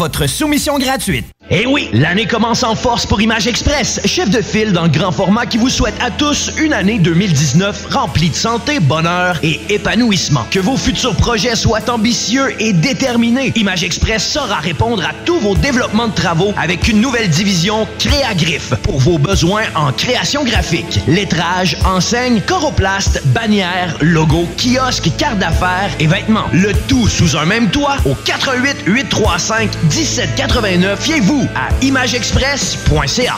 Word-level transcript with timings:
votre 0.00 0.26
soumission 0.26 0.78
gratuite. 0.78 1.26
Eh 1.52 1.66
oui, 1.66 1.88
l'année 1.92 2.26
commence 2.26 2.62
en 2.62 2.76
force 2.76 3.06
pour 3.06 3.20
Image 3.20 3.48
Express, 3.48 4.00
chef 4.04 4.30
de 4.30 4.40
file 4.40 4.70
dans 4.70 4.84
le 4.84 4.88
grand 4.88 5.10
format 5.10 5.46
qui 5.46 5.58
vous 5.58 5.68
souhaite 5.68 5.96
à 6.00 6.08
tous 6.08 6.52
une 6.58 6.72
année 6.72 7.00
2019 7.00 7.88
remplie 7.90 8.30
de 8.30 8.36
santé, 8.36 8.78
bonheur 8.78 9.36
et 9.42 9.60
épanouissement. 9.68 10.46
Que 10.52 10.60
vos 10.60 10.76
futurs 10.76 11.16
projets 11.16 11.56
soient 11.56 11.90
ambitieux 11.90 12.54
et 12.60 12.72
déterminés, 12.72 13.52
Image 13.56 13.82
Express 13.82 14.30
saura 14.30 14.60
répondre 14.60 15.02
à 15.02 15.10
tous 15.24 15.40
vos 15.40 15.56
développements 15.56 16.06
de 16.06 16.14
travaux 16.14 16.54
avec 16.56 16.86
une 16.86 17.00
nouvelle 17.00 17.28
division 17.28 17.88
Créagriffe 17.98 18.76
pour 18.84 19.00
vos 19.00 19.18
besoins 19.18 19.64
en 19.74 19.90
création 19.90 20.44
graphique, 20.44 21.00
lettrage, 21.08 21.76
enseigne, 21.84 22.42
coroplaste, 22.42 23.26
bannière, 23.26 23.96
logo, 24.02 24.46
kiosque, 24.56 25.10
carte 25.18 25.40
d'affaires 25.40 25.90
et 25.98 26.06
vêtements. 26.06 26.46
Le 26.52 26.72
tout 26.86 27.08
sous 27.08 27.36
un 27.36 27.44
même 27.44 27.70
toit 27.70 27.96
au 28.04 28.14
88 28.14 28.84
835 28.86 29.68
1789. 29.82 31.00
Fiez-vous 31.00 31.39
à 31.54 31.68
imageexpress.ca. 31.84 33.36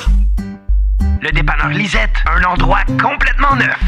Le 1.21 1.31
dépanneur 1.31 1.69
Lisette, 1.69 2.11
un 2.27 2.43
endroit 2.45 2.81
complètement 3.01 3.57
neuf. 3.57 3.79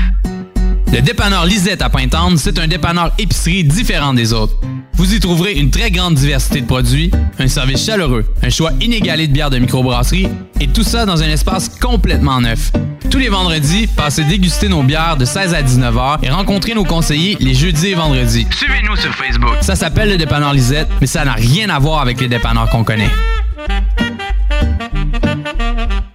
Le 0.92 1.00
dépanneur 1.00 1.44
Lisette 1.46 1.82
à 1.82 1.88
Pointe-Anne, 1.88 2.36
c'est 2.36 2.58
un 2.58 2.68
dépanneur 2.68 3.12
épicerie 3.18 3.64
différent 3.64 4.14
des 4.14 4.32
autres. 4.32 4.54
Vous 4.94 5.12
y 5.12 5.18
trouverez 5.18 5.54
une 5.54 5.70
très 5.70 5.90
grande 5.90 6.14
diversité 6.14 6.60
de 6.60 6.66
produits, 6.66 7.10
un 7.40 7.48
service 7.48 7.84
chaleureux, 7.84 8.24
un 8.42 8.50
choix 8.50 8.70
inégalé 8.80 9.26
de 9.26 9.32
bières 9.32 9.50
de 9.50 9.58
microbrasserie 9.58 10.28
et 10.60 10.68
tout 10.68 10.84
ça 10.84 11.04
dans 11.04 11.20
un 11.20 11.28
espace 11.28 11.68
complètement 11.68 12.40
neuf. 12.40 12.70
Tous 13.10 13.18
les 13.18 13.28
vendredis, 13.28 13.88
passez 13.88 14.22
déguster 14.24 14.68
nos 14.68 14.82
bières 14.84 15.16
de 15.16 15.24
16 15.24 15.54
à 15.54 15.62
19 15.62 15.94
h 15.94 16.18
et 16.22 16.30
rencontrez 16.30 16.74
nos 16.74 16.84
conseillers 16.84 17.36
les 17.40 17.54
jeudis 17.54 17.88
et 17.88 17.94
vendredis. 17.94 18.46
Suivez-nous 18.56 18.96
sur 18.96 19.12
Facebook. 19.14 19.56
Ça 19.60 19.74
s'appelle 19.74 20.10
le 20.10 20.16
dépanneur 20.16 20.52
Lisette, 20.52 20.88
mais 21.00 21.08
ça 21.08 21.24
n'a 21.24 21.32
rien 21.34 21.68
à 21.70 21.78
voir 21.80 22.00
avec 22.00 22.20
les 22.20 22.28
dépanneurs 22.28 22.70
qu'on 22.70 22.84
connaît. 22.84 23.10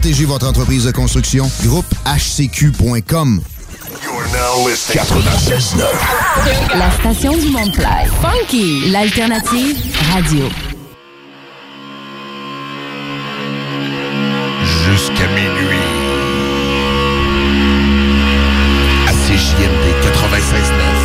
Protégez 0.00 0.24
votre 0.24 0.48
entreprise 0.48 0.84
de 0.86 0.92
construction. 0.92 1.46
Groupe 1.62 1.84
HCQ.com. 2.06 3.42
La 6.74 6.90
station 6.92 7.36
du 7.36 7.50
Mont-Fly. 7.50 8.08
Funky, 8.22 8.90
l'alternative 8.92 9.76
radio. 10.10 10.48
Jusqu'à 14.64 15.26
minuit. 15.34 15.76
À 19.06 19.12
CJMD 19.12 19.84
96.9. 20.02 20.99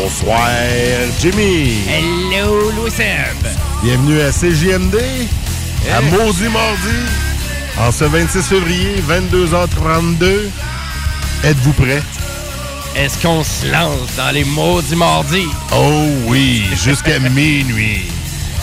Bonsoir, 0.00 0.48
Jimmy. 1.20 1.74
Hello, 1.86 2.70
Louis 2.70 2.90
Seb. 2.90 3.36
Bienvenue 3.82 4.22
à 4.22 4.30
CJMD, 4.32 4.96
à 5.92 6.00
Hey. 6.00 6.10
Maudit 6.10 6.48
Mardi, 6.48 6.98
en 7.78 7.92
ce 7.92 8.04
26 8.04 8.42
février, 8.42 9.02
22h32. 9.06 10.48
Êtes-vous 11.44 11.72
prêts? 11.74 12.02
Est-ce 12.96 13.20
qu'on 13.20 13.44
se 13.44 13.70
lance 13.70 14.16
dans 14.16 14.30
les 14.30 14.44
maudits 14.44 14.96
mardis? 14.96 15.46
Oh 15.74 16.06
oui, 16.26 16.62
jusqu'à 16.82 17.18
minuit. 17.28 18.00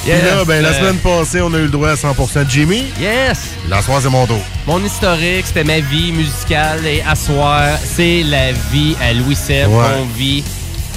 Yes, 0.07 0.23
là, 0.23 0.43
ben, 0.45 0.63
la 0.63 0.69
euh, 0.69 0.79
semaine 0.79 0.97
passée, 0.97 1.41
on 1.41 1.53
a 1.53 1.57
eu 1.59 1.63
le 1.63 1.67
droit 1.69 1.89
à 1.89 1.95
100% 1.95 2.45
de 2.45 2.49
Jimmy. 2.49 2.85
Yes! 2.99 3.49
La 3.69 3.83
soirée, 3.83 4.01
c'est 4.03 4.09
mon 4.09 4.25
tour. 4.25 4.41
Mon 4.65 4.83
historique, 4.83 5.45
c'était 5.45 5.63
ma 5.65 5.79
vie 5.79 6.11
musicale 6.11 6.87
et 6.87 7.03
à 7.07 7.13
soir, 7.15 7.77
c'est 7.83 8.23
la 8.23 8.51
vie 8.71 8.95
à 8.99 9.13
Louis 9.13 9.35
Seb 9.35 9.69
Ouais. 9.69 9.83
qu'on 9.93 10.05
vit 10.17 10.43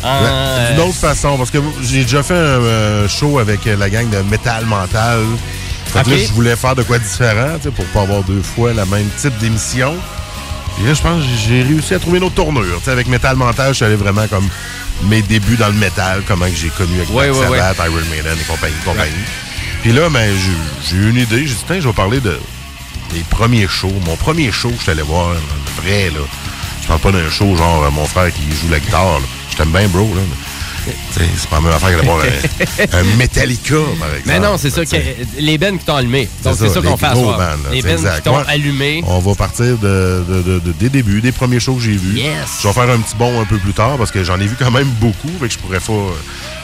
Ouais, 0.03 0.73
D'une 0.75 0.81
autre 0.81 0.95
façon, 0.99 1.37
parce 1.39 1.51
que 1.51 1.59
j'ai 1.83 2.03
déjà 2.03 2.23
fait 2.23 2.35
un 2.35 2.37
euh, 2.37 3.09
show 3.09 3.39
avec 3.39 3.67
euh, 3.67 3.77
la 3.77 3.89
gang 3.89 4.09
de 4.11 4.19
Metal 4.31 4.65
Mental. 4.67 5.21
Fait 5.87 6.03
que 6.03 6.11
là, 6.11 6.17
Ok. 6.17 6.23
je 6.27 6.33
voulais 6.33 6.57
faire 6.57 6.75
de 6.75 6.83
quoi 6.83 6.99
différent, 6.99 7.59
pour 7.77 7.85
pas 7.87 8.03
avoir 8.03 8.23
deux 8.23 8.43
fois 8.43 8.73
la 8.73 8.85
même 8.87 9.09
type 9.21 9.37
d'émission. 9.39 9.95
Puis 10.77 10.87
là, 10.87 10.95
je 10.95 11.03
pense 11.03 11.23
que 11.23 11.29
j'ai 11.47 11.63
réussi 11.63 11.95
à 11.95 11.99
trouver 11.99 12.19
une 12.19 12.25
autre 12.25 12.35
tournure. 12.35 12.81
Avec 12.87 13.07
Metal 13.09 13.37
Mental, 13.37 13.69
je 13.69 13.75
suis 13.75 13.85
allé 13.85 13.97
vraiment 13.97 14.27
comme 14.27 14.49
mes 15.05 15.21
débuts 15.23 15.57
dans 15.57 15.69
le 15.69 15.75
métal, 15.75 16.23
comment 16.27 16.47
que 16.47 16.57
j'ai 16.57 16.69
connu 16.71 16.97
avec 16.97 17.11
Ouais, 17.11 17.29
ouais, 17.31 17.59
Sabbath, 17.59 17.77
Iron 17.87 18.01
Maiden 18.11 18.37
et 18.41 18.45
compagnie. 18.45 18.75
compagnie. 18.85 19.13
Puis 19.83 19.93
là, 19.93 20.09
ben, 20.09 20.31
j'ai 20.89 20.97
eu 20.97 21.11
une 21.11 21.17
idée. 21.17 21.47
J'ai 21.47 21.55
dit, 21.55 21.65
tiens, 21.67 21.81
je 21.81 21.89
vais 21.89 21.93
parler 21.95 22.21
de 22.21 22.39
des 23.13 23.21
premiers 23.29 23.69
shows. 23.69 23.93
Mon 24.07 24.17
premier 24.17 24.51
show 24.51 24.71
que 24.71 24.77
je 24.79 24.83
suis 24.83 24.91
allé 24.91 25.03
voir, 25.03 25.31
le 25.35 25.83
vrai, 25.83 26.07
là. 26.11 26.21
Je 26.83 26.89
parle 26.89 27.01
pas 27.01 27.13
d'un 27.13 27.31
show 27.31 27.55
genre 27.57 27.85
euh, 27.85 27.91
mon 27.91 28.05
frère 28.05 28.33
qui 28.33 28.51
joue 28.51 28.69
la 28.69 28.81
guitare. 28.81 29.21
Je 29.51 29.57
t'aime 29.57 29.71
bien, 29.71 29.89
bro. 29.89 30.13
Là. 30.15 30.23
C'est 31.13 31.49
pas 31.51 31.57
la 31.57 31.63
même 31.63 31.73
affaire 31.73 31.91
que 31.91 31.97
d'avoir 31.97 32.19
un, 32.25 32.99
un 32.99 33.17
Metallica, 33.17 33.75
par 33.99 34.09
exemple. 34.09 34.23
Mais 34.27 34.41
non, 34.41 34.57
c'est 34.59 34.71
ça, 34.71 34.85
que, 34.85 34.97
les 35.39 35.59
bennes 35.59 35.79
qui 35.79 35.85
t'ont 35.85 35.97
allumé. 35.97 36.29
Donc, 36.45 36.57
c'est 36.59 36.69
ça, 36.69 36.81
qu'on 36.81 36.97
fait 36.97 37.07
à 37.07 37.15
soir. 37.15 37.39
là, 37.39 37.57
les 37.73 37.83
bennes 37.83 37.97
qui 38.17 38.23
t'ont 38.23 38.39
allumé. 38.39 39.03
On 39.07 39.19
va 39.19 39.35
partir 39.35 39.77
de, 39.79 40.25
de- 40.29 40.43
de- 40.43 40.59
de- 40.61 40.73
des 40.73 40.89
débuts, 40.89 41.21
des 41.21 41.33
premiers 41.33 41.61
shows 41.61 41.75
que 41.75 41.83
j'ai 41.83 41.93
vus. 41.97 42.19
Yes. 42.19 42.61
Je 42.63 42.69
vais 42.69 42.75
faire 42.75 42.91
un 42.91 42.99
petit 42.99 43.17
bond 43.17 43.41
un 43.41 43.45
peu 43.45 43.59
plus 43.59 43.73
tard 43.73 43.97
parce 43.99 44.11
que 44.11 44.25
j'en 44.25 44.39
ai 44.41 44.47
vu 44.47 44.57
quand 44.59 44.71
même 44.71 44.89
beaucoup. 45.01 45.29
Que 45.41 45.49
je 45.49 45.59
pourrais 45.59 45.81
pas, 45.81 45.93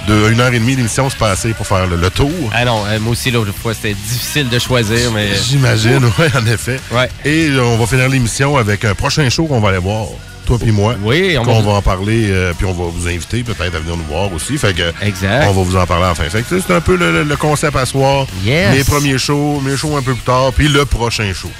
de 0.08 0.30
une 0.32 0.40
heure 0.40 0.52
et 0.52 0.58
demie 0.58 0.76
d'émission, 0.76 1.08
se 1.10 1.16
passer 1.16 1.52
pour 1.54 1.66
faire 1.66 1.86
le, 1.86 1.96
le 1.96 2.10
tour. 2.10 2.30
Ah 2.52 2.64
non, 2.64 2.84
euh, 2.86 2.98
moi 3.00 3.12
aussi, 3.12 3.30
l'autre 3.30 3.52
fois, 3.60 3.74
c'était 3.74 3.94
difficile 3.94 4.48
de 4.48 4.58
choisir, 4.58 5.10
mais... 5.12 5.28
J'imagine, 5.48 6.00
oui, 6.18 6.26
en 6.34 6.46
effet. 6.46 6.80
Ouais. 6.90 7.08
Et 7.24 7.50
on 7.58 7.76
va 7.76 7.86
finir 7.86 8.08
l'émission 8.08 8.56
avec 8.56 8.84
un 8.84 8.94
prochain 8.94 9.28
show 9.28 9.44
qu'on 9.46 9.60
va 9.60 9.70
aller 9.70 9.78
voir. 9.78 10.06
Toi 10.48 10.58
puis 10.58 10.72
moi. 10.72 10.94
Oui, 11.02 11.36
on 11.38 11.42
va- 11.44 11.60
va 11.60 11.72
en 11.72 11.82
parler, 11.82 12.30
euh, 12.30 12.54
puis 12.56 12.64
on 12.66 12.72
va 12.72 12.84
vous 12.90 13.06
inviter 13.06 13.42
peut-être 13.44 13.74
à 13.74 13.78
venir 13.80 13.96
nous 13.98 14.04
voir 14.04 14.32
aussi. 14.32 14.56
Fait 14.56 14.72
que 14.74 14.92
Exact. 15.04 15.44
on 15.46 15.52
va 15.52 15.62
vous 15.62 15.76
en 15.76 15.84
parler 15.86 16.06
à 16.06 16.08
la 16.08 16.14
fin. 16.14 16.24
Fait 16.30 16.40
que 16.42 16.48
ça, 16.58 16.64
c'est 16.66 16.74
un 16.74 16.80
peu 16.80 16.96
le, 16.96 17.36
concept 17.36 17.76
à 17.76 17.84
soir. 17.84 18.26
Yes. 18.42 18.74
Mes 18.74 18.82
premiers 18.84 19.18
shows, 19.18 19.60
mes 19.60 19.76
shows 19.76 19.94
un 19.96 20.02
peu 20.02 20.14
plus 20.14 20.22
tard, 20.24 20.52
puis 20.54 20.68
le 20.68 20.86
prochain 20.86 21.30
show. 21.34 21.50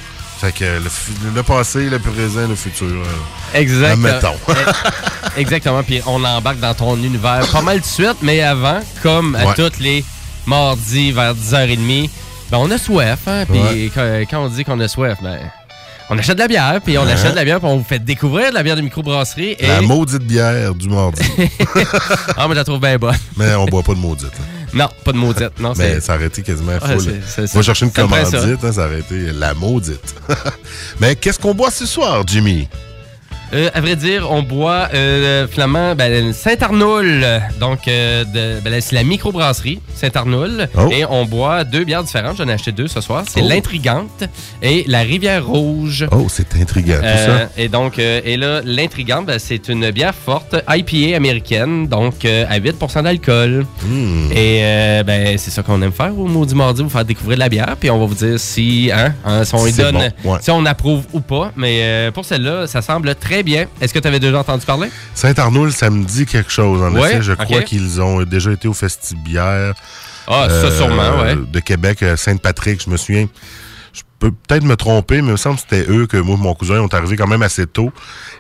Fait 0.41 0.53
que 0.53 0.65
le, 1.35 1.43
passé, 1.43 1.91
le 1.91 1.99
présent, 1.99 2.49
le 2.49 2.55
futur. 2.55 2.87
euh, 2.87 3.59
Exact. 3.59 3.93
Admettons. 3.93 4.37
Eh, 5.37 5.41
Exactement. 5.43 5.83
Puis 5.83 6.01
on 6.07 6.25
embarque 6.25 6.61
dans 6.61 6.73
ton 6.75 6.97
univers 6.97 7.47
pas 7.53 7.61
mal 7.61 7.81
de 7.81 7.85
suite, 7.85 8.17
mais 8.23 8.41
avant, 8.41 8.81
comme 9.03 9.35
à 9.37 9.47
Ouais. 9.49 9.55
tous 9.55 9.81
les 9.81 10.03
mardis 10.47 11.13
vers 11.13 11.35
10h30, 11.35 12.09
ben 12.51 12.57
on 12.59 12.71
a 12.71 12.79
soif. 12.79 13.19
Hein? 13.27 13.45
Puis 13.51 13.93
Ouais. 13.95 14.27
quand 14.31 14.45
on 14.45 14.49
dit 14.49 14.65
qu'on 14.65 14.81
a 14.81 14.89
soif, 14.89 15.19
ben 15.23 15.39
on 16.11 16.19
achète 16.19 16.37
de 16.37 16.41
la 16.41 16.49
bière, 16.49 16.81
puis 16.85 16.97
on 16.99 17.03
Hein? 17.03 17.09
achète 17.09 17.33
de 17.33 17.37
la 17.37 17.45
bière, 17.45 17.59
puis 17.61 17.69
on 17.69 17.77
vous 17.79 17.85
fait 17.85 17.99
découvrir 17.99 18.51
de 18.51 18.55
la 18.55 18.63
bière 18.63 18.77
de 18.77 18.81
microbrasserie. 18.83 19.57
Et... 19.59 19.67
La 19.67 19.81
maudite 19.83 20.23
bière 20.23 20.75
du 20.75 20.89
mardi. 20.89 21.23
ah, 22.37 22.47
mais 22.49 22.51
je 22.51 22.55
la 22.55 22.65
trouve 22.65 22.81
bien 22.81 22.97
bonne. 22.99 23.17
Mais 23.37 23.55
on 23.55 23.67
boit 23.67 23.83
pas 23.83 23.95
de 23.95 23.99
maudite. 23.99 24.29
hein. 24.39 24.45
Non, 24.75 24.89
pas 25.05 25.13
de 25.13 25.17
maudite. 25.17 25.59
Non, 25.61 25.73
Mais 25.79 25.99
ça 26.01 26.15
aurait 26.17 26.27
été 26.27 26.43
quasiment 26.43 26.73
c'est- 27.27 27.43
On 27.55 27.59
va 27.59 27.63
chercher 27.63 27.87
une 27.87 27.93
commandite, 27.93 28.35
hein, 28.63 28.73
ça 28.73 28.87
aurait 28.87 29.01
été 29.01 29.33
la 29.33 29.55
maudite. 29.55 30.15
Mais 31.01 31.17
qu'est-ce 31.17 31.39
qu'on 31.39 31.55
boit 31.55 31.71
ce 31.71 31.87
soir, 31.87 32.23
Jimmy? 32.27 32.69
Euh, 33.55 33.71
à 33.73 33.81
vrai 33.81 33.97
dire, 33.97 34.31
on 34.31 34.43
boit 34.43 34.89
euh, 34.93 35.47
finalement 35.49 35.95
ben, 35.95 36.33
Saint-Arnoul. 36.33 37.27
Donc, 37.59 37.89
euh, 37.89 38.25
ben, 38.63 38.81
c'est 38.81 38.95
la 38.95 39.05
microbrasserie 39.05 39.81
Saint-Arnoul. 39.95 40.69
Oh. 40.77 40.89
Et 40.93 41.05
on 41.07 41.25
boit 41.25 41.65
deux 41.65 41.85
bières 41.85 42.05
différentes. 42.05 42.37
J'en 42.37 42.49
ai 42.49 42.53
acheté 42.53 42.73
deux 42.73 42.89
ce 42.89 43.01
soir. 43.01 43.25
C'est 43.27 43.41
Oh. 43.41 43.49
l'Intrigante 43.49 44.25
et 44.63 44.85
la 44.87 45.01
Rivière 45.01 45.47
Rouge. 45.47 46.07
Oh, 46.13 46.27
c'est 46.29 46.49
tout 46.49 46.59
ça. 46.59 47.49
et 47.57 47.69
donc, 47.69 47.99
et 47.99 48.37
là, 48.37 48.61
l'intrigante, 48.65 49.27
ben, 49.27 49.39
c'est 49.39 49.69
une 49.69 49.91
bière 49.91 50.15
forte, 50.15 50.57
IPA 50.69 51.17
américaine, 51.17 51.89
donc 51.89 52.25
à 52.25 52.59
8% 52.59 53.03
d'alcool. 53.03 53.65
Hmm. 53.83 54.31
Et 54.33 54.61
ben, 55.07 55.39
c'est 55.39 55.51
ça 55.51 55.63
qu'on 55.63 55.81
aime 55.83 55.93
faire 55.93 56.19
au 56.19 56.27
Maudit 56.27 56.55
Mardi, 56.55 56.83
vous 56.83 56.91
faire 56.91 57.05
découvrir 57.05 57.37
de 57.37 57.41
la 57.41 57.49
bière, 57.49 57.77
puis 57.79 57.91
on 57.91 57.99
va 57.99 58.07
vous 58.07 58.15
dire 58.15 58.39
si, 58.39 58.91
hein, 58.93 59.15
hein, 59.25 59.45
si 59.45 59.55
on 59.55 59.65
lui 59.65 59.73
donne, 59.73 60.13
bon, 60.25 60.35
ouais. 60.35 60.39
si 60.43 60.51
on 60.51 60.65
approuve 60.67 61.05
ou 61.13 61.21
pas. 61.21 61.53
Mais 61.57 62.11
pour 62.13 62.25
celle-là, 62.25 62.67
ça 62.67 62.83
semble 62.83 63.15
très 63.15 63.38
bien. 63.43 63.67
Est-ce 63.81 63.93
que 63.95 63.99
tu 63.99 64.09
avais 64.09 64.21
déjà 64.21 64.39
entendu 64.41 64.65
parler? 64.67 64.89
Saint-Arnoul, 65.15 65.73
ça 65.73 65.91
me 65.91 66.05
dit 66.05 66.27
quelque 66.27 66.51
chose. 66.51 66.83
En 66.83 66.95
Ouais, 66.95 67.13
effet, 67.15 67.23
je 67.23 67.33
crois 67.33 67.63
qu'ils 67.63 68.01
ont 68.01 68.23
déjà 68.25 68.53
été 68.53 68.69
au 68.69 68.75
Festibière. 68.75 69.75
Ah, 70.27 70.47
ça 70.49 70.55
euh, 70.67 70.77
sûrement, 70.77 71.23
ouais. 71.23 71.37
De 71.37 71.61
Québec, 71.61 72.03
euh, 72.03 72.17
Sainte-Patrick, 72.17 72.83
je 72.85 72.91
me 72.91 72.97
souviens. 72.97 73.27
Je 73.95 74.03
peux 74.19 74.31
peut-être 74.31 74.65
me 74.65 74.77
tromper, 74.77 75.23
mais 75.23 75.29
il 75.29 75.33
me 75.33 75.37
semble 75.37 75.57
que 75.57 75.63
c'était 75.69 75.91
eux 75.91 76.07
que 76.07 76.17
moi 76.17 76.37
et 76.39 76.43
mon 76.43 76.55
cousin 76.55 76.81
ont 76.81 76.89
arrivé 76.89 77.17
quand 77.17 77.27
même 77.27 77.43
assez 77.43 77.67
tôt. 77.67 77.93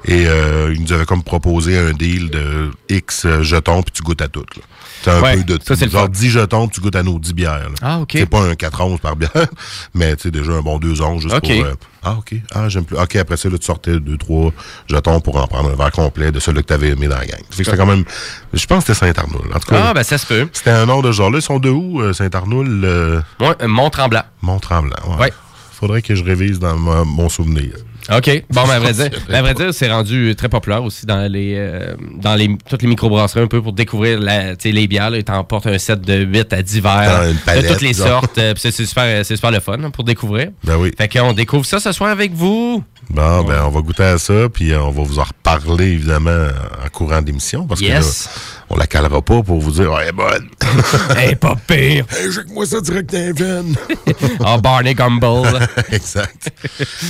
Et 0.04 0.26
euh, 0.26 0.72
ils 0.74 0.82
nous 0.82 0.92
avaient 0.92 1.06
comme 1.06 1.22
proposé 1.22 1.78
un 1.78 1.92
deal 1.92 2.30
de 2.30 2.70
X 2.88 3.26
jetons, 3.42 3.82
puis 3.82 3.92
tu 3.92 4.02
goûtes 4.02 4.20
à 4.22 4.28
tout. 4.28 4.44
là. 4.56 4.62
C'est 5.02 5.10
un 5.10 5.20
Ouais, 5.22 5.36
peu 5.36 5.44
de 5.44 5.58
ça, 5.62 5.76
c'est 5.76 5.90
Genre 5.90 6.02
fun. 6.04 6.08
10 6.08 6.30
jetons, 6.30 6.68
tu 6.68 6.80
goûtes 6.80 6.96
à 6.96 7.02
nos 7.02 7.18
10 7.18 7.32
bières. 7.34 7.58
là. 7.58 7.74
Ah, 7.82 7.98
OK. 8.00 8.10
C'est 8.12 8.26
pas 8.26 8.40
un 8.42 8.54
4 8.54 8.80
onces 8.80 9.00
par 9.00 9.16
bière, 9.16 9.30
mais 9.94 10.16
tu 10.16 10.24
sais, 10.24 10.30
déjà 10.30 10.52
un 10.52 10.60
bon 10.62 10.78
2 10.78 11.00
onces 11.02 11.22
juste 11.22 11.34
OK. 11.34 11.42
pour... 11.42 11.50
euh, 11.64 11.74
ah, 12.02 12.16
OK. 12.18 12.34
Ah, 12.54 12.68
j'aime 12.68 12.84
plus. 12.84 12.96
OK, 12.98 13.16
après 13.16 13.36
ça, 13.36 13.48
là, 13.48 13.58
tu 13.58 13.66
sortais 13.66 13.98
2, 14.00 14.16
3 14.16 14.52
jetons 14.88 15.20
pour 15.20 15.36
en 15.36 15.46
prendre 15.46 15.70
un 15.70 15.76
verre 15.76 15.92
complet 15.92 16.32
de 16.32 16.40
celui 16.40 16.62
que 16.62 16.68
tu 16.68 16.72
avais 16.74 16.88
aimé 16.90 17.08
dans 17.08 17.16
la 17.18 17.26
gang. 17.26 17.38
Fait 17.50 17.58
que 17.58 17.64
c'était 17.64 17.76
quand 17.76 17.86
même... 17.86 18.04
Je 18.52 18.66
pense 18.66 18.84
que 18.84 18.92
c'était 18.94 19.06
Saint-Arnoul. 19.12 19.50
En 19.54 19.58
tout 19.58 19.68
cas, 19.68 19.82
Ah, 19.88 19.94
ben 19.94 20.02
ça 20.02 20.18
se 20.18 20.26
peut. 20.26 20.48
c'était 20.52 20.70
un 20.70 20.86
nom 20.86 21.00
de 21.02 21.12
genre. 21.12 21.30
Là, 21.30 21.38
ils 21.38 21.42
sont 21.42 21.58
de 21.58 21.70
où, 21.70 22.00
euh, 22.00 22.12
Saint-Arnoul? 22.12 22.82
euh, 22.84 23.20
Ouais, 23.40 23.66
Mont-Tremblant. 23.66 24.22
Mont-Tremblant. 24.42 24.96
Ouais. 25.16 25.16
Ouais. 25.26 25.32
Faudrait 25.72 26.02
que 26.02 26.14
je 26.16 26.24
révise 26.24 26.58
dans 26.58 26.76
ma- 26.76 27.04
mon 27.04 27.28
souvenir. 27.28 27.72
OK. 28.16 28.44
Bon, 28.50 28.62
ben, 28.66 28.70
à 28.70 28.78
vrai 28.80 28.92
dire, 28.94 29.10
à 29.32 29.42
vrai 29.42 29.54
dire, 29.54 29.74
c'est 29.74 29.90
rendu 29.90 30.34
très 30.36 30.48
populaire 30.48 30.82
aussi 30.82 31.04
dans 31.04 31.30
les, 31.30 31.54
euh, 31.56 31.94
dans 32.16 32.34
les, 32.34 32.48
toutes 32.68 32.82
les 32.82 32.88
microbrasseries 32.88 33.40
un 33.42 33.46
peu 33.46 33.60
pour 33.60 33.72
découvrir 33.72 34.18
la, 34.20 34.56
tu 34.56 34.68
sais, 34.68 34.72
les 34.72 34.86
bières. 34.86 35.10
Là, 35.10 35.22
t'en 35.22 35.44
portes 35.44 35.66
un 35.66 35.78
set 35.78 36.00
de 36.00 36.14
8 36.24 36.52
à 36.52 36.62
10 36.62 36.80
verres 36.80 37.22
de 37.32 37.68
toutes 37.68 37.82
les 37.82 37.92
genre. 37.92 38.06
sortes. 38.08 38.38
euh, 38.38 38.54
puis 38.54 38.62
c'est 38.62 38.70
c'est 38.70 38.86
super, 38.86 39.24
c'est 39.24 39.36
super 39.36 39.50
le 39.50 39.60
fun 39.60 39.76
hein, 39.82 39.90
pour 39.90 40.04
découvrir. 40.04 40.50
Ben 40.64 40.76
oui. 40.76 40.92
Fait 40.96 41.08
qu'on 41.08 41.32
découvre 41.32 41.66
ça 41.66 41.80
ce 41.80 41.92
soir 41.92 42.10
avec 42.10 42.32
vous. 42.32 42.82
Bon, 43.10 43.42
ben, 43.44 43.62
on 43.64 43.70
va 43.70 43.80
goûter 43.80 44.02
à 44.04 44.18
ça, 44.18 44.48
puis 44.52 44.72
euh, 44.72 44.80
on 44.82 44.90
va 44.90 45.02
vous 45.02 45.18
en 45.18 45.24
reparler, 45.24 45.86
évidemment, 45.92 46.46
en 46.84 46.88
courant 46.90 47.22
d'émission, 47.22 47.66
parce 47.66 47.80
Yes. 47.80 47.88
que 48.24 48.28
là, 48.28 48.57
on 48.70 48.76
la 48.76 48.86
calera 48.86 49.22
pas 49.22 49.42
pour 49.42 49.60
vous 49.60 49.70
dire, 49.70 49.90
oh, 49.92 49.98
elle 50.00 50.08
est 50.08 50.12
bonne. 50.12 50.48
Hey, 51.16 51.34
pas 51.34 51.56
pire. 51.66 52.04
hey, 52.18 52.30
j'ai 52.32 52.44
que 52.44 52.52
moi 52.52 52.66
ça 52.66 52.80
direct 52.80 53.10
dans 53.12 53.18
les 53.18 53.32
veines. 53.32 53.74
Ah, 54.44 54.58
Barney 54.58 54.94
Gumble. 54.94 55.66
exact. 55.90 56.50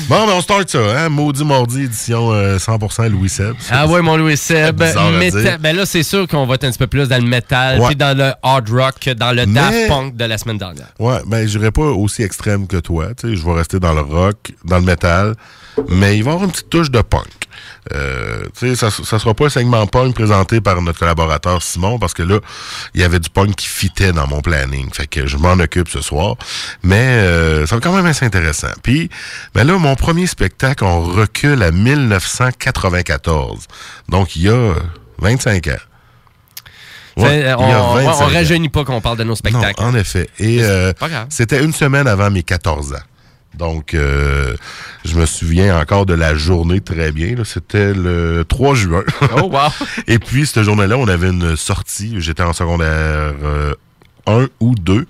Bon, 0.09 0.27
ben, 0.27 0.33
on 0.35 0.41
start 0.41 0.69
ça, 0.71 0.79
hein? 0.79 1.09
Maudit 1.09 1.45
Mardi, 1.45 1.83
édition 1.85 2.33
euh, 2.33 2.59
100% 2.59 3.09
Louis 3.09 3.29
Seb. 3.29 3.55
ah 3.71 3.87
ouais, 3.87 4.01
mon 4.03 4.17
Louis 4.17 4.37
Seb. 4.37 4.77
Ben 4.77 5.77
là, 5.77 5.85
c'est 5.87 6.03
sûr 6.03 6.27
qu'on 6.29 6.47
va 6.47 6.55
être 6.55 6.65
un 6.65 6.71
petit 6.71 6.79
peu 6.79 6.87
plus 6.87 7.09
dans 7.09 7.21
le 7.23 7.29
métal, 7.29 7.81
puis 7.87 7.97
dans 7.97 8.17
le 8.17 8.33
hard 8.43 8.69
rock, 8.71 9.09
dans 9.17 9.33
le 9.33 9.47
Mais- 9.47 9.61
Daft 9.61 9.89
Punk 9.89 10.17
de 10.17 10.25
la 10.25 10.39
semaine 10.39 10.59
dernière. 10.59 10.89
Ouais, 10.99 11.19
ben, 11.27 11.47
j'irai 11.47 11.71
pas 11.71 11.83
aussi 11.83 12.23
extrême 12.23 12.67
que 12.67 12.77
toi, 12.79 13.09
tu 13.19 13.29
sais. 13.31 13.37
Je 13.37 13.45
vais 13.45 13.55
rester 13.55 13.79
dans 13.81 13.95
le 13.95 14.01
rock, 14.03 14.53
dans 14.65 14.77
le 14.79 14.85
métal, 14.85 15.35
mais 15.89 16.17
il 16.17 16.25
va 16.25 16.31
y 16.31 16.35
avoir 16.35 16.45
une 16.45 16.53
petite 16.53 16.71
touche 16.71 16.91
de 16.91 17.01
punk. 17.03 17.27
Euh, 17.95 18.45
tu 18.59 18.69
sais, 18.69 18.77
ça, 18.77 18.91
ça 18.91 19.19
sera 19.19 19.35
pas 19.35 19.47
un 19.47 19.51
segment 19.51 19.87
punk 19.87 20.15
présenté 20.15 20.61
par 20.61 20.81
notre 20.83 20.99
collaborateur 20.99 21.63
Simon, 21.63 21.99
parce 21.99 22.15
que 22.15 22.23
là, 22.23 22.41
il 22.95 23.01
y 23.01 23.05
avait 23.05 23.19
du 23.19 23.31
punk 23.31 23.55
qui 23.55 23.67
fitait 23.69 24.13
dans 24.13 24.27
mon 24.27 24.41
planning. 24.41 24.93
Fait 24.93 25.07
que 25.07 25.27
je 25.27 25.37
m'en 25.37 25.53
occupe 25.55 25.89
ce 25.89 26.01
soir. 26.01 26.37
Mais 26.83 26.97
euh, 26.97 27.67
ça 27.67 27.77
va 27.77 27.81
quand 27.81 27.95
même 27.95 28.07
assez 28.07 28.27
intéressant. 28.27 28.73
Puis, 28.83 29.11
ben 29.55 29.65
là, 29.67 29.79
mon 29.79 29.95
premier 29.97 30.27
spectacle, 30.27 30.85
on 30.85 31.01
recule 31.03 31.63
à 31.63 31.71
1994. 31.71 33.67
Donc, 34.09 34.37
il 34.37 34.43
y 34.43 34.49
a 34.49 34.75
25 35.19 35.67
ans. 35.69 35.73
Ouais, 37.17 37.53
on, 37.59 37.95
25 37.95 38.07
on 38.07 38.11
ans. 38.11 38.27
rajeunit 38.29 38.69
pas 38.69 38.85
qu'on 38.85 39.01
parle 39.01 39.19
de 39.19 39.25
nos 39.25 39.35
spectacles. 39.35 39.83
Non, 39.83 39.89
en 39.89 39.95
effet. 39.95 40.29
Et 40.39 40.63
euh, 40.63 40.93
c'était 41.29 41.65
une 41.65 41.73
semaine 41.73 42.07
avant 42.07 42.31
mes 42.31 42.45
14 42.45 42.93
ans. 42.93 42.97
Donc, 43.59 43.95
euh, 43.95 44.55
je 45.05 45.17
me 45.17 45.27
souviens 45.27 45.79
encore 45.81 46.07
de 46.07 46.15
la 46.15 46.35
journée 46.35 46.81
très 46.81 47.11
bien. 47.13 47.35
C'était 47.45 47.93
le 47.93 48.45
3 48.49 48.75
juin. 48.75 49.03
Oh, 49.37 49.51
wow. 49.51 49.69
Et 50.07 50.19
puis, 50.19 50.47
cette 50.47 50.63
journée-là, 50.63 50.97
on 50.97 51.09
avait 51.09 51.29
une 51.31 51.57
sortie. 51.57 52.15
J'étais 52.19 52.43
en 52.45 52.53
secondaire 52.53 53.35
1 54.27 54.47
ou 54.61 54.75
2. 54.75 55.07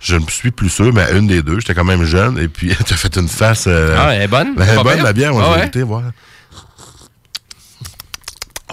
Je 0.00 0.16
ne 0.16 0.26
suis 0.28 0.50
plus 0.52 0.68
sûr, 0.68 0.92
mais 0.92 1.04
une 1.12 1.26
des 1.26 1.42
deux. 1.42 1.58
J'étais 1.60 1.74
quand 1.74 1.84
même 1.84 2.04
jeune. 2.04 2.38
Et 2.38 2.46
puis, 2.48 2.72
tu 2.86 2.92
as 2.94 2.96
fait 2.96 3.16
une 3.16 3.26
face... 3.28 3.64
euh, 3.66 3.96
Ah, 3.98 4.14
elle 4.14 4.22
est 4.22 4.28
bonne? 4.28 4.54
Elle 4.60 4.78
est 4.78 4.82
bonne, 4.82 4.94
pire? 4.94 5.02
la 5.04 5.12
bière. 5.12 5.34
On 5.34 5.40
Ah 5.40 5.56
va 5.56 5.56
ouais? 5.66 5.82
voir. 5.82 6.02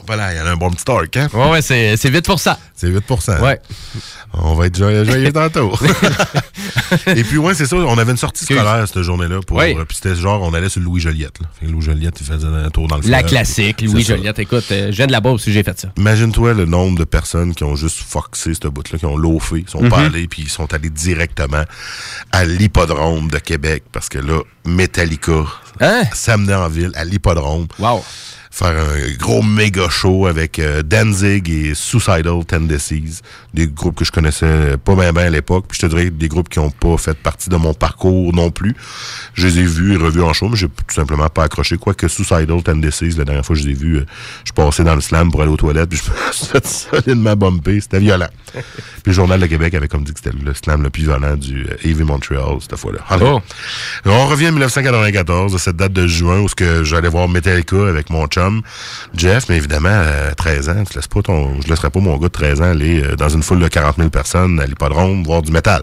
Voilà, 0.08 0.34
il 0.34 0.38
y 0.38 0.42
en 0.42 0.46
a 0.46 0.52
un 0.52 0.56
bon 0.56 0.70
petit 0.72 0.90
arc, 0.90 1.16
hein? 1.18 1.28
Ouais, 1.34 1.50
ouais, 1.52 1.62
c'est 1.62 1.98
c'est 1.98 2.10
vite 2.10 2.26
pour 2.26 2.40
ça. 2.40 2.58
C'est 2.76 2.88
8 2.90 3.04
Ouais. 3.42 3.60
On 4.34 4.54
va 4.56 4.66
être 4.68 4.78
joyeux, 4.78 5.06
joyeux 5.06 5.32
tantôt. 5.32 5.72
Et 7.08 7.24
puis, 7.24 7.38
ouais, 7.38 7.54
c'est 7.54 7.66
ça. 7.66 7.78
On 7.78 7.98
avait 7.98 8.12
une 8.12 8.18
sortie 8.18 8.44
scolaire 8.44 8.86
cette 8.86 9.02
journée-là. 9.02 9.40
Pour, 9.48 9.58
Oui. 9.58 9.74
Puis 9.88 9.98
c'était 10.02 10.16
genre, 10.16 10.42
on 10.42 10.54
allait 10.54 10.68
sur 10.70 10.82
Louis 10.82 11.00
Joliette. 11.00 11.40
Là. 11.40 11.48
Fait 11.58 11.68
que 11.68 11.72
Louis 11.72 11.82
Joliette, 11.82 12.16
il 12.20 12.26
faisait 12.28 12.46
un 12.48 12.70
tour 12.70 12.88
dans 12.90 12.98
le 12.98 13.04
La 13.10 13.20
fleuve. 13.20 13.30
classique, 13.30 13.78
C'est 13.80 13.86
Louis 13.86 14.04
ça. 14.04 14.16
Joliette. 14.18 14.40
Écoute, 14.40 14.66
euh, 14.72 14.88
je 14.92 14.98
viens 14.98 15.08
de 15.08 15.12
là-bas 15.14 15.30
aussi, 15.32 15.54
j'ai 15.54 15.64
fait 15.64 15.80
ça. 15.80 15.88
Imagine-toi 15.98 16.54
le 16.54 16.66
nombre 16.66 17.00
de 17.00 17.06
personnes 17.06 17.56
qui 17.56 17.64
ont 17.64 17.76
juste 17.78 17.98
foxé 17.98 18.54
ce 18.62 18.68
bout-là, 18.68 18.98
qui 19.00 19.06
ont 19.06 19.16
loafé, 19.18 19.64
qui 19.64 19.72
sont 19.72 19.82
Mhm. 19.82 19.90
pas 19.90 20.00
allés, 20.02 20.28
puis 20.28 20.42
ils 20.44 20.50
sont 20.50 20.72
allés 20.74 20.90
directement 20.90 21.64
à 22.34 22.44
l'hippodrome 22.46 23.30
de 23.30 23.38
Québec. 23.38 23.84
Parce 23.94 24.10
que 24.10 24.18
là, 24.20 24.42
Metallica 24.66 25.46
Hein? 25.80 26.04
s'amenait 26.14 26.56
en 26.56 26.68
ville, 26.70 26.92
à 26.96 27.04
l'hippodrome. 27.06 27.68
Wow. 27.80 28.04
Faire 28.56 28.78
un 28.78 29.18
gros 29.18 29.42
méga 29.42 29.90
show 29.90 30.28
avec 30.28 30.60
euh, 30.60 30.82
Danzig 30.82 31.50
et 31.50 31.76
Suicidal 31.76 32.46
Tendencies, 32.48 33.20
des 33.54 33.68
groupes 33.68 33.96
que 33.98 34.06
je 34.06 34.14
connaissais 34.14 34.78
pas 34.78 34.96
bien 34.96 35.12
bien 35.12 35.24
à 35.26 35.30
l'époque, 35.30 35.66
puis 35.68 35.78
je 35.78 35.86
te 35.86 35.94
dirais 35.94 36.10
des 36.10 36.30
groupes 36.30 36.48
qui 36.48 36.60
ont 36.60 36.70
pas 36.70 36.96
fait 36.96 37.18
partie 37.18 37.50
de 37.50 37.58
mon 37.58 37.74
parcours 37.74 38.34
non 38.34 38.52
plus. 38.52 38.74
Je 39.34 39.48
les 39.48 39.60
ai 39.60 39.64
vus 39.64 39.96
et 39.96 39.98
revus 39.98 40.22
en 40.22 40.32
show, 40.32 40.48
mais 40.48 40.56
j'ai 40.56 40.70
tout 40.70 40.86
simplement 40.88 41.28
pas 41.28 41.44
accroché. 41.44 41.78
Quoique 41.78 42.08
Suicidal 42.08 42.64
Tendencies, 42.64 43.18
la 43.18 43.26
dernière 43.26 43.46
fois 43.46 43.58
que 43.58 43.62
je 43.62 43.68
les 43.68 43.74
ai 43.74 43.76
vus, 43.76 43.98
euh, 43.98 44.06
je 44.46 44.54
passais 44.54 44.86
dans 44.86 44.96
le 44.96 45.02
slam 45.02 45.32
pour 45.32 45.42
aller 45.42 45.52
aux 45.52 45.58
toilettes, 45.58 45.90
puis 45.90 46.00
je 46.02 46.10
me 46.10 46.32
suis 46.32 46.46
fait 46.46 46.66
solidement 47.04 47.36
bumper, 47.36 47.82
c'était 47.82 48.00
violent. 48.00 48.30
puis 48.54 48.62
le 49.08 49.12
Journal 49.12 49.38
de 49.38 49.48
Québec 49.48 49.74
avait 49.74 49.90
comme 49.90 50.06
dit 50.06 50.14
que 50.14 50.20
c'était 50.24 50.38
le 50.38 50.54
slam 50.54 50.82
le 50.82 50.90
plus 50.90 51.04
violent 51.04 51.36
du 51.36 51.66
euh, 51.66 51.76
Heavy 51.84 52.04
Montreal 52.04 52.56
cette 52.62 52.78
fois-là. 52.78 53.00
Oh. 53.20 53.42
On 54.06 54.28
revient 54.28 54.48
en 54.48 54.54
1994, 54.54 55.52
de 55.52 55.58
cette 55.58 55.76
date 55.76 55.92
de 55.92 56.08
juin 56.08 56.40
où 56.40 56.48
j'allais 56.84 57.10
voir 57.10 57.28
Metallica 57.28 57.90
avec 57.90 58.10
mon 58.10 58.28
chum 58.28 58.45
Jeff, 59.16 59.46
mais 59.50 59.58
évidemment, 59.58 59.90
à 59.90 60.34
13 60.36 60.70
ans, 60.70 60.84
tu 60.90 60.96
laisses 60.96 61.08
pas 61.08 61.22
ton, 61.22 61.62
je 61.62 61.68
laisserais 61.68 61.90
pas 61.90 62.00
mon 62.00 62.18
gars 62.18 62.28
de 62.28 62.32
13 62.34 62.62
ans 62.62 62.72
aller 62.72 63.02
euh, 63.04 63.16
dans 63.16 63.30
une 63.30 63.44
foule 63.44 63.60
de 63.60 63.68
40 63.68 63.98
000 63.98 64.10
personnes 64.10 64.60
à 64.60 64.66
l'hippodrome 64.66 65.24
voir 65.24 65.42
du 65.42 65.52
métal. 65.52 65.82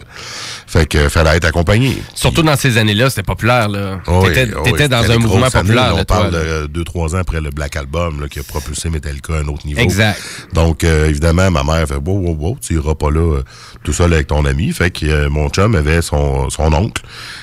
Fait 0.67 0.87
que 0.87 1.09
fallait 1.09 1.37
être 1.37 1.45
accompagné. 1.47 2.03
Surtout 2.15 2.43
dans 2.43 2.57
ces 2.57 2.79
années-là, 2.79 3.11
c'était 3.11 3.23
populaire. 3.23 3.69
là. 3.69 4.01
Oh 4.07 4.23
oui, 4.25 4.29
T'étais 4.33 4.53
oh 4.57 4.63
oui, 4.65 4.71
t'étais 4.73 4.89
dans 4.89 5.11
un 5.11 5.19
mouvement 5.19 5.43
années, 5.47 5.51
populaire. 5.51 5.95
là, 5.95 6.01
on 6.01 6.05
parle 6.05 6.31
de 6.33 6.83
2-3 6.83 7.15
ans 7.17 7.19
après 7.19 7.41
le 7.41 7.51
Black 7.51 7.77
Album 7.77 8.21
là, 8.21 8.29
qui 8.29 8.39
a 8.39 8.43
propulsé 8.43 8.89
Metallica 8.91 9.35
à 9.35 9.39
un 9.39 9.49
autre 9.49 9.67
niveau. 9.67 9.81
Exact. 9.81 10.21
Donc, 10.53 10.85
euh, 10.85 11.09
évidemment, 11.09 11.51
ma 11.51 11.63
mère 11.63 11.87
fait 11.87 11.95
wow, 11.97 12.19
wow, 12.19 12.35
wow, 12.39 12.59
tu 12.61 12.75
iras 12.75 12.95
pas 12.95 13.11
là 13.11 13.21
euh, 13.39 13.43
tout 13.85 13.93
seul 13.93 14.13
avec 14.15 14.27
ton 14.29 14.45
ami. 14.45 14.73
Fait 14.73 14.91
que 14.91 15.07
euh, 15.07 15.29
mon 15.29 15.49
chum 15.49 15.75
avait 15.75 16.03
son, 16.03 16.49
son 16.51 16.73
oncle 16.73 17.03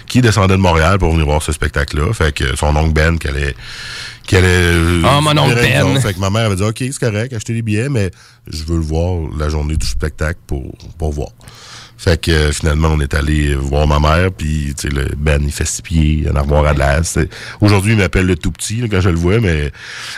qui 0.09 0.21
descendait 0.21 0.55
de 0.57 0.61
Montréal 0.61 0.99
pour 0.99 1.11
venir 1.13 1.25
voir 1.25 1.41
ce 1.41 1.53
spectacle-là. 1.53 2.11
Fait 2.13 2.33
que 2.33 2.55
son 2.57 2.75
oncle 2.75 2.91
Ben 2.93 3.17
qui 3.17 3.29
allait. 3.29 3.55
Qui 4.25 4.35
allait 4.35 4.73
Ah, 5.05 5.21
mon 5.21 5.37
oncle 5.37 5.55
Ben. 5.55 5.99
Fait 6.01 6.13
que 6.13 6.19
ma 6.19 6.29
mère 6.29 6.47
avait 6.47 6.55
dit 6.57 6.63
OK, 6.63 6.77
c'est 6.79 6.99
correct, 6.99 7.31
achetez 7.33 7.53
les 7.53 7.61
billets, 7.61 7.87
mais 7.89 8.11
je 8.47 8.63
veux 8.65 8.75
le 8.75 8.83
voir 8.83 9.29
la 9.39 9.47
journée 9.49 9.77
du 9.77 9.87
spectacle 9.87 10.39
pour, 10.45 10.77
pour 10.97 11.13
voir. 11.13 11.29
Fait 11.97 12.19
que 12.21 12.31
euh, 12.31 12.51
finalement, 12.53 12.89
on 12.93 12.99
est 13.01 13.13
allé 13.13 13.55
voir 13.55 13.85
ma 13.85 13.99
mère, 13.99 14.31
puis 14.31 14.73
tu 14.77 14.87
sais, 14.87 14.93
le 14.93 15.09
Ben, 15.17 15.41
il 15.43 15.51
fait 15.51 15.65
six 15.67 15.81
pieds, 15.81 16.27
un 16.31 16.35
armoire 16.37 16.65
à 16.65 16.73
glace. 16.73 17.09
C'est- 17.15 17.29
Aujourd'hui, 17.59 17.91
il 17.93 17.97
m'appelle 17.97 18.25
le 18.25 18.35
tout 18.37 18.51
petit 18.51 18.77
là, 18.77 18.87
quand 18.89 19.01
je 19.01 19.09
le 19.09 19.17
vois, 19.17 19.39
mais 19.41 19.71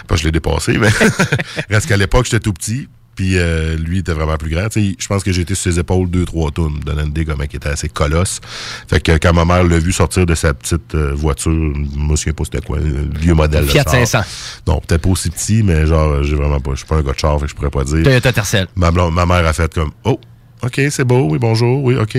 pas 0.08 0.16
je 0.16 0.24
l'ai 0.24 0.32
dépassé, 0.32 0.78
mais 0.78 0.90
reste 1.72 1.88
qu'à 1.88 1.98
l'époque, 1.98 2.26
j'étais 2.26 2.40
tout 2.40 2.54
petit. 2.54 2.88
Puis 3.16 3.38
euh, 3.38 3.76
lui, 3.78 3.98
il 3.98 4.00
était 4.00 4.14
vraiment 4.14 4.38
plus 4.38 4.50
grand. 4.50 4.68
Je 4.74 5.08
pense 5.08 5.24
que 5.24 5.32
j'ai 5.32 5.42
été 5.42 5.54
sur 5.54 5.72
ses 5.72 5.80
épaules 5.80 6.10
deux, 6.10 6.26
trois 6.26 6.52
tonnes, 6.52 6.80
idée 7.06 7.26
comment 7.26 7.44
il 7.44 7.56
était 7.56 7.70
assez 7.70 7.90
colosse. 7.90 8.40
Fait 8.88 9.02
que 9.02 9.18
quand 9.18 9.34
ma 9.34 9.46
mère 9.46 9.64
l'a 9.64 9.80
vu 9.80 9.92
sortir 9.92 10.26
de 10.26 10.36
sa 10.36 10.54
petite 10.54 10.96
euh, 10.96 11.14
voiture, 11.14 11.52
je 11.52 12.00
me 12.00 12.16
souviens 12.16 12.34
pas 12.34 12.44
c'était 12.46 12.62
quoi, 12.62 12.78
un 12.78 13.20
vieux 13.20 13.34
modèle 13.34 13.66
Fiat 13.66 13.84
de 13.84 13.90
char. 13.90 14.08
500. 14.08 14.20
Non, 14.68 14.80
peut-être 14.80 15.02
pas 15.02 15.10
aussi 15.10 15.30
petit, 15.30 15.62
mais 15.64 15.86
genre, 15.86 16.24
j'ai 16.24 16.36
vraiment 16.36 16.60
pas, 16.60 16.72
je 16.72 16.78
suis 16.78 16.88
pas 16.88 16.96
un 16.96 17.02
gars 17.02 17.14
de 17.14 17.20
char, 17.20 17.40
fait 17.40 17.46
que 17.46 17.52
je 17.52 17.56
pourrais 17.56 17.70
pas 17.70 17.84
dire. 17.84 18.04
Toyota 18.04 18.32
Tercel. 18.32 18.68
Ma, 18.76 18.92
ma 18.92 19.26
mère 19.26 19.46
a 19.46 19.54
fait 19.54 19.74
comme 19.74 19.92
Oh, 20.04 20.20
OK, 20.64 20.80
c'est 20.90 21.04
beau, 21.04 21.28
oui, 21.30 21.40
bonjour, 21.40 21.84
oui, 21.84 21.96
OK. 21.96 22.18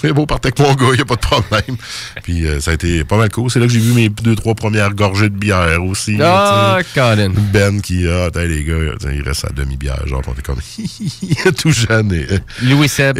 C'est 0.00 0.12
beau, 0.12 0.26
partait 0.26 0.48
avec 0.48 0.58
mon 0.60 0.74
gars, 0.74 0.94
il 0.94 1.00
a 1.00 1.04
pas 1.04 1.16
de 1.16 1.20
problème. 1.20 1.76
Puis 2.22 2.46
euh, 2.46 2.60
ça 2.60 2.70
a 2.70 2.74
été 2.74 3.04
pas 3.04 3.16
mal 3.16 3.30
cool. 3.30 3.50
C'est 3.50 3.58
là 3.60 3.66
que 3.66 3.72
j'ai 3.72 3.80
vu 3.80 3.92
mes 3.92 4.08
deux, 4.08 4.34
trois 4.36 4.54
premières 4.54 4.94
gorgées 4.94 5.28
de 5.28 5.36
bière 5.36 5.82
aussi. 5.84 6.16
Ah. 6.22 6.78
Colin. 6.94 7.32
Ben 7.52 7.80
qui, 7.80 8.06
ah, 8.08 8.26
attends, 8.26 8.40
les 8.40 8.64
gars, 8.64 8.74
il 9.12 9.22
reste 9.22 9.44
à 9.44 9.50
demi-bière. 9.50 10.06
Genre, 10.06 10.22
on 10.26 10.32
était 10.32 10.42
comme, 10.42 10.58
tout 11.58 11.70
jeune. 11.70 12.12
Et, 12.12 12.26
Louis 12.62 12.88
Seb, 12.88 13.18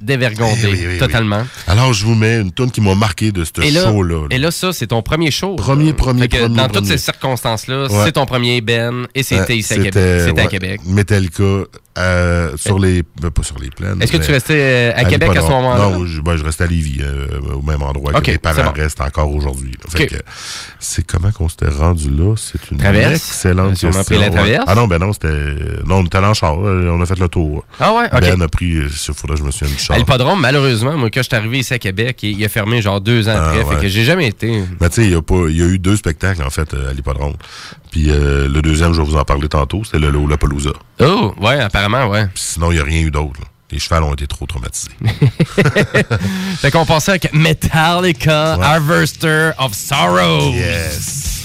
dévergondé, 0.00 0.60
Eh 0.62 0.66
oui, 0.66 0.72
oui, 0.78 0.86
oui. 0.92 0.98
totalement. 0.98 1.46
Alors, 1.66 1.92
je 1.92 2.04
vous 2.04 2.14
mets 2.14 2.40
une 2.40 2.52
tune 2.52 2.70
qui 2.70 2.80
m'a 2.80 2.94
marqué 2.94 3.32
de 3.32 3.44
ce 3.44 3.50
show-là. 3.62 4.14
là. 4.22 4.26
et 4.30 4.38
là, 4.38 4.50
ça, 4.50 4.72
c'est 4.72 4.88
ton 4.88 5.02
premier 5.02 5.30
show. 5.30 5.56
Premier, 5.56 5.92
premier, 5.92 6.28
Dans 6.28 6.48
premier. 6.54 6.68
toutes 6.72 6.86
ces 6.86 6.98
circonstances-là, 6.98 7.86
Ouais. 7.86 8.04
c'est 8.04 8.12
ton 8.12 8.26
premier 8.26 8.60
Ben 8.60 9.06
et 9.14 9.22
c'était 9.22 9.56
ici 9.56 9.72
à 9.74 9.76
Québec. 9.76 10.22
C'était 10.26 10.40
à 10.40 10.46
Québec. 10.46 10.80
Metallica 10.86 11.42
euh, 11.98 12.52
sur 12.56 12.78
les. 12.78 13.02
ben, 13.20 13.30
pas 13.30 13.42
sur 13.42 13.58
les 13.58 13.70
plaines. 13.70 14.00
Est-ce 14.02 14.12
que 14.12 14.18
tu 14.18 14.30
restais 14.30 14.54
euh, 14.58 14.92
à 14.96 15.04
Québec 15.04 15.30
à 15.36 15.40
ce 15.40 15.48
moment-là? 15.48 15.95
Non, 15.98 16.06
je, 16.06 16.20
ben, 16.20 16.36
je 16.36 16.44
restais 16.44 16.64
à 16.64 16.66
Lévis, 16.66 16.98
euh, 17.02 17.26
au 17.54 17.62
même 17.62 17.82
endroit 17.82 18.12
Ok, 18.16 18.22
que 18.24 18.30
mes 18.32 18.38
parents 18.38 18.64
bon. 18.64 18.72
restent 18.72 19.00
encore 19.00 19.32
aujourd'hui. 19.32 19.72
c'est 20.78 21.04
comment 21.06 21.30
qu'on 21.32 21.48
s'était 21.48 21.68
rendu 21.68 22.10
là? 22.10 22.34
C'est 22.36 22.70
une 22.70 22.78
Traverse? 22.78 23.14
excellente 23.14 23.76
Sûrement 23.76 23.98
question. 23.98 24.16
pris 24.16 24.24
la 24.24 24.30
traverse? 24.30 24.64
Ah 24.66 24.74
non, 24.74 24.86
ben 24.86 24.98
non, 24.98 25.12
c'était. 25.12 25.28
Non, 25.86 25.96
on 25.98 26.04
était 26.04 26.18
en 26.18 26.34
char, 26.34 26.54
euh, 26.58 26.90
on 26.92 27.00
a 27.00 27.06
fait 27.06 27.18
le 27.18 27.28
tour. 27.28 27.64
Ah 27.80 27.94
ouais, 27.94 28.04
ok. 28.12 28.20
Ben 28.20 28.42
a 28.42 28.48
pris. 28.48 28.66
Il 28.66 28.88
faudrait 29.14 29.36
que 29.36 29.42
je 29.42 29.46
me 29.46 29.50
souvienne 29.50 29.74
du 29.76 29.82
char. 29.82 29.96
À 29.96 29.98
l'hippodrome, 29.98 30.40
malheureusement, 30.40 30.96
moi, 30.96 31.08
quand 31.12 31.20
je 31.20 31.26
suis 31.28 31.36
arrivé 31.36 31.58
ici 31.60 31.74
à 31.74 31.78
Québec, 31.78 32.22
il, 32.22 32.38
il 32.38 32.44
a 32.44 32.48
fermé 32.48 32.80
genre 32.82 33.00
deux 33.00 33.28
ans 33.28 33.34
Ah, 33.36 33.48
après. 33.50 33.62
ouais. 33.64 33.74
Fait 33.76 33.82
que 33.82 33.88
j'ai 33.88 34.04
jamais 34.04 34.28
été. 34.28 34.62
Mais 34.80 34.88
tu 34.88 34.96
sais, 34.96 35.04
il 35.04 35.10
y, 35.10 35.14
a 35.14 35.20
y 35.48 35.62
a 35.62 35.66
eu 35.66 35.78
deux 35.78 35.96
spectacles, 35.96 36.42
en 36.42 36.50
fait, 36.50 36.72
euh, 36.74 36.90
à 36.90 36.92
l'hippodrome. 36.92 37.34
Puis 37.90 38.06
euh, 38.10 38.48
le 38.48 38.62
deuxième, 38.62 38.92
je 38.92 39.00
vais 39.00 39.06
vous 39.06 39.16
en 39.16 39.24
parler 39.24 39.48
tantôt, 39.48 39.82
c'était 39.84 39.98
le 39.98 40.10
Lollapalooza. 40.10 40.70
Oh, 41.00 41.34
ouais, 41.40 41.60
apparemment, 41.60 42.06
ouais. 42.08 42.26
Puis 42.34 42.42
sinon, 42.52 42.70
il 42.72 42.74
n'y 42.74 42.80
a 42.80 42.84
rien 42.84 43.00
eu 43.00 43.10
d'autre. 43.10 43.40
Les 43.72 43.78
chevals 43.80 44.04
ont 44.04 44.14
été 44.14 44.26
trop 44.28 44.46
traumatisés. 44.46 44.92
Fait 46.60 46.70
qu'on 46.70 46.86
passait 46.86 47.10
avec 47.12 47.32
Metallica, 47.32 48.56
Ouais. 48.58 48.64
Harvester 48.64 49.50
of 49.58 49.74
Sorrow. 49.74 50.52
yes! 50.52 51.35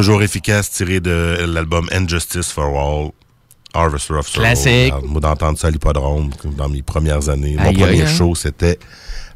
Toujours 0.00 0.22
efficace, 0.22 0.70
tiré 0.70 0.98
de 1.00 1.44
l'album 1.46 1.86
Injustice 1.92 2.50
for 2.50 2.64
All. 2.74 3.10
Harvester 3.74 4.14
of 4.14 4.26
Sorrow. 4.26 4.46
Classique. 4.46 4.92
Alors, 4.94 5.04
Moi, 5.04 5.20
d'entendre 5.20 5.58
ça 5.58 5.66
à 5.66 5.70
l'hippodrome 5.70 6.30
dans 6.56 6.70
mes 6.70 6.80
premières 6.80 7.28
années. 7.28 7.54
Mon 7.58 7.70
premier 7.74 8.00
hein. 8.00 8.06
show, 8.06 8.34
c'était 8.34 8.78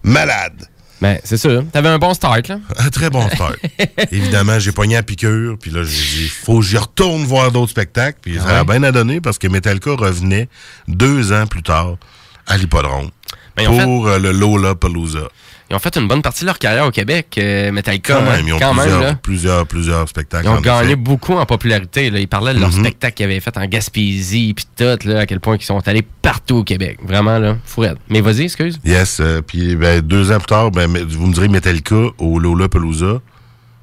malade. 0.03 0.67
Ben, 1.03 1.19
c'est 1.23 1.37
sûr. 1.37 1.65
T'avais 1.71 1.91
un 1.91 1.99
bon 1.99 2.15
start, 2.15 2.49
là. 2.49 2.61
Un 2.79 2.89
très 2.89 3.11
bon 3.11 3.29
start. 3.29 3.59
Évidemment, 4.11 4.59
j'ai 4.59 4.73
pogné 4.73 4.97
à 4.97 5.03
piqûre, 5.03 5.59
puis 5.61 5.71
là, 5.71 5.83
j'ai 5.85 6.23
dit, 6.23 6.29
faut 6.31 6.61
que 6.61 6.65
j'y 6.65 6.79
retourne 6.79 7.25
voir 7.25 7.53
d'autres 7.53 7.73
spectacles, 7.73 8.21
puis 8.23 8.37
ça 8.39 8.45
a 8.45 8.59
Ah 8.61 8.65
ouais? 8.65 8.79
bien 8.79 8.85
à 8.85 8.91
donner 8.91 9.21
parce 9.21 9.37
que 9.37 9.49
Metallica 9.49 9.91
revenait 9.91 10.49
deux 10.89 11.31
ans 11.35 11.47
plus 11.47 11.63
tard 11.63 11.99
à 12.47 12.57
l'hippodrome 12.57 13.11
Ben, 13.55 13.67
pour 13.67 14.09
euh, 14.09 14.19
le 14.19 14.33
Lola 14.33 14.75
Palooza. 14.75 15.29
Ils 15.71 15.77
ont 15.77 15.79
fait 15.79 15.97
une 15.97 16.07
bonne 16.07 16.21
partie 16.21 16.43
de 16.43 16.47
leur 16.47 16.59
carrière 16.59 16.87
au 16.87 16.91
Québec, 16.91 17.37
euh, 17.39 17.73
Metallica. 17.73 18.15
Quand 18.17 18.23
même, 18.31 18.47
ils 18.47 18.53
ont 18.53 18.59
Quand 18.59 18.75
même, 18.75 18.83
plusieurs, 18.85 19.01
là. 19.03 19.15
plusieurs, 19.15 19.67
plusieurs 19.67 20.09
spectacles. 20.09 20.45
Ils 20.47 20.51
ont 20.51 20.61
gagné 20.61 20.89
effet. 20.89 20.97
beaucoup 20.97 21.35
en 21.35 21.47
popularité. 21.47 22.11
Là. 22.11 22.19
Ils 22.21 22.29
parlaient 22.29 22.53
de 22.55 22.61
leur 22.61 22.71
Mhm. 22.71 22.81
spectacle 22.81 23.15
qu'ils 23.15 23.25
avaient 23.25 23.41
fait 23.41 23.57
en 23.57 23.65
Gaspésie, 23.67 24.53
puis 24.55 24.67
tout, 24.77 25.09
là, 25.09 25.21
à 25.21 25.27
quel 25.27 25.41
point 25.41 25.57
ils 25.59 25.65
sont 25.65 25.87
allés 25.89 26.03
partout 26.23 26.57
au 26.57 26.65
Québec. 26.65 26.99
Vraiment, 27.03 27.39
là, 27.39 27.57
fourette. 27.65 27.97
Mais 28.11 28.21
vas-y, 28.21 28.43
excuse. 28.43 28.79
Yes, 28.85 29.19
euh, 29.21 29.41
puis 29.41 29.75
ben, 29.77 30.01
deux 30.03 30.31
ans 30.33 30.37
plus 30.39 30.47
tard, 30.47 30.71
ben, 30.71 30.87
vous 31.09 31.27
me 31.27 31.33
direz 31.33 31.49
Metallica 31.49 31.97
au 32.19 32.39
Lola 32.39 32.69
Palooza. 32.69 33.21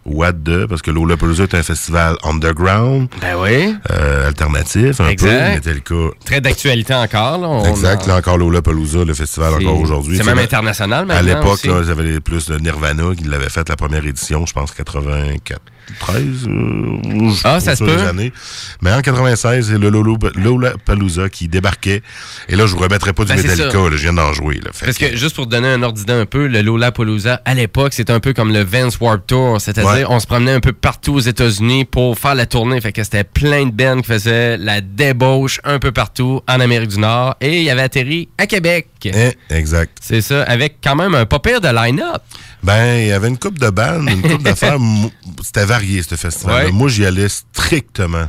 What 0.06 0.32
de, 0.34 0.66
parce 0.66 0.82
que 0.82 0.90
Lola 0.90 1.16
Palooza 1.16 1.44
est 1.44 1.54
un 1.54 1.62
festival 1.62 2.16
underground, 2.24 3.08
Ben 3.22 3.36
oui. 3.40 3.76
euh, 3.92 4.28
alternatif, 4.30 5.00
un 5.00 5.10
Exact. 5.10 5.30
peu. 5.30 5.54
Metallica. 5.56 5.96
Très 6.26 6.42
d'actualité 6.42 6.94
encore. 6.96 7.38
Là. 7.40 7.48
On 7.48 7.70
exact, 7.70 8.08
là 8.08 8.16
encore 8.18 8.38
Lola 8.40 8.62
Palooza, 8.64 9.06
le 9.06 9.14
festival 9.14 9.54
encore 9.54 9.80
aujourd'hui. 9.80 10.18
C'est 10.18 10.24
même 10.24 10.40
international 10.40 11.04
À 11.04 11.06
maintenant. 11.22 11.28
l'époque, 11.40 11.54
aussi. 11.54 11.68
là, 11.68 11.84
j'avais 11.86 12.20
plus 12.20 12.48
de 12.48 12.58
Nirvana 12.58 13.14
qui 13.16 13.26
l'avait 13.26 13.50
fait 13.50 13.68
la 13.70 13.76
première 13.76 14.04
édition, 14.06 14.44
je 14.48 14.54
pense 14.54 14.72
84, 14.72 15.62
13. 16.00 16.48
euh, 16.48 17.30
Ah, 17.44 17.60
ça 17.60 17.76
se 17.76 17.84
peut. 17.84 17.98
années. 18.08 18.34
Mais 18.82 18.92
en 18.94 19.02
96, 19.02 19.68
c'est 19.68 19.78
le 19.78 19.90
Lola 19.90 20.74
Palooza 20.84 21.30
qui 21.30 21.48
débarquait. 21.48 22.02
Et 22.50 22.56
là, 22.56 22.66
je 22.66 22.74
vous 22.74 22.80
remettrai 22.82 23.14
pas 23.14 23.24
du 23.26 23.34
Ben, 23.34 23.42
Metallica, 23.42 23.78
là, 23.78 23.90
je 23.92 23.98
viens 23.98 24.14
d'en 24.14 24.34
jouer. 24.34 24.56
Là, 24.64 24.72
Fait 24.74 24.86
Parce 24.86 24.98
que 24.98 25.16
juste 25.16 25.36
pour 25.36 25.46
te 25.46 25.52
donner 25.52 25.68
un 25.68 25.84
ordre 25.84 25.98
d'idée 25.98 26.14
un 26.14 26.26
peu, 26.26 26.48
le 26.48 26.62
Lollapalooza, 26.62 27.42
à 27.46 27.54
l'époque, 27.54 27.94
c'était 27.94 28.14
un 28.14 28.20
peu 28.20 28.34
comme 28.34 28.52
le 28.52 28.64
Vans 28.64 28.90
Warped 29.00 29.26
Tour. 29.28 29.60
C'est-à-dire, 29.62 29.91
Ouais. 29.94 30.06
on 30.08 30.20
se 30.20 30.28
promenait 30.28 30.54
un 30.54 30.60
peu 30.60 30.74
partout 30.74 31.14
aux 31.14 31.20
États-Unis 31.20 31.86
pour 31.86 32.18
faire 32.18 32.36
la 32.36 32.46
tournée. 32.46 32.80
Fait 32.82 32.92
que 32.92 33.04
c'était 33.04 33.24
plein 33.24 33.66
de 33.66 33.72
bands 33.72 34.02
qui 34.02 34.08
faisaient 34.08 34.58
la 34.58 34.82
débauche 34.82 35.60
un 35.64 35.80
peu 35.80 35.92
partout 35.92 36.42
en 36.48 36.60
Amérique 36.60 36.90
du 36.90 37.00
Nord. 37.00 37.36
Et 37.42 37.62
il 37.62 37.70
avait 37.70 37.82
atterri 37.82 38.30
à 38.38 38.48
Québec. 38.48 38.88
Eh, 39.04 39.32
exact. 39.50 39.98
C'est 40.02 40.22
ça, 40.22 40.44
avec 40.44 40.78
quand 40.84 40.96
même 40.96 41.16
un 41.16 41.26
pas 41.26 41.40
pire 41.40 41.62
de 41.62 41.68
line-up. 41.68 42.22
Ben, 42.64 43.00
il 43.00 43.08
y 43.08 43.12
avait 43.12 43.28
une 43.28 43.38
coupe 43.38 43.58
de 43.58 43.70
bandes, 43.70 44.10
une 44.10 44.22
coupe 44.22 44.44
d'affaires. 44.44 44.78
C'était 45.44 45.66
varié, 45.66 46.04
ce 46.04 46.16
festival. 46.16 46.68
Ouais. 46.68 46.72
Moi, 46.72 46.90
j'y 46.90 47.06
allais 47.06 47.30
strictement 47.30 48.28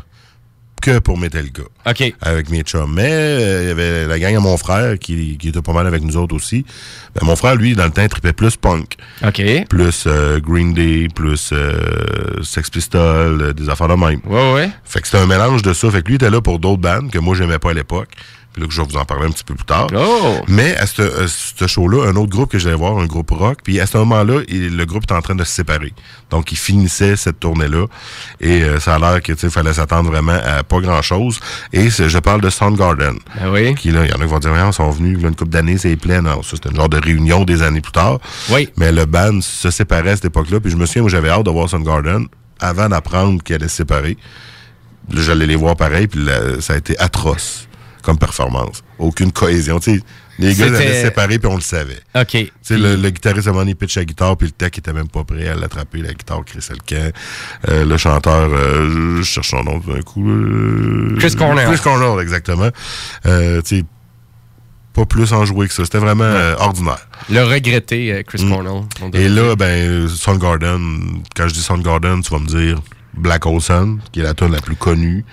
que 0.82 0.98
pour 0.98 1.16
Metallica. 1.16 1.62
OK. 1.86 2.14
Avec 2.20 2.50
mes 2.50 2.62
chums. 2.62 2.92
Mais 2.92 3.10
euh, 3.10 3.62
il 3.62 3.68
y 3.68 3.70
avait 3.70 4.06
la 4.06 4.18
gang 4.18 4.36
à 4.36 4.40
mon 4.40 4.56
frère 4.58 4.98
qui, 4.98 5.38
qui 5.38 5.48
était 5.48 5.62
pas 5.62 5.72
mal 5.72 5.86
avec 5.86 6.02
nous 6.02 6.16
autres 6.16 6.34
aussi. 6.34 6.66
Ben, 7.14 7.24
mon 7.24 7.36
frère, 7.36 7.54
lui, 7.54 7.74
dans 7.74 7.84
le 7.84 7.90
temps, 7.90 8.02
il 8.02 8.08
tripait 8.08 8.32
plus 8.34 8.56
punk. 8.56 8.96
OK. 9.24 9.42
Plus 9.68 10.04
euh, 10.06 10.40
Green 10.40 10.74
Day, 10.74 11.08
plus 11.14 11.50
euh, 11.52 12.42
Sex 12.42 12.68
Pistols, 12.68 13.54
des 13.54 13.68
affaires 13.70 13.88
de 13.88 13.94
même. 13.94 14.20
Ouais, 14.26 14.52
ouais. 14.52 14.70
Fait 14.84 15.00
que 15.00 15.06
c'était 15.06 15.22
un 15.22 15.26
mélange 15.26 15.62
de 15.62 15.72
ça. 15.72 15.90
Fait 15.90 16.02
que 16.02 16.08
lui, 16.08 16.14
il 16.14 16.16
était 16.16 16.30
là 16.30 16.42
pour 16.42 16.58
d'autres 16.58 16.82
bandes 16.82 17.10
que 17.10 17.18
moi, 17.18 17.34
j'aimais 17.36 17.58
pas 17.58 17.70
à 17.70 17.74
l'époque. 17.74 18.10
Puis 18.52 18.60
là, 18.60 18.68
que 18.68 18.74
je 18.74 18.82
vais 18.82 18.86
vous 18.86 18.96
en 18.98 19.04
parler 19.06 19.26
un 19.26 19.30
petit 19.30 19.44
peu 19.44 19.54
plus 19.54 19.64
tard. 19.64 19.86
Oh! 19.96 20.36
Mais 20.46 20.76
à 20.76 20.86
ce, 20.86 21.00
à 21.02 21.26
ce 21.26 21.66
show-là, 21.66 22.06
un 22.10 22.16
autre 22.16 22.30
groupe 22.30 22.50
que 22.50 22.58
j'allais 22.58 22.74
voir, 22.76 22.98
un 22.98 23.06
groupe 23.06 23.30
rock, 23.30 23.58
puis 23.64 23.80
à 23.80 23.86
ce 23.86 23.96
moment-là, 23.98 24.40
il- 24.48 24.76
le 24.76 24.84
groupe 24.84 25.04
était 25.04 25.14
en 25.14 25.22
train 25.22 25.34
de 25.34 25.42
se 25.44 25.52
séparer. 25.52 25.94
Donc, 26.30 26.52
il 26.52 26.58
finissait 26.58 27.16
cette 27.16 27.40
tournée-là. 27.40 27.86
Et 28.40 28.62
euh, 28.62 28.78
ça 28.78 28.96
a 28.96 28.98
l'air 28.98 29.22
que, 29.22 29.32
tu 29.32 29.38
sais, 29.38 29.50
fallait 29.50 29.72
s'attendre 29.72 30.10
vraiment 30.10 30.32
à 30.44 30.62
pas 30.64 30.80
grand-chose. 30.80 31.40
Et 31.72 31.88
je 31.88 32.18
parle 32.18 32.42
de 32.42 32.50
Soundgarden. 32.50 33.16
Ben 33.40 33.50
oui. 33.50 33.74
Qui, 33.74 33.90
là, 33.90 34.04
il 34.04 34.10
y 34.10 34.12
en 34.12 34.16
a 34.16 34.24
qui 34.24 34.30
vont 34.30 34.38
dire, 34.38 34.52
ils 34.54 34.72
sont 34.74 34.90
venus, 34.90 35.20
là, 35.22 35.28
une 35.28 35.34
couple 35.36 35.50
d'années, 35.50 35.78
c'est 35.78 35.96
plein. 35.96 36.20
Non, 36.20 36.42
ça, 36.42 36.50
c'était 36.56 36.68
une 36.68 36.76
genre 36.76 36.88
de 36.90 36.98
réunion 37.02 37.44
des 37.44 37.62
années 37.62 37.80
plus 37.80 37.92
tard. 37.92 38.18
Oui. 38.50 38.68
Mais 38.76 38.92
le 38.92 39.06
band 39.06 39.40
se 39.40 39.70
séparait 39.70 40.10
à 40.10 40.16
cette 40.16 40.26
époque-là. 40.26 40.60
Puis 40.60 40.70
je 40.70 40.76
me 40.76 40.84
souviens, 40.84 41.02
moi, 41.02 41.10
j'avais 41.10 41.30
hâte 41.30 41.44
de 41.46 41.50
voir 41.50 41.70
Soundgarden 41.70 42.26
avant 42.60 42.88
d'apprendre 42.90 43.42
qu'ils 43.42 43.54
allaient 43.56 43.68
se 43.68 43.76
séparer. 43.76 44.18
Là, 45.10 45.20
j'allais 45.22 45.46
les 45.46 45.56
voir 45.56 45.74
pareil, 45.76 46.06
puis 46.06 46.22
là, 46.22 46.60
ça 46.60 46.74
a 46.74 46.76
été 46.76 46.98
atroce 46.98 47.66
comme 48.02 48.18
performance. 48.18 48.82
Aucune 48.98 49.32
cohésion. 49.32 49.80
Les 50.38 50.54
gars 50.54 50.68
se 50.68 51.02
séparer, 51.02 51.38
puis 51.38 51.48
on 51.50 51.54
le 51.56 51.60
savait. 51.60 52.00
OK. 52.14 52.36
Le, 52.70 52.96
le 52.96 53.10
guitariste, 53.10 53.46
à 53.46 53.50
un 53.50 53.52
moment 53.52 53.62
donné, 53.62 53.72
il 53.72 53.76
pitch 53.76 53.96
la 53.96 54.04
guitare, 54.04 54.36
puis 54.36 54.48
le 54.48 54.52
tech 54.52 54.70
était 54.78 54.92
même 54.92 55.08
pas 55.08 55.24
prêt 55.24 55.46
à 55.48 55.54
l'attraper, 55.54 55.98
la 55.98 56.14
guitare 56.14 56.42
le 56.54 56.76
camp. 56.86 57.12
Euh, 57.68 57.84
le 57.84 57.96
chanteur, 57.98 58.50
euh, 58.52 59.18
je 59.18 59.22
cherche 59.22 59.50
son 59.50 59.62
nom 59.62 59.78
d'un 59.78 60.00
coup. 60.00 60.28
euh, 60.28 61.16
Chris 61.18 61.34
Cornell. 61.36 61.68
Chris 61.68 61.80
Cornell, 61.82 62.20
exactement. 62.22 62.70
Pas 64.94 65.06
plus 65.06 65.32
enjoué 65.32 65.68
que 65.68 65.72
ça. 65.72 65.84
C'était 65.84 65.98
vraiment 65.98 66.24
euh, 66.24 66.54
ordinaire. 66.58 67.08
Le 67.30 67.42
regretté 67.44 68.22
Chris 68.26 68.46
Cornell. 68.46 68.82
Mm. 69.00 69.06
Et 69.14 69.28
dire. 69.28 69.30
là, 69.42 69.56
ben, 69.56 70.06
Soundgarden, 70.08 71.22
quand 71.34 71.48
je 71.48 71.54
dis 71.54 71.62
Soundgarden, 71.62 72.20
tu 72.22 72.30
vas 72.30 72.38
me 72.40 72.46
dire 72.46 72.78
Black 73.14 73.42
Sun, 73.60 73.98
qui 74.10 74.20
est 74.20 74.22
la 74.22 74.34
tune 74.34 74.52
la 74.52 74.60
plus 74.60 74.76
connue, 74.76 75.24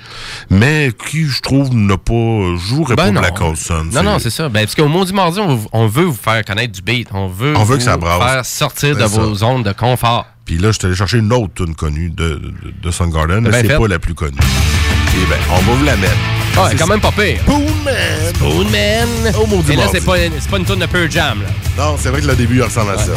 mais 0.50 0.92
qui, 1.10 1.26
je 1.26 1.42
trouve, 1.42 1.74
n'a 1.74 1.98
pas, 1.98 2.56
jouerait 2.58 2.96
Ben 2.96 3.06
pas 3.06 3.12
non. 3.12 3.22
Black 3.22 3.58
Sun. 3.58 3.90
Non, 3.94 4.04
non, 4.04 4.20
c'est 4.20 4.30
ça. 4.30 4.50
Ben, 4.50 4.62
parce 4.66 4.76
qu'au 4.76 4.88
Maudit 4.88 5.14
Mardi, 5.14 5.40
on, 5.40 5.60
on 5.72 5.88
veut 5.88 6.04
vous 6.06 6.14
faire 6.22 6.44
connaître 6.44 6.74
du 6.74 6.82
beat. 6.82 7.08
On 7.14 7.28
veut, 7.28 7.54
On 7.56 7.64
veut 7.64 7.76
que 7.78 7.82
vous 7.82 7.88
ça 7.88 7.98
brasse. 7.98 8.22
faire 8.34 8.46
sortir 8.46 8.96
de 8.96 9.02
ça. 9.02 9.08
vos 9.08 9.34
zones 9.36 9.64
de 9.64 9.72
confort. 9.72 10.26
Puis 10.46 10.58
là, 10.58 10.72
je 10.72 10.80
suis 10.80 10.88
allé 10.88 10.96
chercher 10.96 11.20
une 11.20 11.32
autre 11.32 11.54
tune 11.54 11.76
connue 11.76 12.10
de, 12.10 12.24
de, 12.36 12.54
de 12.82 12.92
Soundgarden, 12.92 13.42
mais 13.42 13.50
Ben 13.52 13.66
c'est 13.68 13.78
pas 13.78 13.88
la 13.88 14.00
plus 14.00 14.16
connue. 14.16 14.36
Et 14.38 15.26
ben, 15.30 15.38
on 15.52 15.58
va 15.62 15.74
vous 15.74 15.86
la 15.86 15.96
mettre. 15.96 16.14
Ah, 16.58 16.68
C'est 16.72 16.78
quand 16.78 16.88
même 16.88 17.00
pas 17.00 17.12
pire. 17.12 17.40
Spoon 17.44 17.66
Man! 17.86 18.34
Spoon 18.36 18.64
Man. 18.72 19.34
Oh, 19.40 19.46
maudit 19.46 19.74
Et 19.74 19.76
là, 19.76 19.84
c'est 19.92 20.04
pas, 20.04 20.16
pas 20.50 20.58
une 20.58 20.66
tourne 20.66 20.80
de 20.80 20.86
Pearl 20.88 21.10
Jam, 21.10 21.42
là. 21.44 21.50
Non, 21.78 21.96
c'est 22.00 22.10
vrai 22.10 22.22
que 22.22 22.28
le 22.28 22.36
début, 22.36 22.58
il 22.58 22.64
ressemble 22.64 22.92
à 22.92 22.98
ça. 22.98 23.12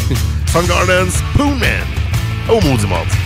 Soundgarden, 0.53 1.09
Spoon 1.11 1.57
Man! 1.59 1.87
Oh, 2.49 2.61
maudit 2.63 2.87
mardi. 2.87 3.17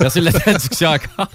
Merci 0.00 0.20
de 0.20 0.24
la 0.24 0.32
traduction 0.32 0.90
encore. 0.90 1.28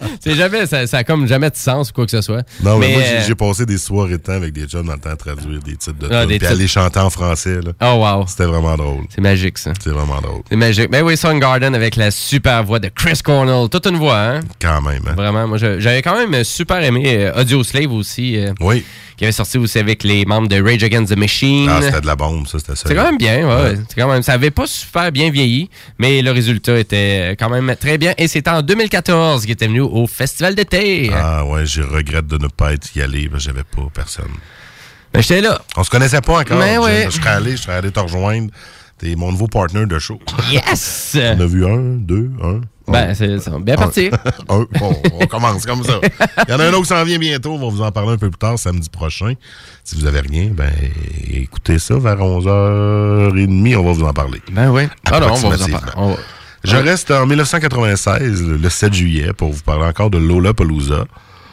c'est 0.20 0.34
jamais, 0.34 0.66
ça, 0.66 0.86
ça 0.86 0.98
a 0.98 1.04
comme 1.04 1.26
jamais 1.26 1.50
de 1.50 1.56
sens 1.56 1.90
ou 1.90 1.92
quoi 1.92 2.04
que 2.04 2.10
ce 2.10 2.20
soit. 2.20 2.42
Non, 2.62 2.78
mais, 2.78 2.92
moi, 2.92 3.02
j'ai- 3.02 3.16
euh, 3.16 3.24
j'ai 3.26 3.34
passé 3.34 3.66
des 3.66 3.78
soirées 3.78 4.12
de 4.12 4.16
temps 4.22 4.32
avec 4.32 4.52
des 4.52 4.68
jeunes 4.68 4.86
dans 4.86 4.92
le 4.94 4.98
temps 4.98 5.10
à 5.10 5.16
traduire 5.16 5.60
des 5.62 5.76
titres 5.76 5.98
de 5.98 6.08
Ah, 6.12 6.22
des 6.22 6.38
puis 6.38 6.38
titres. 6.40 6.50
aller 6.52 6.66
chanter 6.68 6.98
en 7.00 7.10
français. 7.10 7.60
là. 7.60 7.72
Oh 7.80 7.98
wow. 8.02 8.26
C'était 8.26 8.44
vraiment 8.46 8.76
drôle. 8.76 9.04
C'est 9.14 9.20
magique 9.20 9.58
ça. 9.58 9.72
C'est 9.82 9.90
vraiment 9.90 10.20
drôle. 10.20 10.42
C'est 10.48 10.56
magique. 10.56 10.90
Ben 10.90 11.02
oui, 11.02 11.16
Soundgarden 11.16 11.74
avec 11.74 11.96
la 11.96 12.10
super 12.10 12.62
voix 12.64 12.78
de 12.78 12.88
Chris 12.88 13.20
Cornell. 13.22 13.68
Toute 13.68 13.86
une 13.86 13.96
voix, 13.96 14.18
hein? 14.18 14.40
Quand 14.60 14.80
même. 14.82 15.02
hein. 15.08 15.14
Vraiment, 15.16 15.46
moi 15.48 15.58
j'avais 15.58 16.02
quand 16.02 16.16
même 16.16 16.42
super 16.44 16.82
aimé 16.82 17.02
euh, 17.06 17.40
Audio 17.40 17.62
Slave 17.62 17.92
aussi, 17.92 18.36
euh, 18.38 18.52
Oui. 18.60 18.84
qui 19.16 19.24
avait 19.24 19.32
sorti 19.32 19.58
aussi 19.58 19.78
avec 19.78 20.02
les 20.04 20.24
membres 20.24 20.48
de 20.48 20.60
Rage 20.62 20.82
Against 20.82 21.12
the 21.14 21.16
Machine. 21.18 21.68
Ah, 21.70 21.80
c'était 21.82 22.00
de 22.00 22.06
la 22.06 22.16
bombe, 22.16 22.46
ça, 22.46 22.58
c'était 22.58 22.74
ça. 22.76 22.84
C'est 22.88 22.94
quand 22.94 23.04
même 23.04 23.18
bien, 23.18 23.46
ouais. 23.46 23.76
C'est 23.88 24.00
quand 24.00 24.08
même, 24.12 24.22
ça 24.22 24.32
avait 24.32 24.50
pas 24.50 24.66
super 24.66 25.12
bien 25.12 25.30
vieilli, 25.30 25.68
mais 25.98 26.22
le 26.22 26.30
résultat 26.32 26.78
était 26.78 27.36
quand 27.38 27.48
même 27.50 27.74
très 27.78 27.98
bien. 27.98 28.14
Et 28.18 28.28
c'était 28.28 28.50
en 28.50 28.62
2014 28.62 29.42
qu'il 29.42 29.50
était 29.52 29.66
venu 29.66 29.80
au 29.92 30.06
Festival 30.06 30.54
d'été. 30.54 31.10
Ah, 31.14 31.44
ouais, 31.44 31.66
je 31.66 31.82
regrette 31.82 32.26
de 32.26 32.38
ne 32.38 32.48
pas 32.48 32.72
être 32.72 32.88
y 32.96 33.28
que 33.28 33.38
j'avais 33.38 33.64
pas 33.64 33.88
personne. 33.92 34.30
Ben, 35.12 35.20
j'étais 35.20 35.42
là. 35.42 35.60
On 35.76 35.84
se 35.84 35.90
connaissait 35.90 36.22
pas 36.22 36.40
encore. 36.40 36.58
Mais 36.58 36.76
je, 36.76 36.80
ouais. 36.80 37.04
je 37.06 37.10
serais 37.10 37.30
allé, 37.30 37.52
je 37.52 37.62
serais 37.62 37.74
allé 37.74 37.90
te 37.90 38.00
rejoindre. 38.00 38.50
T'es 38.98 39.14
mon 39.16 39.32
nouveau 39.32 39.48
partner 39.48 39.84
de 39.84 39.98
show. 39.98 40.18
Yes! 40.50 41.16
On 41.16 41.40
a 41.40 41.46
vu 41.46 41.66
un, 41.66 41.96
deux, 41.96 42.30
un. 42.42 42.60
Ben, 42.88 43.14
c'est 43.14 43.36
bien 43.60 43.76
parti. 43.76 44.10
Un. 44.48 44.66
Bon, 44.78 45.02
on 45.12 45.26
commence 45.28 45.66
comme 45.66 45.84
ça. 45.84 46.00
Il 46.46 46.50
y 46.50 46.54
en 46.54 46.60
a 46.60 46.64
un 46.66 46.72
autre 46.72 46.82
qui 46.82 46.88
s'en 46.88 47.04
vient 47.04 47.18
bientôt. 47.18 47.52
On 47.52 47.58
va 47.58 47.68
vous 47.68 47.82
en 47.82 47.90
parler 47.92 48.12
un 48.12 48.16
peu 48.16 48.30
plus 48.30 48.38
tard, 48.38 48.58
samedi 48.58 48.88
prochain. 48.88 49.34
Si 49.84 49.96
vous 49.96 50.06
avez 50.06 50.20
rien, 50.20 50.50
ben 50.52 50.72
écoutez 51.28 51.78
ça 51.78 51.98
vers 51.98 52.16
11h30. 52.16 53.76
On 53.76 53.82
va 53.84 53.92
vous 53.92 54.04
en 54.04 54.12
parler. 54.12 54.40
Ben 54.50 54.70
oui. 54.70 54.84
Ah 55.10 55.20
non, 55.20 55.26
on 55.32 55.48
va 55.48 55.56
vous 55.56 55.62
en 55.64 55.68
parler. 55.68 55.92
On 55.96 56.08
va- 56.10 56.16
Je 56.64 56.76
reste 56.76 57.10
en 57.10 57.26
1996, 57.26 58.42
le 58.42 58.70
7 58.70 58.92
juillet, 58.94 59.32
pour 59.32 59.50
vous 59.52 59.62
parler 59.62 59.84
encore 59.84 60.10
de 60.10 60.18
Lola 60.18 60.54
Palooza. 60.54 61.04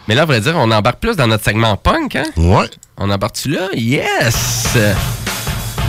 Mais 0.07 0.15
là, 0.15 0.23
à 0.23 0.25
vrai 0.25 0.39
dire, 0.41 0.53
on 0.55 0.69
embarque 0.71 0.99
plus 0.99 1.15
dans 1.15 1.27
notre 1.27 1.43
segment 1.43 1.75
punk, 1.77 2.15
hein? 2.15 2.25
Ouais. 2.37 2.69
On 2.97 3.09
embarque-tu 3.09 3.49
là? 3.49 3.69
Yes! 3.75 4.77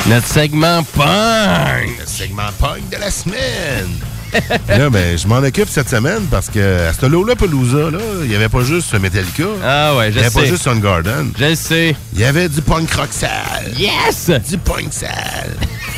Notre 0.06 0.26
segment 0.26 0.82
punk! 0.94 1.98
Le 2.00 2.06
segment 2.06 2.50
punk 2.58 2.88
de 2.90 2.96
la 2.96 3.10
semaine. 3.10 3.88
là, 4.68 4.88
ben, 4.90 5.18
je 5.18 5.26
m'en 5.26 5.38
occupe 5.38 5.68
cette 5.68 5.88
semaine 5.88 6.22
parce 6.30 6.48
que 6.48 6.88
à 6.88 6.92
ce 6.92 7.04
Lola 7.06 7.34
Palooza, 7.34 7.90
là, 7.90 7.98
il 8.22 8.28
n'y 8.28 8.36
avait 8.36 8.48
pas 8.48 8.62
juste 8.62 8.94
Metallica. 8.98 9.44
Ah 9.64 9.96
ouais, 9.96 10.08
il 10.08 10.12
je 10.14 10.18
n'y 10.20 10.24
avait 10.24 10.34
pas 10.34 10.40
sais. 10.42 10.46
juste 10.46 10.62
Soundgarden. 10.62 11.32
Je 11.38 11.54
sais. 11.54 11.96
Il 12.14 12.20
y 12.20 12.24
avait 12.24 12.48
du 12.48 12.62
punk 12.62 12.90
rock 12.92 13.08
sale. 13.10 13.72
Yes! 13.76 14.30
Du 14.48 14.56
punk 14.58 14.92
sale. 14.92 15.56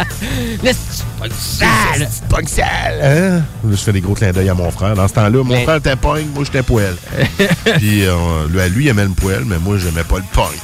Le 0.62 0.72
sale! 1.38 2.08
Punk 2.28 2.48
sale. 2.48 3.00
Hein? 3.02 3.42
Je 3.70 3.76
fais 3.76 3.92
des 3.92 4.00
gros 4.00 4.14
clins 4.14 4.32
d'œil 4.32 4.48
à 4.48 4.54
mon 4.54 4.70
frère. 4.70 4.94
Dans 4.94 5.06
ce 5.08 5.12
temps-là, 5.14 5.30
mon 5.42 5.44
Mais- 5.44 5.64
frère 5.64 5.76
était 5.76 5.96
punk, 5.96 6.26
moi 6.34 6.44
j'étais 6.44 6.62
poêle. 6.62 6.96
Puis 7.78 8.04
euh, 8.06 8.14
lui, 8.48 8.68
lui, 8.70 8.84
il 8.86 8.88
aimait 8.88 9.04
le 9.04 9.10
poêle, 9.10 9.44
mais 9.46 9.58
moi, 9.58 9.76
j'aimais 9.78 10.04
pas 10.04 10.16
le 10.18 10.24
punk. 10.32 10.54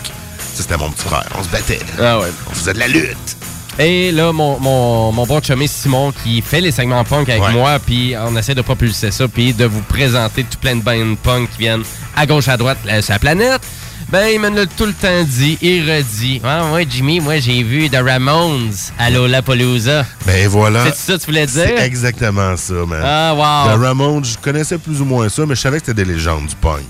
Ça, 0.54 0.62
c'était 0.62 0.76
mon 0.78 0.90
petit 0.90 1.04
frère. 1.06 1.26
On 1.38 1.42
se 1.42 1.48
battait. 1.48 1.80
Ah 2.00 2.18
ouais. 2.20 2.28
On 2.50 2.54
faisait 2.54 2.72
de 2.72 2.78
la 2.78 2.88
lutte. 2.88 3.36
Et 3.78 4.10
là, 4.10 4.32
mon, 4.32 4.58
mon, 4.58 5.12
mon 5.12 5.26
bon 5.26 5.42
chumé 5.42 5.66
Simon 5.66 6.10
qui 6.24 6.40
fait 6.40 6.62
les 6.62 6.70
segments 6.70 7.04
punk 7.04 7.28
avec 7.28 7.42
Ouais. 7.42 7.52
moi, 7.52 7.78
puis 7.78 8.14
on 8.18 8.34
essaie 8.34 8.54
de 8.54 8.62
propulser 8.62 9.10
ça, 9.10 9.28
puis 9.28 9.52
de 9.52 9.66
vous 9.66 9.82
présenter 9.82 10.44
tout 10.44 10.56
plein 10.58 10.76
de 10.76 10.82
bands 10.82 11.14
punk 11.22 11.50
qui 11.50 11.58
viennent 11.58 11.82
à 12.16 12.24
gauche, 12.24 12.48
à 12.48 12.56
droite 12.56 12.78
euh, 12.88 13.02
sur 13.02 13.12
la 13.12 13.18
planète. 13.18 13.60
Ben, 14.08 14.28
il 14.32 14.38
me 14.38 14.50
l'a 14.50 14.66
tout 14.66 14.86
le 14.86 14.92
temps 14.92 15.24
dit 15.24 15.58
et 15.62 15.80
redit. 15.80 16.40
Ah, 16.44 16.70
ouais, 16.72 16.86
Jimmy, 16.88 17.18
moi, 17.18 17.40
j'ai 17.40 17.64
vu 17.64 17.90
The 17.90 17.96
Ramones 17.96 18.70
à 19.00 19.10
Lollapalooza. 19.10 20.04
Ben 20.24 20.46
voilà. 20.48 20.84
C'est 20.84 21.12
ça 21.12 21.12
que 21.14 21.20
tu 21.20 21.26
voulais 21.26 21.46
dire? 21.46 21.64
C'est 21.76 21.84
exactement 21.84 22.56
ça, 22.56 22.74
man. 22.86 23.02
Ah, 23.04 23.34
wow. 23.34 23.76
The 23.76 23.80
Ramones, 23.82 24.24
je 24.24 24.38
connaissais 24.38 24.78
plus 24.78 25.00
ou 25.00 25.04
moins 25.04 25.28
ça, 25.28 25.44
mais 25.44 25.56
je 25.56 25.60
savais 25.60 25.80
que 25.80 25.86
c'était 25.86 26.04
des 26.04 26.12
légendes 26.12 26.46
du 26.46 26.54
punk. 26.54 26.86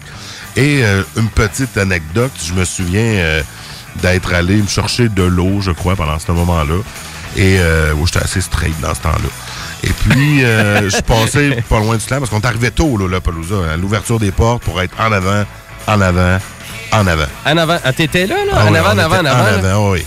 Et 0.57 0.85
euh, 0.85 1.03
une 1.17 1.29
petite 1.29 1.79
anecdote, 1.79 2.33
je 2.45 2.53
me 2.53 2.67
souviens 2.67 3.01
euh, 3.01 3.43
d'être 4.03 4.35
allé 4.35 4.57
me 4.57 4.69
chercher 4.69 5.09
de 5.09 5.23
l'eau, 5.23 5.63
je 5.63 5.71
crois, 5.71 5.97
pendant 5.97 6.19
ce 6.19 6.31
moment-là. 6.33 6.83
Et 7.37 7.59
euh, 7.61 7.95
j'étais 8.05 8.25
assez 8.25 8.43
straight 8.43 8.79
dans 8.81 8.95
ce 8.95 9.01
temps-là. 9.01 9.29
Et 9.85 9.91
puis, 9.91 10.45
euh, 10.45 10.91
je 10.91 11.01
passais 11.01 11.63
pas 11.69 11.79
loin 11.81 11.97
du 11.97 12.03
slam 12.03 12.21
parce 12.21 12.31
qu'on 12.31 12.47
arrivait 12.47 12.71
tôt, 12.71 12.99
là, 12.99 13.09
là, 13.09 13.21
Palooza, 13.23 13.73
à 13.73 13.77
l'ouverture 13.79 14.19
des 14.19 14.33
portes 14.33 14.63
pour 14.63 14.81
être 14.83 14.95
en 15.01 15.13
avant, 15.13 15.45
en 15.87 16.01
avant, 16.01 16.39
en 16.93 17.07
avant. 17.07 17.27
En 17.45 17.57
avant. 17.57 17.79
Ah, 17.85 17.93
t'étais 17.93 18.27
là, 18.27 18.37
là? 18.45 18.53
Ah 18.55 18.67
en 18.67 18.75
avant, 18.75 18.91
en 18.91 18.99
avant, 18.99 19.17
en 19.17 19.25
avant. 19.25 19.41
En 19.41 19.45
là? 19.45 19.71
avant, 19.71 19.91
oui. 19.93 20.05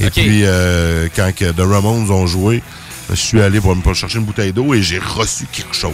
Et 0.00 0.10
puis, 0.10 0.42
euh, 0.44 1.08
quand 1.14 1.30
que 1.34 1.52
The 1.52 1.60
Ramones 1.60 2.10
ont 2.10 2.26
joué, 2.26 2.62
je 3.10 3.14
suis 3.14 3.40
allé 3.40 3.60
pour 3.60 3.76
me 3.76 3.94
chercher 3.94 4.18
une 4.18 4.24
bouteille 4.24 4.52
d'eau 4.52 4.74
et 4.74 4.82
j'ai 4.82 4.98
reçu 4.98 5.46
quelque 5.52 5.74
chose. 5.74 5.92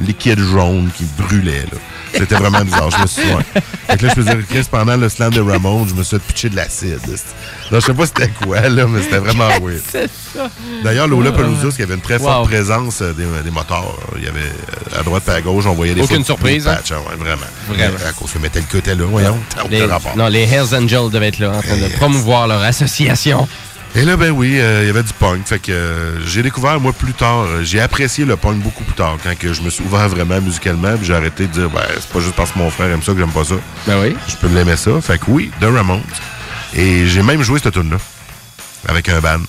Liquide 0.00 0.38
jaune 0.38 0.90
qui 0.96 1.04
brûlait, 1.18 1.64
là. 1.72 1.78
C'était 2.14 2.34
vraiment 2.36 2.60
bizarre. 2.62 2.90
Je 2.90 3.02
me 3.02 3.06
suis 3.06 3.22
ouais. 3.34 3.62
Fait 3.88 3.96
que 3.96 4.06
là, 4.06 4.12
je 4.16 4.22
dire, 4.22 4.36
Chris, 4.48 4.66
pendant 4.70 4.96
le 4.96 5.08
slam 5.08 5.32
de 5.32 5.40
Ramones, 5.40 5.88
je 5.88 5.94
me 5.94 6.02
suis 6.02 6.18
pitcher 6.18 6.48
de 6.50 6.56
l'acide. 6.56 6.98
Non, 7.70 7.80
je 7.80 7.86
sais 7.86 7.94
pas 7.94 8.06
c'était 8.06 8.28
quoi, 8.28 8.60
là, 8.68 8.86
mais 8.86 9.02
c'était 9.02 9.18
vraiment 9.18 9.48
weird. 9.62 9.80
C'est 9.90 10.10
ça. 10.34 10.48
D'ailleurs, 10.84 11.06
Lola 11.08 11.30
il 11.30 11.78
y 11.78 11.82
avait 11.82 11.94
une 11.94 12.00
très 12.00 12.18
forte 12.18 12.38
Wow. 12.40 12.44
présence 12.46 13.00
euh, 13.02 13.12
des, 13.12 13.24
des 13.44 13.50
moteurs. 13.50 13.94
Il 14.16 14.24
y 14.24 14.28
avait 14.28 14.40
euh, 14.40 15.00
à 15.00 15.02
droite 15.02 15.22
et 15.28 15.30
à 15.30 15.40
gauche, 15.40 15.64
on 15.66 15.72
voyait 15.74 15.94
des 15.94 16.02
Aucune 16.02 16.24
surprise, 16.24 16.64
des 16.64 16.70
hein? 16.70 16.74
patchs, 16.76 16.92
hein, 16.92 17.00
ouais, 17.08 17.16
vraiment. 17.16 17.46
Vraiment. 17.68 17.96
À 18.06 18.12
cause 18.12 18.32
que 18.32 18.38
Metallica 18.38 18.78
était 18.78 18.94
là, 18.94 19.04
voyons. 19.04 19.38
Les, 19.70 19.84
rapport. 19.84 20.16
non, 20.16 20.28
les 20.28 20.42
Hells 20.42 20.74
Angels 20.74 21.10
devaient 21.10 21.28
être 21.28 21.38
là 21.38 21.50
en 21.52 21.62
train 21.62 21.76
de 21.76 21.88
promouvoir 21.96 22.46
leur 22.48 22.62
association. 22.62 23.48
Et 23.94 24.04
là, 24.04 24.16
ben 24.16 24.30
oui, 24.30 24.60
euh, 24.60 24.82
il 24.82 24.86
y 24.86 24.90
avait 24.90 25.02
du 25.02 25.12
punk. 25.12 25.46
Fait 25.46 25.58
que 25.58 25.72
euh, 25.72 26.24
j'ai 26.26 26.42
découvert, 26.42 26.78
moi, 26.78 26.92
plus 26.92 27.14
tard, 27.14 27.40
euh, 27.40 27.62
j'ai 27.62 27.80
apprécié 27.80 28.24
le 28.24 28.36
punk 28.36 28.56
beaucoup 28.62 28.84
plus 28.84 28.94
tard, 28.94 29.16
quand 29.22 29.36
que 29.36 29.52
je 29.52 29.62
me 29.62 29.70
suis 29.70 29.82
ouvert 29.84 30.08
vraiment 30.08 30.40
musicalement, 30.40 30.96
puis 30.96 31.06
j'ai 31.06 31.14
arrêté 31.14 31.46
de 31.46 31.52
dire, 31.52 31.70
ben, 31.70 31.82
c'est 31.94 32.08
pas 32.08 32.20
juste 32.20 32.34
parce 32.36 32.52
que 32.52 32.58
mon 32.58 32.70
frère 32.70 32.90
aime 32.90 33.02
ça 33.02 33.12
que 33.12 33.18
j'aime 33.18 33.32
pas 33.32 33.44
ça. 33.44 33.54
Ben 33.86 34.00
oui. 34.00 34.16
Je 34.28 34.36
peux 34.36 34.48
l'aimer 34.48 34.76
ça. 34.76 35.00
Fait 35.00 35.18
que 35.18 35.24
oui, 35.28 35.50
The 35.60 35.64
Ramones. 35.64 36.02
Et 36.74 37.06
j'ai 37.06 37.22
même 37.22 37.42
joué 37.42 37.58
cette 37.62 37.72
tune 37.72 37.90
là 37.90 37.98
avec 38.86 39.08
un 39.08 39.20
band. 39.20 39.40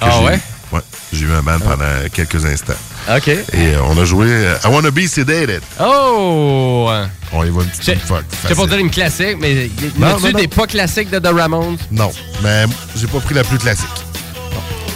Ah 0.00 0.20
ouais? 0.22 0.36
eu. 0.36 0.74
Ouais, 0.74 0.82
j'ai 1.12 1.26
eu 1.26 1.32
un 1.32 1.42
band 1.42 1.58
pendant 1.60 2.08
quelques 2.12 2.44
instants. 2.44 2.72
OK. 3.08 3.28
Et 3.28 3.44
euh, 3.54 3.82
on 3.84 3.98
a 3.98 4.04
joué 4.04 4.26
euh, 4.28 4.56
I 4.64 4.68
Wanna 4.68 4.90
Be 4.90 5.06
Sedated. 5.06 5.60
Oh! 5.80 6.90
On 7.32 7.44
y 7.44 7.50
va 7.50 7.62
une 7.62 7.68
petite 7.68 8.00
fuck. 8.00 8.24
c'est 8.46 8.54
pas 8.54 8.66
dire 8.66 8.78
une 8.78 8.90
classique, 8.90 9.36
mais 9.40 9.66
y 9.66 9.70
Non, 9.98 10.16
a-tu 10.16 10.32
des 10.32 10.48
pas 10.48 10.66
classiques 10.66 11.10
de 11.10 11.18
The 11.18 11.28
Ramones? 11.34 11.76
Non, 11.90 12.10
mais 12.42 12.64
j'ai 12.96 13.06
pas 13.06 13.20
pris 13.20 13.34
la 13.34 13.44
plus 13.44 13.58
classique. 13.58 13.86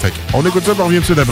Fait 0.01 0.11
que, 0.11 0.17
on 0.33 0.47
écoute 0.47 0.65
ça, 0.65 0.73
puis 0.73 0.81
on 0.83 0.87
revient 0.87 1.01
tout 1.01 1.15
de 1.15 1.25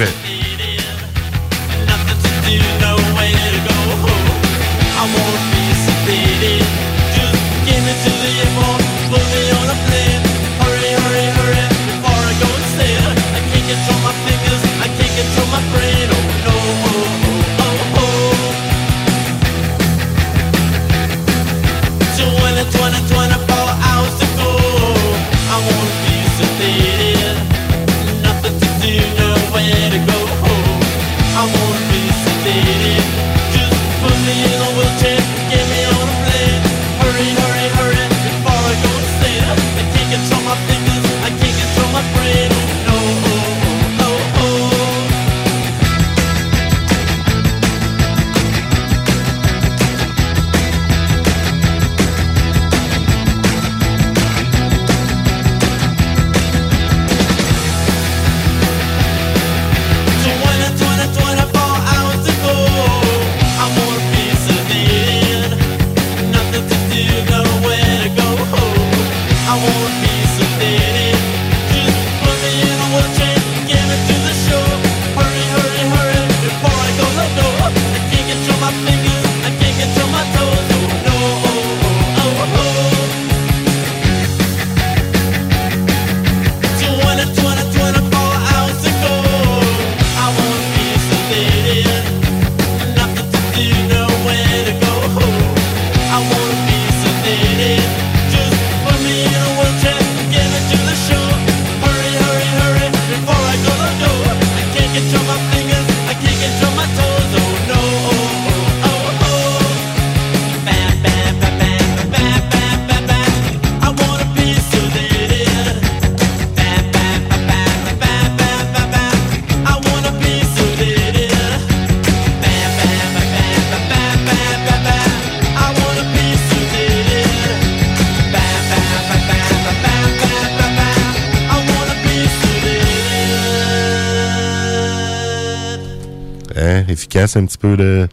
efficace, 137.27 137.37
un 137.37 137.47
petit 137.47 137.59
peu 137.59 137.77
de 137.77 138.09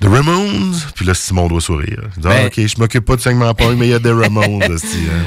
The 0.00 0.06
Ramones. 0.06 0.39
Là, 1.10 1.14
Simon 1.14 1.48
doit 1.48 1.60
sourire. 1.60 2.02
Il 2.16 2.22
dit, 2.22 2.28
ah, 2.30 2.34
Ben- 2.42 2.46
OK, 2.46 2.66
je 2.68 2.78
m'occupe 2.78 3.04
pas 3.04 3.16
du 3.16 3.22
segment 3.22 3.52
punk, 3.52 3.76
mais 3.76 3.86
il 3.88 3.90
y 3.90 3.94
a 3.94 3.98
des 3.98 4.12
Ramones. 4.12 4.62
hein. 4.62 4.76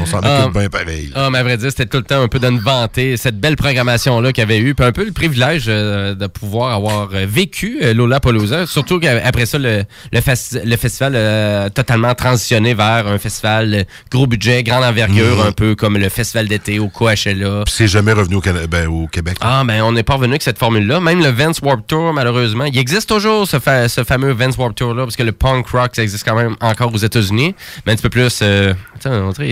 On 0.02 0.06
s'en 0.06 0.20
Ah. 0.24 0.44
occupe 0.44 0.54
bien 0.58 0.70
pareil. 0.70 1.12
Ah, 1.14 1.28
mais 1.30 1.40
à 1.40 1.44
vrai 1.44 1.58
dire, 1.58 1.72
c'était 1.72 1.86
tout 1.88 1.98
le 1.98 2.04
temps 2.04 2.22
un 2.22 2.30
peu 2.30 2.40
de 2.40 2.48
nous 2.48 2.62
vanter 2.62 3.18
cette 3.18 3.38
belle 3.38 3.58
programmation-là 3.58 4.32
qu'il 4.32 4.42
y 4.44 4.46
avait 4.46 4.60
eu. 4.60 4.76
Puis 4.76 4.86
un 4.86 4.94
peu 4.94 5.04
le 5.04 5.12
privilège 5.12 5.66
euh, 5.68 6.16
de 6.16 6.28
pouvoir 6.28 6.74
avoir 6.74 7.10
euh, 7.14 7.26
vécu 7.28 7.80
euh, 7.84 7.94
Lollapalooza. 7.94 8.66
Surtout 8.66 8.98
qu'après 9.02 9.46
ça, 9.46 9.58
le, 9.60 9.84
le, 10.14 10.20
festi- 10.22 10.64
le 10.64 10.78
festival 10.78 11.18
a 11.18 11.70
totalement 11.70 12.16
transitionné 12.16 12.74
vers 12.74 13.06
un 13.08 13.18
festival 13.18 13.74
euh, 13.74 13.84
gros 14.10 14.26
budget, 14.26 14.64
grande 14.64 14.86
envergure, 14.86 15.36
Mhm. 15.42 15.48
un 15.48 15.52
peu 15.52 15.76
comme 15.76 15.98
le 15.98 16.08
festival 16.08 16.48
d'été 16.48 16.80
au 16.80 16.88
Coachella. 16.88 17.64
Puis 17.66 17.74
c'est 17.76 17.88
jamais 17.90 18.14
revenu 18.14 18.36
au, 18.36 18.42
Cana- 18.42 18.68
ben, 18.68 18.88
au 18.88 19.08
Québec. 19.08 19.36
Ah, 19.42 19.64
ben 19.66 19.82
on 19.82 19.92
n'est 19.92 20.04
pas 20.04 20.14
revenu 20.14 20.32
avec 20.32 20.44
cette 20.44 20.60
formule-là. 20.60 21.02
Même 21.02 21.20
le 21.22 21.30
Vance 21.30 21.60
Warp 21.62 21.86
Tour, 21.88 22.14
malheureusement, 22.14 22.64
il 22.66 22.78
existe 22.78 23.10
toujours 23.10 23.46
ce, 23.50 23.60
fa- 23.60 23.90
ce 23.90 24.06
fameux 24.06 24.32
Vance 24.32 24.56
Warp 24.56 24.76
Tour-là, 24.76 25.04
parce 25.04 25.18
que 25.18 25.24
le 25.24 25.34
punk 25.34 25.73
rock, 25.74 25.92
ça 25.96 26.04
existe 26.04 26.24
quand 26.26 26.36
même 26.36 26.56
encore 26.62 26.94
aux 26.94 26.98
États-Unis, 26.98 27.56
mais 27.86 27.92
un 27.92 27.96
petit 27.96 28.04
peu 28.04 28.10
plus. 28.10 28.40
euh, 28.42 28.74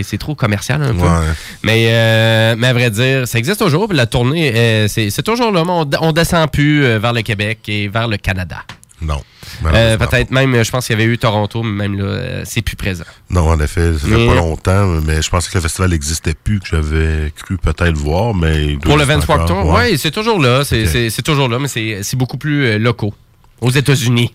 c'est 0.04 0.18
trop 0.18 0.36
commercial 0.36 0.82
un 0.82 0.94
peu. 0.94 1.02
Ouais. 1.02 1.28
Mais, 1.64 1.86
euh, 1.90 2.56
mais 2.58 2.68
à 2.68 2.74
vrai 2.74 2.90
dire, 2.90 3.28
ça 3.28 3.38
existe 3.38 3.60
toujours. 3.60 3.88
Puis 3.88 3.98
la 3.98 4.06
tournée, 4.06 4.52
euh, 4.56 4.88
c'est 4.88 5.24
toujours 5.24 5.52
là, 5.52 5.64
on, 5.68 5.90
on 6.02 6.12
descend 6.12 6.50
plus 6.52 6.82
vers 6.98 7.14
le 7.14 7.22
Québec 7.22 7.60
et 7.68 7.88
vers 7.88 8.08
le 8.08 8.18
Canada. 8.18 8.58
Non. 9.02 9.22
Euh, 9.66 9.98
Peut-être 9.98 10.30
même, 10.30 10.64
je 10.64 10.70
pense 10.72 10.86
qu'il 10.86 10.98
y 10.98 11.02
avait 11.02 11.12
eu 11.12 11.18
Toronto, 11.18 11.64
mais 11.64 11.88
même 11.88 11.98
là, 12.00 12.06
euh, 12.06 12.42
c'est 12.46 12.62
plus 12.62 12.76
présent. 12.76 13.04
Non, 13.32 13.50
en 13.50 13.60
effet, 13.60 13.94
ça 13.94 14.00
fait 14.08 14.08
Mais- 14.16 14.28
pas 14.28 14.36
longtemps, 14.36 14.86
mais 15.04 15.22
je 15.24 15.30
pensais 15.30 15.50
que 15.50 15.58
le 15.58 15.62
festival 15.62 15.90
n'existait 15.90 16.36
plus, 16.36 16.60
que 16.60 16.68
j'avais 16.68 17.34
cru 17.36 17.58
peut-être 17.58 17.98
voir, 17.98 18.36
mais... 18.36 18.78
Pour 18.78 18.98
le 18.98 19.04
exister 19.04 19.14
Vance 19.16 19.28
Warp 19.28 19.42
encore, 19.42 19.64
Tour, 19.64 19.74
ouais. 19.74 19.92
oui, 19.92 19.98
c'est 19.98 20.12
toujours 20.12 20.40
là. 20.40 20.64
C'est 20.64 21.24
toujours 21.24 21.50
là, 21.50 21.58
mais 21.60 21.68
c'est 21.68 22.16
beaucoup 22.16 22.38
plus 22.38 22.78
locaux. 22.78 23.14
Aux 23.60 23.72
États-Unis. 23.72 24.34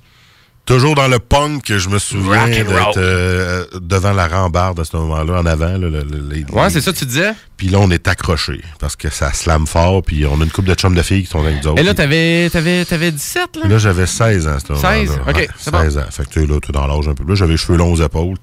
Toujours 0.67 0.97
dans 0.97 1.07
le 1.07 1.21
punk, 1.21 1.73
je 1.77 1.89
me 1.89 1.99
souviens 2.01 2.49
d'être 2.49 2.99
euh, 2.99 3.65
devant 3.81 4.13
la 4.13 4.27
rambarde 4.27 4.81
à 4.81 4.85
ce 4.85 4.97
moment-là, 4.97 5.41
en 5.41 5.47
avant. 5.47 5.69
là, 5.69 5.79
le- 5.79 5.89
le- 5.89 6.29
les- 6.29 6.45
Ouais, 6.53 6.71
c'est 6.71 6.81
ça 6.81 6.93
que 6.93 6.99
tu 6.99 7.07
disais? 7.07 7.33
Puis 7.57 7.69
là, 7.69 7.79
on 7.81 7.89
est 7.93 8.09
accroché 8.09 8.61
parce 8.81 8.97
que 8.97 9.09
ça 9.09 9.33
slame 9.33 9.69
fort, 9.69 10.03
puis 10.03 10.27
on 10.27 10.41
a 10.41 10.45
une 10.45 10.51
couple 10.51 10.69
de 10.69 10.75
chums 10.75 10.95
de 10.97 11.03
filles 11.03 11.23
qui 11.23 11.31
sont 11.31 11.39
avec 11.41 11.63
nous 11.63 11.69
autres. 11.71 11.81
Et 11.81 11.85
là, 11.85 11.95
t'avais 11.95 12.51
t'avais- 12.51 12.85
t'avais 12.85 13.13
17, 13.13 13.57
là? 13.63 13.69
là, 13.69 13.79
j'avais 13.79 14.07
16 14.07 14.49
ans 14.49 14.55
à 14.57 14.59
ce 14.59 14.73
moment-là. 14.73 14.95
16? 15.07 15.11
Ok, 15.29 15.37
Ouais, 15.37 15.49
c'est 15.57 15.71
bon. 15.71 15.81
16 15.83 15.99
ans. 15.99 16.05
Fait 16.11 16.25
que 16.25 16.31
tu 16.31 16.47
là, 16.47 16.59
tu 16.61 16.71
es 16.71 16.73
dans 16.73 16.87
l'âge 16.89 17.07
un 17.09 17.15
peu. 17.15 17.23
Là, 17.29 17.35
j'avais 17.37 17.53
les 17.53 17.57
cheveux 17.57 17.79
longs 17.79 17.93
aux 17.93 18.03
épaules. 18.03 18.37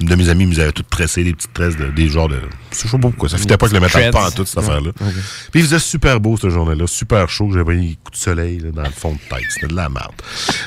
Une 0.00 0.08
de 0.08 0.14
mes 0.14 0.28
amies 0.30 0.46
me 0.46 0.58
avait 0.58 0.72
toutes 0.72 0.88
tressé, 0.88 1.22
des 1.24 1.34
petites 1.34 1.52
tresses, 1.52 1.76
de- 1.76 1.88
des 1.90 2.08
genres 2.08 2.28
de. 2.28 2.38
Je 2.72 2.76
sais 2.78 2.88
pas 2.88 2.98
pourquoi. 2.98 3.28
Ça 3.28 3.36
fitait 3.36 3.56
pas 3.58 3.68
que 3.68 3.74
le 3.74 3.80
métal 3.80 4.10
pas 4.10 4.28
en 4.28 4.30
tout, 4.30 4.46
cette 4.46 4.58
affaire-là. 4.58 4.92
Puis 5.52 5.60
il 5.60 5.62
faisait 5.62 5.78
super 5.78 6.18
beau, 6.20 6.36
cette 6.38 6.50
journée-là. 6.50 6.86
Super 6.86 7.28
chaud. 7.28 7.50
J'avais 7.52 7.74
un 7.76 7.92
coup 8.02 8.10
de 8.10 8.16
soleil 8.16 8.58
là, 8.60 8.70
dans 8.72 8.82
le 8.82 8.90
fond 8.90 9.12
de 9.12 9.18
tête. 9.28 9.44
C'était 9.50 9.66
de 9.68 9.76
la 9.76 9.88
merde. 9.88 10.12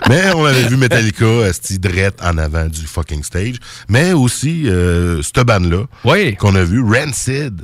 Mais 0.08 0.32
on 0.36 0.46
avait 0.46 0.68
vu 0.68 0.78
Metallica, 0.78 1.26
drette 1.80 2.22
en 2.24 2.38
avant 2.38 2.66
du 2.68 2.86
fucking 2.86 3.24
stage. 3.24 3.56
Mais 3.90 4.14
aussi, 4.14 4.70
euh, 4.70 5.22
cette 5.24 5.40
bande-là, 5.46 5.86
Oui. 6.06 6.36
qu'on 6.36 6.54
a 6.56 6.64
vu, 6.64 6.82
Rancid. 6.82 7.64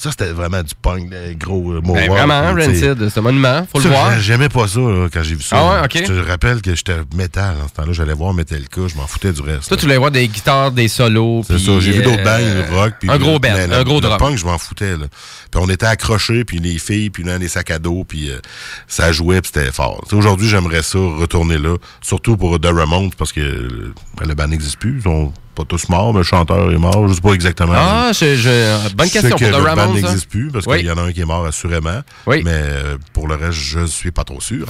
Ça, 0.00 0.12
c'était 0.12 0.30
vraiment 0.30 0.62
du 0.62 0.76
punk, 0.80 1.10
gros 1.40 1.72
euh, 1.72 1.80
Ben, 1.80 1.88
mohawk, 1.88 2.08
vraiment. 2.08 2.52
Rancid, 2.54 3.08
c'est 3.08 3.18
un 3.18 3.20
monument, 3.20 3.66
faut 3.72 3.80
Ça, 3.80 3.88
le 3.88 3.94
voir. 3.94 4.12
j'a- 4.12 4.20
J'aimais 4.20 4.48
pas 4.48 4.68
ça 4.68 4.78
là, 4.78 5.08
quand 5.12 5.24
j'ai 5.24 5.34
vu 5.34 5.42
ça. 5.42 5.56
Ah 5.58 5.72
ouais, 5.80 5.84
ok. 5.86 6.04
Je 6.06 6.12
te 6.22 6.28
rappelle 6.30 6.62
que 6.62 6.72
j'étais 6.72 6.98
métal 7.16 7.56
en 7.60 7.66
ce 7.66 7.72
temps-là. 7.72 7.92
J'allais 7.92 8.12
voir 8.12 8.32
Metallica, 8.32 8.82
je 8.86 8.94
m'en 8.94 9.08
foutais 9.08 9.32
du 9.32 9.40
reste. 9.42 9.66
Toi, 9.66 9.76
là. 9.76 9.80
tu 9.80 9.86
voulais 9.86 9.96
voir 9.96 10.12
des 10.12 10.28
guitares, 10.28 10.70
des 10.70 10.86
solos. 10.86 11.42
C'est 11.48 11.58
ça, 11.58 11.80
j'ai 11.80 11.90
vu 11.90 12.02
d'autres 12.04 12.20
euh, 12.24 12.62
bands, 12.70 12.76
rock. 12.76 12.94
puis 13.00 13.10
un 13.10 13.18
gros 13.18 13.40
band, 13.40 13.48
un 13.72 13.82
gros 13.82 13.96
le 13.96 14.02
drum. 14.02 14.18
punk, 14.18 14.38
je 14.38 14.44
m'en 14.44 14.56
foutais. 14.56 14.92
Là. 14.96 15.06
Puis 15.50 15.60
on 15.60 15.68
était 15.68 15.86
accrochés, 15.86 16.44
puis 16.44 16.60
les 16.60 16.78
filles, 16.78 17.10
puis 17.10 17.24
là, 17.24 17.40
des 17.40 17.48
sacs 17.48 17.72
à 17.72 17.80
dos, 17.80 18.04
puis 18.06 18.30
euh, 18.30 18.38
ça 18.86 19.10
jouait, 19.10 19.40
puis 19.40 19.50
c'était 19.52 19.72
fort. 19.72 20.04
Aujourd'hui, 20.12 20.48
j'aimerais 20.48 20.84
ça 20.84 21.00
retourner 21.00 21.58
là, 21.58 21.76
surtout 22.02 22.36
pour 22.36 22.60
The 22.60 22.66
Ramones, 22.66 23.10
parce 23.18 23.32
que 23.32 23.40
euh, 23.40 23.92
le 24.24 24.34
band 24.36 24.46
n'existe 24.46 24.76
plus. 24.78 25.00
Ils 25.04 25.28
pas 25.58 25.64
tous 25.68 25.88
morts, 25.88 26.12
mais 26.12 26.18
le 26.20 26.24
chanteur 26.24 26.70
est 26.70 26.78
mort. 26.78 27.08
Je 27.08 27.14
sais 27.14 27.20
pas 27.20 27.32
exactement. 27.32 27.72
Ah, 27.76 28.10
je, 28.12 28.36
je- 28.36 28.94
bonne 28.94 29.06
Je 29.06 29.12
sais 29.12 29.20
question 29.20 29.36
que 29.36 29.50
pour 29.50 29.58
le 29.60 29.74
band 29.74 29.82
hein. 29.82 29.92
n'existe 29.94 30.28
plus 30.28 30.50
parce 30.50 30.66
Oui. 30.66 30.78
qu'il 30.78 30.86
y 30.86 30.90
en 30.90 30.96
a 30.98 31.02
un 31.02 31.12
qui 31.12 31.20
est 31.20 31.24
mort 31.24 31.44
assurément. 31.46 32.00
Oui. 32.26 32.42
Mais 32.44 32.52
euh, 32.54 32.96
pour 33.12 33.26
le 33.28 33.34
reste, 33.34 33.52
je 33.58 33.84
suis 33.86 34.10
pas 34.10 34.24
trop 34.24 34.40
sûr. 34.40 34.66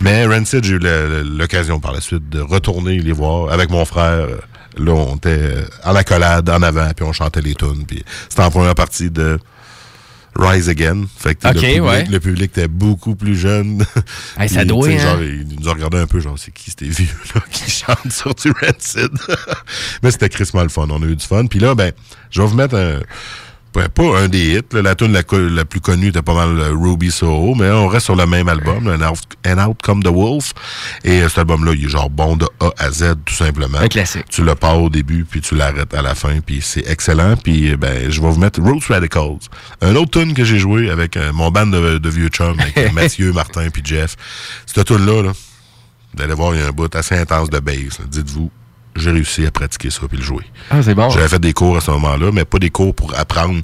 Mais 0.00 0.26
Rancid, 0.26 0.64
j'ai 0.64 0.74
eu 0.74 0.80
l'occasion 1.24 1.78
par 1.80 1.92
la 1.92 2.00
suite 2.00 2.28
de 2.28 2.40
retourner 2.40 2.98
les 2.98 3.12
voir 3.12 3.52
avec 3.52 3.70
mon 3.70 3.84
frère. 3.84 4.26
Là, 4.78 4.92
on 4.92 5.16
était 5.16 5.28
euh, 5.28 5.64
en 5.84 5.94
accolade, 5.94 6.48
en 6.48 6.62
avant, 6.62 6.90
puis 6.96 7.04
on 7.04 7.12
chantait 7.12 7.42
les 7.42 7.54
tunes. 7.54 7.84
Puis 7.86 8.02
c'était 8.28 8.42
en 8.42 8.50
première 8.50 8.74
partie 8.74 9.10
de 9.10 9.38
Rise 10.36 10.68
Again. 10.68 11.04
Fait 11.16 11.34
que 11.34 11.46
le, 11.46 11.54
public, 11.54 11.82
ouais. 11.82 12.04
le 12.04 12.20
public 12.20 12.44
était 12.44 12.68
beaucoup 12.68 13.14
plus 13.14 13.36
jeune. 13.36 13.84
Hey, 14.38 14.48
ça 14.48 14.64
doit, 14.64 14.88
hein. 14.88 14.98
genre, 14.98 15.22
il 15.22 15.46
nous 15.60 15.68
a 15.68 15.74
regardé 15.74 15.98
un 15.98 16.06
peu, 16.06 16.18
genre, 16.18 16.38
c'est 16.38 16.52
qui 16.52 16.70
ces 16.70 16.88
vieux-là 16.88 17.42
qui 17.50 17.70
chantent 17.70 18.12
sur 18.12 18.34
du 18.34 18.50
Rancid? 18.50 19.10
Mais 20.02 20.10
c'était 20.10 20.28
crissement 20.28 20.62
le 20.62 20.68
fun. 20.68 20.86
On 20.90 21.02
a 21.02 21.06
eu 21.06 21.16
du 21.16 21.24
fun. 21.24 21.46
Puis 21.46 21.58
là, 21.58 21.74
ben, 21.74 21.92
je 22.30 22.40
vais 22.40 22.48
vous 22.48 22.56
mettre 22.56 22.76
un... 22.76 23.00
pas 23.72 24.18
un 24.18 24.28
des 24.28 24.56
hits. 24.56 24.62
là. 24.72 24.82
La 24.82 24.94
tune 24.94 25.12
la, 25.12 25.64
plus 25.64 25.80
connue 25.80 26.08
était 26.08 26.22
pas 26.22 26.34
mal 26.34 26.58
euh, 26.58 26.74
Ruby 26.74 27.10
Soho, 27.10 27.54
mais 27.54 27.70
on 27.70 27.86
reste 27.88 28.06
sur 28.06 28.16
le 28.16 28.26
même 28.26 28.48
album, 28.48 28.86
Out, 28.88 29.18
An 29.46 29.58
Out 29.68 29.78
Come 29.82 30.02
the 30.02 30.08
Wolf. 30.08 30.52
Et 31.04 31.22
euh, 31.22 31.28
cet 31.28 31.38
album-là, 31.38 31.72
il 31.74 31.84
est 31.86 31.88
genre 31.88 32.10
bon 32.10 32.36
de 32.36 32.46
A 32.60 32.70
à 32.78 32.90
Z, 32.90 33.14
tout 33.24 33.34
simplement. 33.34 33.78
Un 33.78 33.88
classique. 33.88 34.26
Tu 34.28 34.42
le 34.44 34.54
pars 34.54 34.80
au 34.80 34.90
début, 34.90 35.24
puis 35.24 35.40
tu 35.40 35.54
l'arrêtes 35.54 35.94
à 35.94 36.02
la 36.02 36.14
fin, 36.14 36.40
puis 36.40 36.60
c'est 36.62 36.86
excellent. 36.88 37.36
Puis 37.36 37.72
euh, 37.72 37.76
ben, 37.76 38.10
je 38.10 38.20
vais 38.20 38.30
vous 38.30 38.38
mettre 38.40 38.60
Roots 38.60 38.86
Radicals. 38.88 39.38
Un 39.80 39.96
autre 39.96 40.20
tune 40.20 40.34
que 40.34 40.44
j'ai 40.44 40.58
joué 40.58 40.90
avec 40.90 41.16
euh, 41.16 41.32
mon 41.32 41.50
band 41.50 41.66
de, 41.66 41.98
de 41.98 42.08
vieux 42.10 42.28
chums, 42.28 42.58
avec 42.60 42.92
Mathieu, 42.94 43.32
Martin, 43.32 43.68
puis 43.70 43.82
Jeff. 43.84 44.16
Cette 44.66 44.86
tune-là, 44.86 45.22
là, 45.22 45.32
vous 46.14 46.22
allez 46.22 46.34
voir, 46.34 46.54
il 46.54 46.60
y 46.60 46.62
a 46.62 46.66
un 46.66 46.72
bout 46.72 46.94
assez 46.94 47.16
intense 47.16 47.48
de 47.50 47.58
bass. 47.58 47.98
là. 47.98 48.04
Dites-vous, 48.08 48.50
j'ai 48.96 49.10
réussi 49.10 49.46
à 49.46 49.50
pratiquer 49.50 49.90
ça, 49.90 50.02
puis 50.08 50.18
le 50.18 50.24
jouer. 50.24 50.44
Ah, 50.70 50.82
c'est 50.82 50.94
bon. 50.94 51.08
J'avais 51.10 51.28
fait 51.28 51.38
des 51.38 51.52
cours 51.52 51.76
à 51.76 51.80
ce 51.80 51.90
moment-là, 51.92 52.30
mais 52.32 52.44
pas 52.44 52.58
des 52.58 52.70
cours 52.70 52.94
pour 52.94 53.18
apprendre 53.18 53.60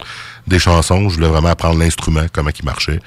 des 0.46 0.58
chansons. 0.58 1.08
Je 1.08 1.16
voulais 1.16 1.28
vraiment 1.28 1.48
apprendre 1.50 1.78
l'instrument, 1.78 2.24
comment 2.32 2.50
il 2.58 2.64
marchait, 2.64 3.00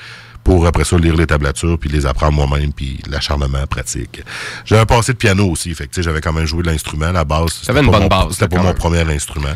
pour 0.43 0.65
après 0.67 0.83
ça 0.83 0.97
lire 0.97 1.15
les 1.15 1.27
tablatures, 1.27 1.77
puis 1.79 1.89
les 1.89 2.05
apprendre 2.05 2.33
moi-même, 2.33 2.73
puis 2.73 2.99
l'acharnement 3.09 3.65
pratique. 3.69 4.21
J'avais 4.65 4.85
passé 4.85 5.13
de 5.13 5.17
piano 5.17 5.47
aussi, 5.49 5.73
fait 5.75 5.85
que 5.85 5.89
tu 5.93 5.95
sais, 5.95 6.03
j'avais 6.03 6.21
quand 6.21 6.33
même 6.33 6.45
joué 6.45 6.63
de 6.63 6.67
l'instrument, 6.69 7.11
la 7.11 7.23
base. 7.25 7.51
c'était 7.53 7.67
T'avais 7.67 7.81
une 7.81 7.91
bonne 7.91 8.01
mon- 8.03 8.07
base, 8.07 8.33
C'était 8.37 8.55
quand 8.55 8.63
mon 8.63 8.73
premier 8.73 9.01
instrument. 9.13 9.53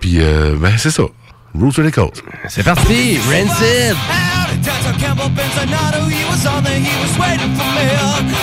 Puis, 0.00 0.16
euh, 0.20 0.56
ben, 0.58 0.72
c'est 0.78 0.90
ça. 0.90 1.04
Roots 1.54 1.72
Radicals. 1.78 2.10
C'est 2.48 2.62
parti, 2.62 3.18
Rancid. 3.18 3.96
Howdy, 3.96 4.58
Dr. 4.60 4.92
Campbell 5.00 5.30
Benzinato, 5.30 6.06
he 6.10 6.22
was 6.28 6.46
on 6.46 6.62
there, 6.62 6.78
he 6.78 6.92
was 7.00 7.18
waiting 7.18 7.54
for 7.56 7.64
me. 7.72 7.88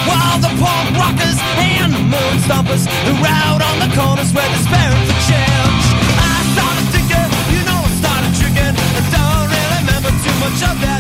While 0.08 0.40
the 0.42 0.50
punk 0.58 0.98
rockers 0.98 1.38
and 1.60 1.94
the 1.94 2.03
moon 2.14 2.38
stompers 2.46 2.84
who 3.06 3.14
rode 3.26 3.64
on 3.70 3.78
the 3.84 3.90
corners 3.98 4.30
were 4.34 4.50
despairing 4.56 5.04
for 5.10 5.18
change. 5.30 5.86
I 6.22 6.36
started 6.54 6.86
thinking, 6.94 7.30
you 7.54 7.62
know, 7.66 7.82
I 7.90 7.92
started 8.02 8.32
tricking. 8.38 8.74
I 8.78 9.02
don't 9.18 9.46
really 9.54 9.80
remember 9.82 10.12
too 10.22 10.36
much 10.44 10.60
of 10.70 10.76
that 10.86 10.93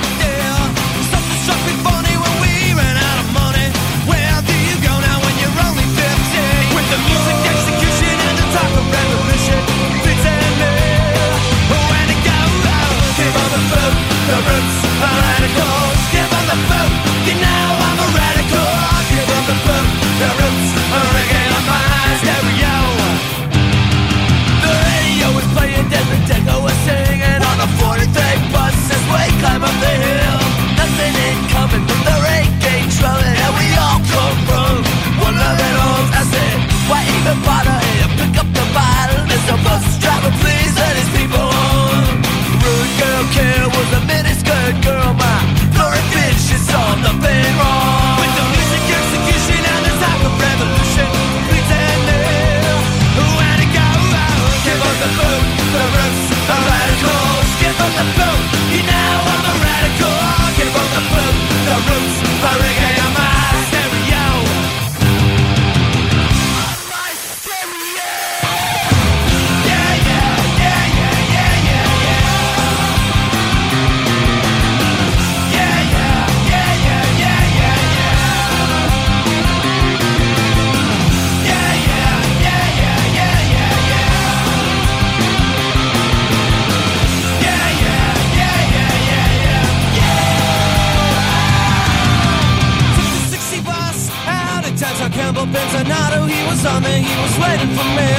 was 97.34 97.48
waiting 97.48 97.70
for 97.76 97.88
me. 97.98 98.10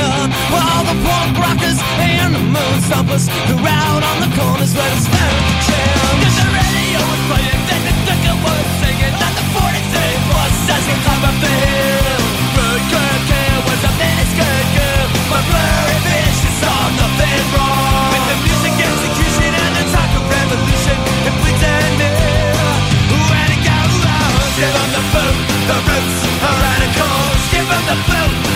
While 0.50 0.84
the 0.84 0.96
punk 1.04 1.38
rockers 1.38 1.78
and 1.98 2.34
the 2.34 2.38
moon 2.38 2.80
stompers, 2.86 3.26
they're 3.26 3.68
out 3.68 4.02
on 4.02 4.20
the 4.20 4.36
corners 4.36 4.74
where 4.74 4.88
they're 4.88 5.00
staring 5.00 6.03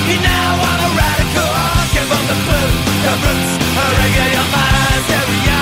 you 0.09 0.19
now 0.25 0.53
I'm 0.69 0.81
a 0.87 0.91
radical. 0.97 1.53
Give 1.93 2.09
them 2.09 2.25
the 2.33 2.39
boot, 2.49 2.73
the 3.05 3.13
roots 3.25 3.51
are 3.81 3.93
reggae 4.01 4.33
on 4.41 4.49
my 4.55 4.65
stereo. 5.05 5.61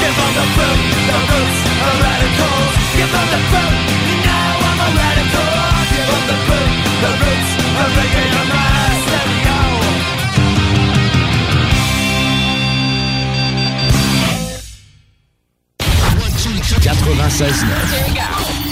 Give 0.00 0.14
them 0.18 0.32
the 0.38 0.46
boot, 0.56 0.78
the 1.08 1.18
roots 1.30 1.58
are 1.86 1.96
radicals. 2.02 2.74
Give 2.96 3.10
them 3.10 3.26
the 3.34 3.40
boot, 3.50 3.74
you 4.06 4.16
know 4.22 4.66
I'm 4.70 4.80
a 4.86 4.88
radical. 5.02 5.50
Give 5.92 6.06
them 6.10 6.22
the 6.30 6.38
boot, 6.46 6.70
the 7.02 7.10
roots 7.22 7.50
are 7.80 7.90
reggae 7.98 8.26
on 8.40 8.46
my 8.52 8.70
stereo. 9.02 9.58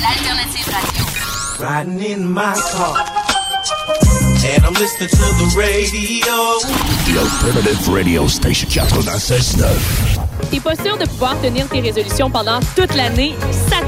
L'alternative 0.03 0.68
radio. 0.68 1.05
Riding 1.59 2.03
in 2.03 2.32
my 2.32 2.55
car. 2.72 3.10
And 4.43 4.64
I'm 4.64 4.72
listening 4.72 5.11
to 5.11 5.16
the 5.16 5.55
radio. 5.55 6.32
The 7.05 7.18
Alternative 7.20 7.88
Radio 7.88 8.26
Station 8.26 8.68
96.9. 8.70 9.66
T'es 10.51 10.61
pas 10.61 10.74
sûr 10.76 10.97
de 10.97 11.05
pouvoir 11.07 11.38
tenir 11.43 11.68
tes 11.68 11.80
résolutions 11.80 12.30
pendant 12.30 12.61
toute 12.74 12.95
l'année? 12.95 13.34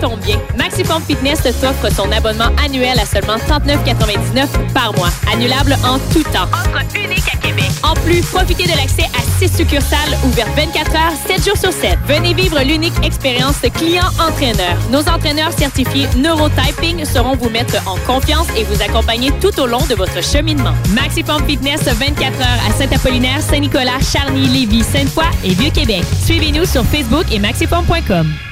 Tombe 0.03 0.19
bien. 0.19 0.37
Maximum 0.59 1.01
Fitness 1.01 1.43
t'offre 1.43 1.89
son 1.95 2.11
abonnement 2.11 2.51
annuel 2.65 2.99
à 2.99 3.07
seulement 3.07 3.37
39,99 3.37 4.49
par 4.75 4.93
mois. 4.95 5.11
Annulable 5.33 5.77
en 5.85 6.01
tout 6.13 6.25
temps. 6.25 6.49
Offre 6.53 6.83
unique 6.97 7.23
à 7.33 7.37
Québec. 7.37 7.71
En 7.85 7.95
plus, 7.95 8.21
profitez 8.23 8.65
de 8.65 8.77
l'accès 8.77 9.05
à 9.17 9.39
6 9.39 9.59
succursales 9.59 10.19
ouvertes 10.25 10.51
24 10.57 10.91
heures, 10.97 11.13
7 11.29 11.45
jours 11.45 11.57
sur 11.57 11.73
7. 11.73 11.99
Venez 12.09 12.35
vivre 12.35 12.61
l'unique 12.65 12.95
expérience 13.05 13.61
client-entraîneur. 13.61 14.77
Nos 14.91 15.09
entraîneurs 15.09 15.53
certifiés 15.53 16.09
Neurotyping 16.17 17.05
sauront 17.05 17.37
vous 17.37 17.51
mettre 17.51 17.77
en 17.87 17.97
confiance 17.99 18.49
et 18.57 18.65
vous 18.65 18.83
accompagner 18.83 19.31
tout 19.41 19.57
au 19.61 19.67
long 19.67 19.87
de 19.89 19.95
votre 19.95 20.21
cheminement. 20.21 20.75
Maximum 20.95 21.47
Fitness 21.47 21.85
24 21.85 22.41
heures 22.41 22.61
à 22.69 22.73
Saint-Apollinaire, 22.73 23.41
Saint-Nicolas, 23.41 24.01
Charny, 24.01 24.49
Lévis, 24.49 24.83
Sainte-Foy 24.83 25.31
et 25.45 25.55
Vieux-Québec. 25.55 26.03
Suivez-nous 26.25 26.65
sur 26.65 26.85
Facebook 26.87 27.27
et 27.31 27.39
maximum.com. 27.39 28.52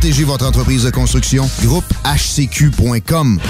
Protégez 0.00 0.22
votre 0.22 0.46
entreprise 0.46 0.84
de 0.84 0.90
construction. 0.90 1.50
Groupe 1.60 1.92
HCQ.com. 2.04 3.40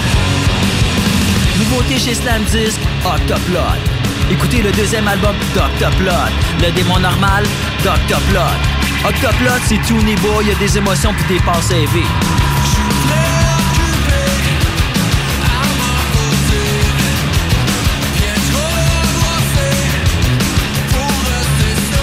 Nouveauté 1.59 1.99
chez 1.99 2.15
Slamdisk, 2.15 2.79
Octoplot. 3.05 3.59
Écoutez 4.31 4.63
le 4.63 4.71
deuxième 4.71 5.07
album 5.07 5.35
d'Octoplot. 5.53 6.33
Le 6.59 6.71
démon 6.71 6.97
normal, 6.97 7.45
d'Octoplot. 7.83 8.39
Octoplot, 9.07 9.61
c'est 9.67 9.77
tout 9.87 10.01
niveau, 10.01 10.41
il 10.41 10.47
y 10.47 10.51
a 10.51 10.55
des 10.55 10.75
émotions 10.75 11.13
puis 11.13 11.35
des 11.35 11.43
passes 11.43 11.69
élevées. 11.69 12.07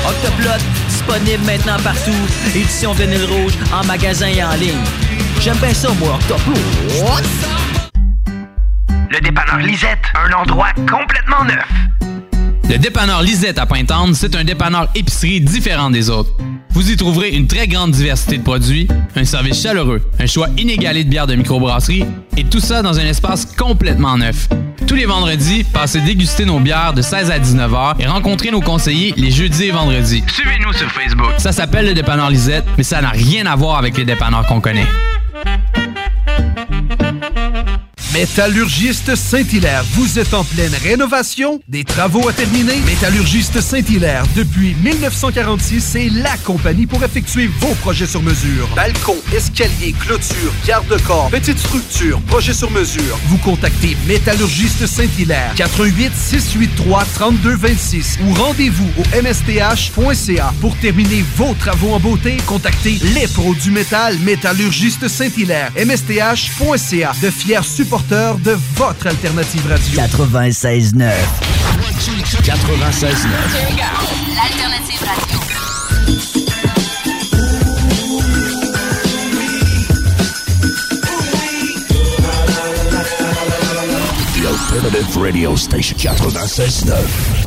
Octoplot, 0.08 0.85
disponible 1.06 1.44
maintenant 1.44 1.76
partout. 1.82 2.10
Édition 2.54 2.92
vinyle 2.92 3.24
rouge, 3.24 3.52
en 3.72 3.84
magasin 3.84 4.26
et 4.26 4.42
en 4.42 4.54
ligne. 4.54 4.72
J'aime 5.40 5.56
bien 5.58 5.72
ça, 5.72 5.88
moi, 5.98 6.14
Octoplot. 6.14 6.54
Le 9.10 9.20
dépanneur 9.20 9.58
Lisette, 9.58 9.98
un 10.14 10.32
endroit 10.32 10.72
complètement 10.74 11.44
neuf. 11.44 11.66
Le 12.68 12.78
dépanneur 12.78 13.22
Lisette 13.22 13.58
à 13.58 13.66
Pointe-Tendre, 13.66 14.16
c'est 14.16 14.34
un 14.34 14.42
dépanneur 14.42 14.88
épicerie 14.94 15.40
différent 15.40 15.90
des 15.90 16.10
autres. 16.10 16.30
Vous 16.70 16.90
y 16.90 16.96
trouverez 16.96 17.30
une 17.30 17.46
très 17.46 17.68
grande 17.68 17.92
diversité 17.92 18.38
de 18.38 18.42
produits, 18.42 18.88
un 19.14 19.24
service 19.24 19.62
chaleureux, 19.62 20.02
un 20.18 20.26
choix 20.26 20.48
inégalé 20.58 21.04
de 21.04 21.08
bières 21.08 21.26
de 21.26 21.36
microbrasserie 21.36 22.04
et 22.36 22.44
tout 22.44 22.60
ça 22.60 22.82
dans 22.82 22.98
un 22.98 23.06
espace 23.06 23.46
complètement 23.46 24.18
neuf. 24.18 24.48
Tous 24.86 24.94
les 24.94 25.06
vendredis, 25.06 25.64
passez 25.64 26.00
déguster 26.00 26.44
nos 26.44 26.60
bières 26.60 26.92
de 26.92 27.02
16 27.02 27.30
à 27.30 27.38
19 27.38 27.74
heures 27.74 27.94
et 27.98 28.06
rencontrez 28.06 28.50
nos 28.50 28.60
conseillers 28.60 29.12
les 29.16 29.32
jeudis 29.32 29.64
et 29.64 29.70
vendredis. 29.72 30.22
Suivez-nous 30.32 30.72
sur 30.72 30.90
Facebook. 30.92 31.32
Ça 31.38 31.50
s'appelle 31.50 31.86
le 31.86 31.94
dépanneur 31.94 32.30
Lisette, 32.30 32.64
mais 32.78 32.84
ça 32.84 33.00
n'a 33.00 33.10
rien 33.10 33.46
à 33.46 33.56
voir 33.56 33.78
avec 33.78 33.96
les 33.98 34.04
dépanneurs 34.04 34.46
qu'on 34.46 34.60
connaît. 34.60 34.86
Métallurgiste 38.12 39.16
Saint-Hilaire, 39.16 39.84
vous 39.92 40.20
êtes 40.20 40.32
en 40.32 40.44
pleine 40.44 40.72
rénovation? 40.82 41.60
Des 41.66 41.82
travaux 41.82 42.28
à 42.28 42.32
terminer? 42.32 42.76
Métallurgiste 42.86 43.60
Saint-Hilaire, 43.60 44.22
depuis 44.36 44.76
1946, 44.82 45.80
c'est 45.80 46.08
la 46.10 46.36
compagnie 46.38 46.86
pour 46.86 47.02
effectuer 47.02 47.48
vos 47.58 47.74
projets 47.74 48.06
sur 48.06 48.22
mesure. 48.22 48.68
Balcon, 48.76 49.16
escalier, 49.34 49.92
clôture, 49.92 50.52
garde-corps, 50.64 51.30
petite 51.30 51.58
structure, 51.58 52.20
projet 52.22 52.54
sur 52.54 52.70
mesure. 52.70 53.18
Vous 53.26 53.38
contactez 53.38 53.96
Métallurgiste 54.06 54.86
Saint-Hilaire, 54.86 55.52
88 55.56 56.12
683 56.14 57.04
3226 57.16 58.18
ou 58.24 58.34
rendez-vous 58.34 58.88
au 58.98 59.20
msth.ca. 59.20 60.54
Pour 60.60 60.76
terminer 60.78 61.24
vos 61.36 61.54
travaux 61.54 61.92
en 61.92 62.00
beauté, 62.00 62.36
contactez 62.46 62.98
les 63.14 63.26
pros 63.26 63.54
du 63.56 63.72
métal 63.72 64.16
Métallurgiste 64.20 65.08
Saint-Hilaire, 65.08 65.72
msth.ca. 65.76 67.12
De 67.20 67.30
fiers 67.30 67.60
supporters 67.64 67.95
de 68.04 68.56
votre 68.74 69.06
alternative 69.06 69.66
radio. 69.68 70.00
96.9. 70.02 71.12
96.9. 72.42 73.26
L'alternative 74.34 75.02
radio. 75.02 75.38
The 84.34 84.46
Alternative 84.46 85.16
Radio 85.16 85.56
Station 85.56 85.96
96.9. 85.96 87.46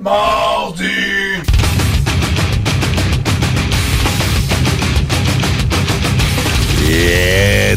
Mardi! 0.00 0.99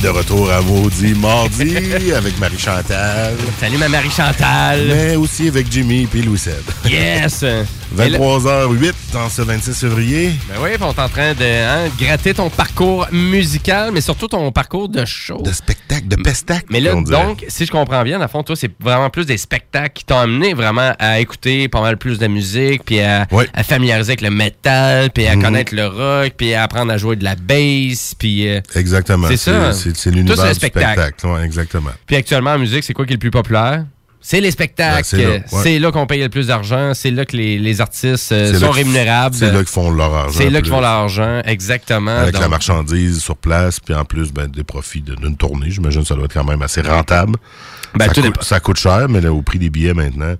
De 0.01 0.09
retour 0.09 0.51
à 0.51 0.59
Maudit 0.61 1.13
Mardi 1.13 2.11
avec 2.17 2.39
Marie-Chantal. 2.39 3.35
Salut 3.59 3.77
ma 3.77 3.87
Marie-Chantal. 3.87 4.87
Mais 4.87 5.15
aussi 5.15 5.47
avec 5.47 5.71
Jimmy 5.71 6.07
et 6.13 6.21
Louis 6.23 6.39
Seb. 6.39 6.63
Yes! 6.83 7.45
23h08 7.95 8.93
en 9.15 9.29
ce 9.29 9.41
26 9.43 9.79
février. 9.79 10.31
Ben 10.49 10.55
oui, 10.61 10.71
on 10.81 10.91
est 10.91 10.99
en 10.99 11.09
train 11.09 11.33
de 11.33 11.43
hein, 11.43 11.89
gratter 11.99 12.33
ton 12.33 12.49
parcours 12.49 13.07
musical, 13.11 13.91
mais 13.93 14.01
surtout 14.01 14.27
ton 14.27 14.51
parcours 14.51 14.89
de 14.89 15.05
show. 15.05 15.41
De 15.41 15.51
spectacle, 15.51 16.07
de 16.07 16.15
pestacle. 16.15 16.65
Mais 16.69 16.79
là, 16.79 16.93
donc, 16.95 17.45
si 17.47 17.65
je 17.65 17.71
comprends 17.71 18.03
bien, 18.03 18.17
dans 18.17 18.25
le 18.25 18.29
fond, 18.29 18.41
toi, 18.43 18.55
c'est 18.55 18.71
vraiment 18.79 19.09
plus 19.09 19.25
des 19.25 19.37
spectacles 19.37 19.93
qui 19.93 20.05
t'ont 20.05 20.17
amené 20.17 20.53
vraiment 20.53 20.93
à 20.99 21.19
écouter 21.19 21.67
pas 21.67 21.81
mal 21.81 21.97
plus 21.97 22.17
de 22.17 22.27
musique, 22.27 22.83
puis 22.85 22.99
à, 22.99 23.27
à 23.53 23.63
familiariser 23.63 24.11
avec 24.13 24.21
le 24.21 24.31
métal, 24.31 25.11
puis 25.11 25.27
à 25.27 25.35
Mhm. 25.35 25.41
connaître 25.43 25.75
le 25.75 25.87
rock, 25.87 26.33
puis 26.37 26.53
à 26.53 26.63
apprendre 26.63 26.91
à 26.91 26.97
jouer 26.97 27.15
de 27.15 27.23
la 27.23 27.35
bass, 27.35 28.15
puis... 28.17 28.47
euh, 28.47 28.61
Exactement. 28.75 29.27
C'est 29.27 29.37
ça. 29.37 29.73
C'est 29.73 29.93
Toi, 29.93 30.11
l'univers 30.11 30.47
du 30.47 30.53
spectacle. 30.55 30.99
spectacle. 31.01 31.27
ouais, 31.27 31.43
exactement. 31.45 31.91
Puis 32.07 32.15
actuellement, 32.15 32.51
en 32.51 32.59
musique, 32.59 32.83
c'est 32.83 32.93
quoi 32.93 33.05
qui 33.05 33.13
est 33.13 33.15
le 33.15 33.19
plus 33.19 33.31
populaire? 33.31 33.85
C'est 34.25 34.39
les 34.39 34.51
spectacles. 34.51 34.95
Ben, 34.97 35.03
c'est 35.03 35.17
là, 35.23 35.29
ouais. 35.31 35.63
C'est 35.63 35.79
là 35.79 35.91
qu'on 35.91 36.07
paye 36.07 36.21
le 36.21 36.29
plus 36.29 36.47
d'argent. 36.47 36.93
C'est 36.93 37.11
là 37.11 37.25
que 37.25 37.35
les, 37.35 37.59
les 37.59 37.81
artistes 37.81 38.31
euh, 38.31 38.57
sont 38.57 38.71
rémunérables. 38.71 39.35
C'est 39.35 39.51
là 39.51 39.59
qu'ils 39.59 39.67
font 39.67 39.91
leur 39.91 40.13
argent. 40.15 40.37
C'est 40.37 40.49
là 40.49 40.61
qu'ils 40.61 40.71
font 40.71 40.79
leur 40.81 40.89
argent, 40.89 41.41
exactement. 41.45 42.15
Avec 42.17 42.39
la 42.39 42.47
marchandise 42.47 43.21
sur 43.21 43.35
place, 43.35 43.79
puis 43.81 43.93
en 43.93 44.05
plus, 44.05 44.31
ben, 44.31 44.47
des 44.47 44.63
profits 44.63 45.01
d'une 45.01 45.35
tournée. 45.35 45.69
J'imagine 45.69 46.01
que 46.01 46.07
ça 46.07 46.15
doit 46.15 46.25
être 46.25 46.33
quand 46.33 46.45
même 46.45 46.61
assez 46.61 46.81
rentable. 46.81 47.35
Ben, 47.95 48.07
ça, 48.07 48.13
tout 48.13 48.21
coûte, 48.23 48.43
ça 48.43 48.59
coûte 48.59 48.77
cher, 48.77 49.05
mais 49.07 49.21
là, 49.21 49.31
au 49.31 49.43
prix 49.43 49.59
des 49.59 49.69
billets 49.69 49.93
maintenant, 49.93 50.33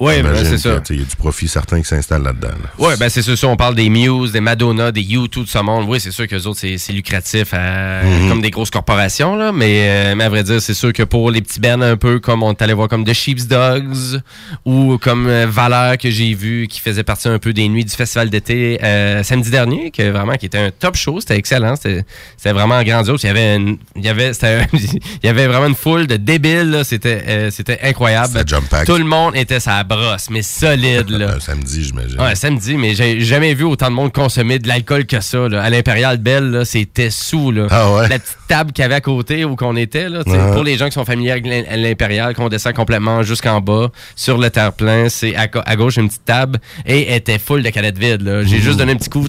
ben, 0.00 0.44
c'est 0.44 0.58
ça. 0.58 0.80
Il 0.90 0.96
y 0.98 1.02
a 1.02 1.04
du 1.04 1.14
profit 1.16 1.46
certain 1.46 1.80
qui 1.80 1.86
s'installe 1.86 2.22
là-dedans. 2.24 2.48
là. 2.48 2.84
Ouais, 2.88 2.96
ben 2.96 3.08
c'est 3.08 3.22
sûr, 3.22 3.36
on 3.48 3.56
parle 3.56 3.76
des 3.76 3.88
Muse, 3.88 4.32
des 4.32 4.40
Madonna, 4.40 4.90
des 4.90 5.02
U2 5.02 5.44
de 5.44 5.48
ce 5.48 5.58
monde. 5.58 5.84
Oui, 5.88 6.00
c'est 6.00 6.10
sûr 6.10 6.26
que 6.26 6.34
autres, 6.44 6.58
c'est 6.58 6.92
lucratif 6.92 7.54
à- 7.54 8.02
Mhm. 8.02 8.28
comme 8.28 8.40
des 8.40 8.50
grosses 8.50 8.70
corporations, 8.70 9.36
là. 9.36 9.52
Mais, 9.52 9.86
euh, 9.88 10.14
mais 10.16 10.24
à 10.24 10.28
vrai 10.28 10.42
dire, 10.42 10.60
c'est 10.60 10.74
sûr 10.74 10.92
que 10.92 11.04
pour 11.04 11.30
les 11.30 11.40
petits 11.40 11.60
bands 11.60 11.80
un 11.82 11.96
peu 11.96 12.18
comme 12.18 12.42
on 12.42 12.50
est 12.50 12.62
allé 12.62 12.72
voir 12.72 12.88
comme 12.88 13.04
The 13.04 13.12
Sheep's 13.18 13.46
Dogs 13.46 14.20
ou 14.64 14.98
comme 14.98 15.26
euh, 15.26 15.46
Valeur 15.48 15.98
que 15.98 16.10
j'ai 16.10 16.34
vu 16.34 16.66
qui 16.68 16.80
faisait 16.80 17.02
partie 17.02 17.28
un 17.28 17.38
peu 17.38 17.52
des 17.52 17.68
nuits 17.68 17.84
du 17.84 17.94
festival 17.94 18.30
d'été 18.30 18.78
euh, 18.82 19.22
samedi 19.22 19.50
dernier, 19.50 19.90
que 19.90 20.10
vraiment 20.10 20.34
qui 20.34 20.46
était 20.46 20.58
un 20.58 20.70
top 20.70 20.96
show, 20.96 21.20
c'était 21.20 21.36
excellent, 21.36 21.74
c'était 21.76 22.04
vraiment 22.52 22.82
grandiose. 22.82 23.22
Il 23.22 23.26
y 23.26 23.30
avait 23.30 23.56
une- 23.56 23.78
il 23.96 24.04
y 24.04 24.08
avait 24.08 24.30
il 24.72 25.26
y 25.26 25.28
avait 25.28 25.46
vraiment 25.46 25.66
une 25.66 25.74
foule 25.74 26.06
de 26.06 26.16
débiles, 26.16 26.80
c'était 26.84 27.22
euh, 27.26 27.50
c'était 27.50 27.78
incroyable. 27.82 28.44
Tout 28.86 28.96
le 28.98 29.04
monde 29.04 29.36
était 29.36 29.60
sa 29.60 29.82
brosse, 29.84 30.28
mais 30.30 30.42
solide 30.42 31.10
là. 31.10 31.34
Un 31.36 31.40
samedi, 31.40 31.84
j'imagine. 31.84 32.20
Ouais, 32.20 32.34
samedi, 32.34 32.76
mais 32.76 32.94
j'ai 32.94 33.20
jamais 33.20 33.54
vu 33.54 33.64
autant 33.64 33.90
de 33.90 33.94
monde 33.94 34.12
consommer 34.12 34.58
de 34.58 34.68
l'alcool 34.68 35.06
que 35.06 35.20
ça. 35.20 35.48
Là. 35.48 35.62
À 35.62 35.70
l'Impérial 35.70 36.18
Belle, 36.18 36.62
c'était 36.64 37.10
sous. 37.10 37.50
Là. 37.50 37.66
Ah 37.70 37.92
ouais? 37.92 38.08
La 38.08 38.18
petite 38.18 38.36
table 38.48 38.72
qu'il 38.72 38.82
y 38.82 38.84
avait 38.86 38.94
à 38.96 39.00
côté 39.00 39.44
où 39.44 39.56
qu'on 39.56 39.76
était, 39.76 40.08
là, 40.08 40.20
Ouais. 40.26 40.52
pour 40.52 40.62
les 40.64 40.76
gens 40.76 40.86
qui 40.86 40.92
sont 40.92 41.04
familiers 41.04 41.32
avec 41.32 41.46
l'Im- 41.46 41.64
l'Impérial, 41.76 42.34
qu'on 42.34 42.48
descend 42.48 42.74
complètement 42.74 43.07
jusqu'en 43.22 43.60
bas, 43.60 43.90
sur 44.16 44.38
le 44.38 44.50
terre-plein, 44.50 45.08
c'est 45.08 45.34
à, 45.36 45.48
à 45.64 45.76
gauche 45.76 45.96
une 45.96 46.08
petite 46.08 46.24
table 46.24 46.58
et 46.86 47.08
elle 47.08 47.16
était 47.16 47.38
full 47.38 47.62
de 47.62 47.70
canettes 47.70 47.98
vides. 47.98 48.42
J'ai 48.44 48.58
Mmh. 48.58 48.62
juste 48.62 48.78
donné 48.78 48.92
un 48.92 48.96
petit 48.96 49.10
coup. 49.10 49.26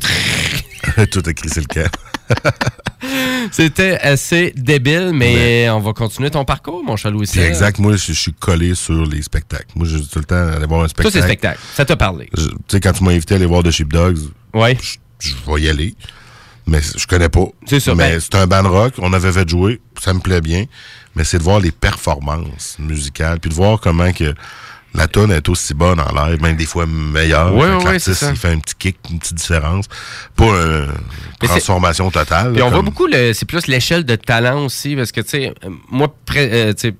Tout 1.11 1.29
écrit 1.29 1.49
sur 1.49 1.61
le 1.61 1.67
camp. 1.67 1.89
C'était 3.51 3.97
assez 3.99 4.53
débile, 4.55 5.11
mais 5.13 5.69
on 5.69 5.79
va 5.79 5.93
continuer 5.93 6.29
ton 6.29 6.45
parcours, 6.45 6.83
mon 6.83 6.95
chat 6.95 7.09
Louis. 7.09 7.27
Puis 7.31 7.41
exact, 7.41 7.79
moi, 7.79 7.93
je 7.95 8.07
je 8.09 8.13
suis 8.13 8.33
collé 8.33 8.75
sur 8.75 9.05
les 9.05 9.21
spectacles. 9.21 9.65
Moi, 9.75 9.87
j'ai 9.87 9.99
tout 10.05 10.19
le 10.19 10.25
temps 10.25 10.35
aller 10.35 10.65
voir 10.65 10.81
un 10.81 10.83
Tous 10.85 10.89
spectacle. 10.89 11.17
ces 11.17 11.21
spectacles. 11.23 11.59
Ça 11.73 11.85
t'a 11.85 11.95
parlé. 11.95 12.29
Tu 12.35 12.41
sais, 12.67 12.79
quand 12.79 12.93
tu 12.93 13.03
m'as 13.03 13.11
invité 13.11 13.33
à 13.33 13.37
aller 13.37 13.45
voir 13.45 13.63
The 13.63 13.71
Sheepdogs, 13.71 14.19
ouais. 14.53 14.77
je, 14.81 14.97
je 15.29 15.35
vais 15.51 15.61
y 15.61 15.69
aller. 15.69 15.95
Mais 16.69 16.79
je 16.95 17.07
connais 17.07 17.29
pas. 17.29 17.45
C'est 17.65 17.79
ça, 17.79 17.95
Mais 17.95 18.11
ben- 18.11 18.19
c'est 18.19 18.35
un 18.35 18.47
band 18.47 18.69
rock. 18.69 18.93
On 18.99 19.11
avait 19.13 19.31
fait 19.31 19.47
jouer. 19.49 19.81
Ça 19.99 20.13
me 20.13 20.19
plaît 20.19 20.41
bien. 20.41 20.65
Mais 21.15 21.23
c'est 21.23 21.37
de 21.39 21.43
voir 21.43 21.59
les 21.59 21.71
performances 21.71 22.77
musicales. 22.79 23.39
Puis 23.39 23.49
de 23.49 23.55
voir 23.55 23.79
comment 23.79 24.11
que 24.13 24.33
la 24.93 25.07
tonne 25.07 25.31
est 25.31 25.47
aussi 25.49 25.73
bonne 25.73 25.99
en 25.99 26.11
live, 26.25 26.41
même 26.41 26.55
des 26.55 26.65
fois 26.65 26.85
meilleure. 26.87 27.53
L'artiste, 27.83 28.25
il 28.29 28.35
fait 28.35 28.49
un 28.49 28.59
petit 28.59 28.75
kick, 28.75 28.97
une 29.11 29.19
petite 29.19 29.35
différence. 29.37 29.85
Pas 30.35 30.45
une 30.45 30.87
Mais 31.41 31.47
transformation 31.47 32.09
totale. 32.09 32.53
Puis 32.53 32.61
on 32.61 32.65
comme- 32.65 32.73
voit 32.73 32.81
beaucoup, 32.83 33.05
le- 33.07 33.33
c'est 33.33 33.45
plus 33.45 33.67
l'échelle 33.67 34.03
de 34.03 34.15
talent 34.15 34.65
aussi, 34.65 34.95
parce 34.95 35.11
que, 35.11 35.21
tu 35.21 35.29
sais, 35.29 35.53
euh, 35.63 35.69
moi, 35.91 36.13
pré- 36.25 36.49
euh, 36.51 36.73
tu 36.73 36.89
sais, 36.89 36.95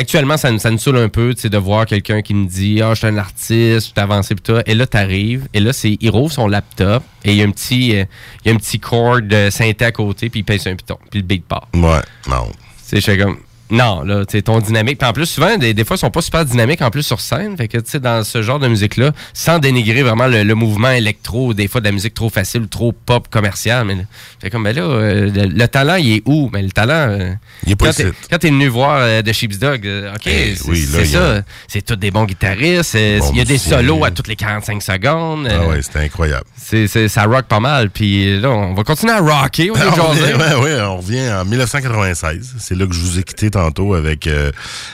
actuellement, 0.00 0.36
ça, 0.36 0.50
me 0.50 0.78
saoule 0.78 0.96
un 0.96 1.08
peu, 1.08 1.34
de 1.34 1.58
voir 1.58 1.86
quelqu'un 1.86 2.22
qui 2.22 2.34
me 2.34 2.46
dit, 2.46 2.80
ah, 2.82 2.94
je 2.94 3.00
suis 3.00 3.06
un 3.06 3.18
artiste, 3.18 3.54
je 3.54 3.78
suis 3.78 3.92
avancé, 3.96 4.34
pis 4.34 4.42
tout. 4.42 4.58
Et 4.66 4.74
là, 4.74 4.86
t'arrives, 4.86 5.46
et 5.52 5.60
là, 5.60 5.72
c'est, 5.72 5.96
il 6.00 6.10
rouvre 6.10 6.32
son 6.32 6.48
laptop, 6.48 7.02
et 7.24 7.32
il 7.32 7.36
y 7.36 7.42
a 7.42 7.44
un 7.44 7.50
petit, 7.50 7.96
euh, 7.96 8.04
il 8.44 8.48
y 8.48 8.52
a 8.52 8.54
un 8.54 8.58
petit 8.58 8.80
chord 8.80 9.22
de 9.22 9.50
synthé 9.50 9.84
à 9.84 9.92
côté, 9.92 10.30
puis 10.30 10.40
il 10.40 10.44
pèse 10.44 10.66
un 10.66 10.74
piton, 10.74 10.98
puis 11.10 11.20
le 11.20 11.26
beat 11.26 11.44
part. 11.44 11.68
Ouais, 11.74 12.00
non. 12.28 12.46
Tu 12.48 12.56
sais, 12.82 13.00
je 13.00 13.04
fais 13.04 13.18
comme. 13.18 13.36
Non, 13.70 14.02
là, 14.02 14.24
tu 14.26 14.32
sais, 14.36 14.42
ton 14.42 14.58
dynamique. 14.60 14.98
Puis 14.98 15.08
en 15.08 15.12
plus, 15.12 15.26
souvent, 15.26 15.56
des, 15.56 15.74
des 15.74 15.84
fois, 15.84 15.96
ils 15.96 16.00
sont 16.00 16.10
pas 16.10 16.22
super 16.22 16.44
dynamiques 16.44 16.82
en 16.82 16.90
plus 16.90 17.02
sur 17.02 17.20
scène. 17.20 17.56
Fait 17.56 17.68
que, 17.68 17.78
tu 17.78 17.90
sais, 17.90 18.00
dans 18.00 18.24
ce 18.24 18.42
genre 18.42 18.58
de 18.58 18.68
musique-là, 18.68 19.12
sans 19.32 19.58
dénigrer 19.58 20.02
vraiment 20.02 20.26
le, 20.26 20.42
le 20.42 20.54
mouvement 20.54 20.90
électro, 20.90 21.54
des 21.54 21.68
fois 21.68 21.80
de 21.80 21.86
la 21.86 21.92
musique 21.92 22.14
trop 22.14 22.30
facile 22.30 22.66
trop 22.68 22.92
pop 22.92 23.28
commerciale. 23.28 23.84
Mais, 23.86 23.94
là, 23.94 24.02
fait 24.40 24.50
comme, 24.50 24.64
ben 24.64 24.74
là, 24.74 24.82
euh, 24.82 25.30
le, 25.32 25.46
le 25.46 25.68
talent, 25.68 25.96
il 25.96 26.16
est 26.16 26.22
où? 26.26 26.50
Mais 26.52 26.62
le 26.62 26.70
talent. 26.70 27.08
euh, 27.10 27.32
Il 27.66 27.72
est 27.72 27.76
pas 27.76 27.92
quand 28.30 28.38
t'es- 28.38 28.48
venu 28.50 28.66
voir 28.68 28.96
euh, 29.00 29.22
The 29.22 29.32
Sheep's 29.32 29.58
Dog, 29.58 29.86
euh, 29.86 30.12
OK, 30.14 30.22
Eh 30.26 30.54
c'est 30.56 30.68
oui, 30.68 30.78
c'est 30.90 31.02
a- 31.16 31.36
ça. 31.36 31.42
C'est 31.68 31.82
tous 31.82 31.96
des 31.96 32.10
bons 32.10 32.24
guitaristes. 32.24 32.94
Bon 32.94 33.30
Il 33.32 33.38
y 33.38 33.40
a 33.40 33.44
des 33.44 33.58
solos 33.58 34.04
à 34.04 34.10
toutes 34.10 34.28
les 34.28 34.36
45 34.36 34.82
secondes. 34.82 35.48
Ah 35.50 35.66
ouais, 35.68 35.82
c'était 35.82 36.00
incroyable. 36.00 36.44
c'est, 36.56 36.86
c'est- 36.88 37.08
ça 37.08 37.24
rock 37.24 37.46
pas 37.46 37.60
mal. 37.60 37.90
Puis 37.90 38.40
là, 38.40 38.50
on 38.50 38.74
va 38.74 38.82
continuer 38.84 39.12
à 39.12 39.20
rocker. 39.20 39.70
On 39.70 39.76
est 39.76 39.86
on, 39.86 40.14
jasé. 40.14 40.32
revient, 40.32 40.54
ouais, 40.54 40.54
ouais, 40.74 40.80
on 40.82 40.96
revient 40.98 41.30
en 41.32 41.44
1996. 41.44 42.54
C'est 42.58 42.74
là 42.76 42.86
que 42.86 42.92
je 42.92 43.00
vous 43.00 43.18
ai 43.18 43.22
quitté 43.22 43.50
tantôt 43.62 43.94
avec, 43.94 44.26
euh, 44.26 44.50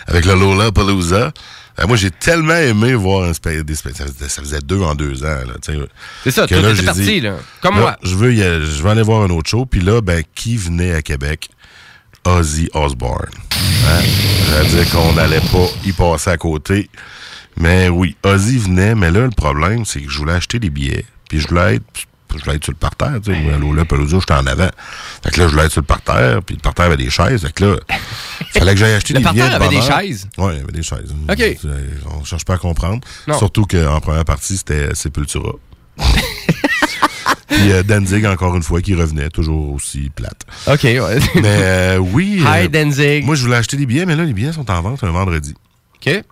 avec 0.07 0.25
le 0.25 0.35
Lola 0.35 0.73
Palooza. 0.73 1.33
Euh, 1.79 1.87
moi, 1.87 1.97
j'ai 1.97 2.11
tellement 2.11 2.55
aimé 2.57 2.95
voir 2.95 3.25
un 3.29 3.33
spe- 3.33 3.63
des 3.63 3.75
spe- 3.75 3.95
ça, 3.95 4.07
faisait, 4.07 4.29
ça 4.29 4.43
faisait 4.43 4.61
deux 4.65 4.81
en 4.81 4.95
deux 4.95 5.25
ans. 5.25 5.39
tu. 5.63 5.73
C'est 6.25 6.31
ça, 6.31 6.45
était 6.45 6.75
j'ai 6.75 6.83
parti, 6.85 7.03
dit, 7.03 7.21
là. 7.21 7.37
Comme 7.61 7.77
moi. 7.79 7.97
Je 8.03 8.15
veux, 8.15 8.33
je 8.35 8.83
veux 8.83 8.91
aller 8.91 9.03
voir 9.03 9.23
un 9.23 9.31
autre 9.31 9.51
show. 9.51 9.67
Puis 9.67 9.81
là, 9.81 10.01
ben, 10.01 10.23
qui 10.35 10.57
venait 10.57 10.95
à 10.95 11.03
Québec? 11.03 11.51
Ozzy 12.25 12.69
Osbourne. 12.75 13.31
Hein? 13.89 14.01
C'est-à-dire 14.49 14.91
qu'on 14.91 15.13
n'allait 15.13 15.41
pas 15.41 15.67
y 15.85 15.93
passer 15.93 16.31
à 16.31 16.37
côté. 16.37 16.91
Mais 17.59 17.89
oui, 17.89 18.17
Ozzy 18.25 18.59
venait, 18.59 18.95
mais 18.95 19.11
là, 19.11 19.21
le 19.21 19.31
problème, 19.31 19.85
c'est 19.85 20.01
que 20.01 20.11
je 20.11 20.19
voulais 20.19 20.33
acheter 20.35 20.59
des 20.59 20.71
billets. 20.71 21.05
Puis 21.29 21.41
je 21.41 21.49
voulais 21.49 21.77
être, 21.77 21.85
je 22.35 22.51
être 22.51 22.65
sur 22.65 22.73
le 22.73 22.79
parterre, 22.79 23.15
tu 23.25 23.33
sais. 23.33 23.41
Moi, 23.41 23.57
Lola 23.59 23.85
Pelusa, 23.85 24.19
j'étais 24.21 24.35
en 24.35 24.47
avant. 24.47 24.69
Fait 25.23 25.31
que 25.31 25.41
là, 25.41 25.47
je 25.49 25.53
voulais 25.53 25.65
être 25.67 25.73
sur 25.73 25.81
le 25.81 25.87
parterre, 25.87 26.43
puis 26.43 26.57
le 26.57 26.61
parterre 26.61 26.87
avait 26.87 26.97
des 26.97 27.11
chaises. 27.11 27.43
Fait 27.43 27.53
que 27.53 27.65
là, 27.65 27.77
fallait 28.53 28.73
que 28.73 28.79
j'aille 28.79 28.95
acheter 28.95 29.15
Le 29.15 29.21
des 29.21 29.25
billets. 29.31 29.41
parterre 29.43 29.59
de 29.61 29.65
avait 29.65 29.77
des 29.77 29.83
chaises? 29.83 30.29
Oui, 30.39 30.53
il 30.55 30.59
y 30.59 30.63
avait 30.63 30.73
des 30.73 30.83
chaises. 30.83 31.15
OK. 31.29 31.37
C'est- 31.39 31.69
On 32.19 32.25
cherche 32.25 32.45
pas 32.45 32.55
à 32.55 32.59
comprendre. 32.59 33.01
Non. 33.27 33.39
Surtout 33.39 33.65
qu'en 33.67 34.01
première 34.01 34.25
partie, 34.25 34.57
c'était 34.57 34.95
Sepultura. 34.95 35.53
Puis 37.49 37.73
euh, 37.73 37.83
Danzig, 37.83 38.27
encore 38.27 38.57
une 38.57 38.63
fois, 38.63 38.81
qui 38.83 38.95
revenait, 38.95 39.31
toujours 39.31 39.73
aussi 39.73 40.11
plate. 40.15 40.43
OK, 40.67 40.83
ouais. 40.83 41.19
Mais 41.37 41.43
euh, 41.45 41.97
oui. 41.99 42.41
Hi, 42.45 42.65
euh, 42.65 42.69
Danzig. 42.69 43.25
Moi, 43.25 43.35
je 43.37 43.43
voulais 43.45 43.57
acheter 43.57 43.77
des 43.77 43.87
billets, 43.87 44.05
mais 44.05 44.17
là, 44.17 44.25
les 44.25 44.33
billets 44.33 44.53
sont 44.53 44.69
en 44.71 44.83
vente 44.83 45.03
un 45.05 45.11
vendredi. 45.11 45.55
OK. 45.95 46.23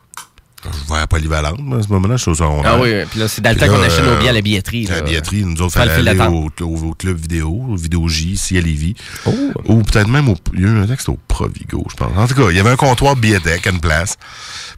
Je 0.72 0.92
vais 0.92 1.00
à 1.00 1.06
Polyvalente, 1.06 1.60
à 1.78 1.82
ce 1.82 1.88
moment-là, 1.88 2.16
je 2.16 2.22
suis 2.22 2.30
au 2.30 2.34
secondaire. 2.34 2.72
Ah 2.74 2.80
oui, 2.80 2.92
puis 3.10 3.20
là, 3.20 3.28
c'est 3.28 3.40
dans 3.42 3.50
le 3.50 3.56
temps 3.56 3.66
qu'on 3.66 3.82
achète 3.82 4.04
nos 4.04 4.10
euh, 4.12 4.18
billets 4.18 4.28
à 4.30 4.32
la 4.32 4.40
billetterie. 4.40 4.88
À 4.90 4.96
la 4.96 5.02
billetterie, 5.02 5.44
nous 5.44 5.60
autres, 5.62 5.74
fallait 5.74 5.92
aller 6.08 6.20
au, 6.20 6.50
au- 6.64 6.94
club 6.94 7.16
vidéo, 7.18 7.66
au 7.70 7.76
Vidéo 7.76 8.08
J, 8.08 8.30
ici 8.32 8.56
à 8.58 8.60
Lévis. 8.60 8.94
Oh. 9.26 9.32
Ou 9.66 9.82
peut-être 9.82 10.08
même 10.08 10.28
au. 10.28 10.36
Il 10.54 10.60
y 10.60 10.64
a 10.64 10.68
eu 10.68 10.78
un 10.78 10.86
texte 10.86 11.08
au 11.08 11.18
Provigo, 11.28 11.84
je 11.90 11.96
pense. 11.96 12.16
En 12.16 12.26
tout 12.26 12.34
cas, 12.34 12.50
il 12.50 12.56
y 12.56 12.60
avait 12.60 12.70
un 12.70 12.76
comptoir 12.76 13.14
de 13.16 13.20
billetteque 13.20 13.66
à 13.66 13.70
une 13.70 13.80
place. 13.80 14.16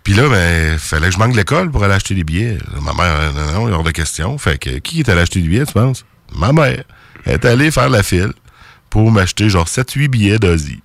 Puis 0.03 0.15
là, 0.15 0.29
ben, 0.29 0.79
fallait 0.79 1.09
que 1.09 1.15
je 1.15 1.19
manque 1.19 1.33
de 1.33 1.37
l'école 1.37 1.71
pour 1.71 1.85
aller 1.85 1.95
acheter 1.95 2.15
des 2.15 2.25
billets. 2.25 2.59
Ma 2.83 2.93
mère, 2.93 3.33
non, 3.35 3.53
non, 3.61 3.69
il 3.69 3.71
y 3.71 3.75
a 3.75 3.77
hors 3.77 3.85
de 3.85 3.91
question. 3.91 4.39
Fait 4.39 4.59
que 4.59 4.79
qui 4.79 5.01
est 5.01 5.09
allé 5.09 5.21
acheter 5.21 5.41
des 5.41 5.49
billets, 5.49 5.67
tu 5.67 5.73
penses? 5.73 6.05
Ma 6.35 6.53
mère. 6.53 6.83
Elle 7.25 7.35
est 7.35 7.45
allée 7.45 7.71
faire 7.71 7.89
la 7.91 8.03
file 8.03 8.33
pour 8.91 9.11
m'acheter 9.11 9.49
genre 9.49 9.67
7-8 9.67 10.09
billets 10.09 10.39
d'Ozzy. 10.39 10.81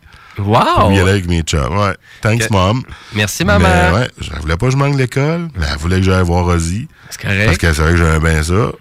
Wow! 0.46 0.60
Pour 0.82 0.92
y 0.94 1.00
aller 1.00 1.12
avec 1.12 1.28
mes 1.28 1.42
chums. 1.42 1.78
Ouais. 1.78 1.96
Thanks, 2.22 2.44
Ok. 2.44 2.52
mom. 2.52 2.84
Merci, 3.16 3.46
Mais, 3.46 3.58
maman. 3.60 3.96
ouais, 3.98 4.10
je 4.20 4.30
voulais 4.42 4.58
pas 4.58 4.66
que 4.68 4.72
je 4.72 4.78
manque 4.78 4.98
l'école. 4.98 5.48
mais 5.58 5.66
Elle 5.72 5.78
voulait 5.78 5.98
que 5.98 6.04
j'aille 6.04 6.24
voir 6.24 6.46
Ozzy. 6.48 6.88
C'est 7.10 7.22
correct. 7.22 7.46
Parce 7.46 7.58
qu'elle 7.58 7.76
savait 7.76 7.92
que 7.92 7.98
j'aimais 7.98 8.20
bien 8.20 8.44
ça. 8.44 8.72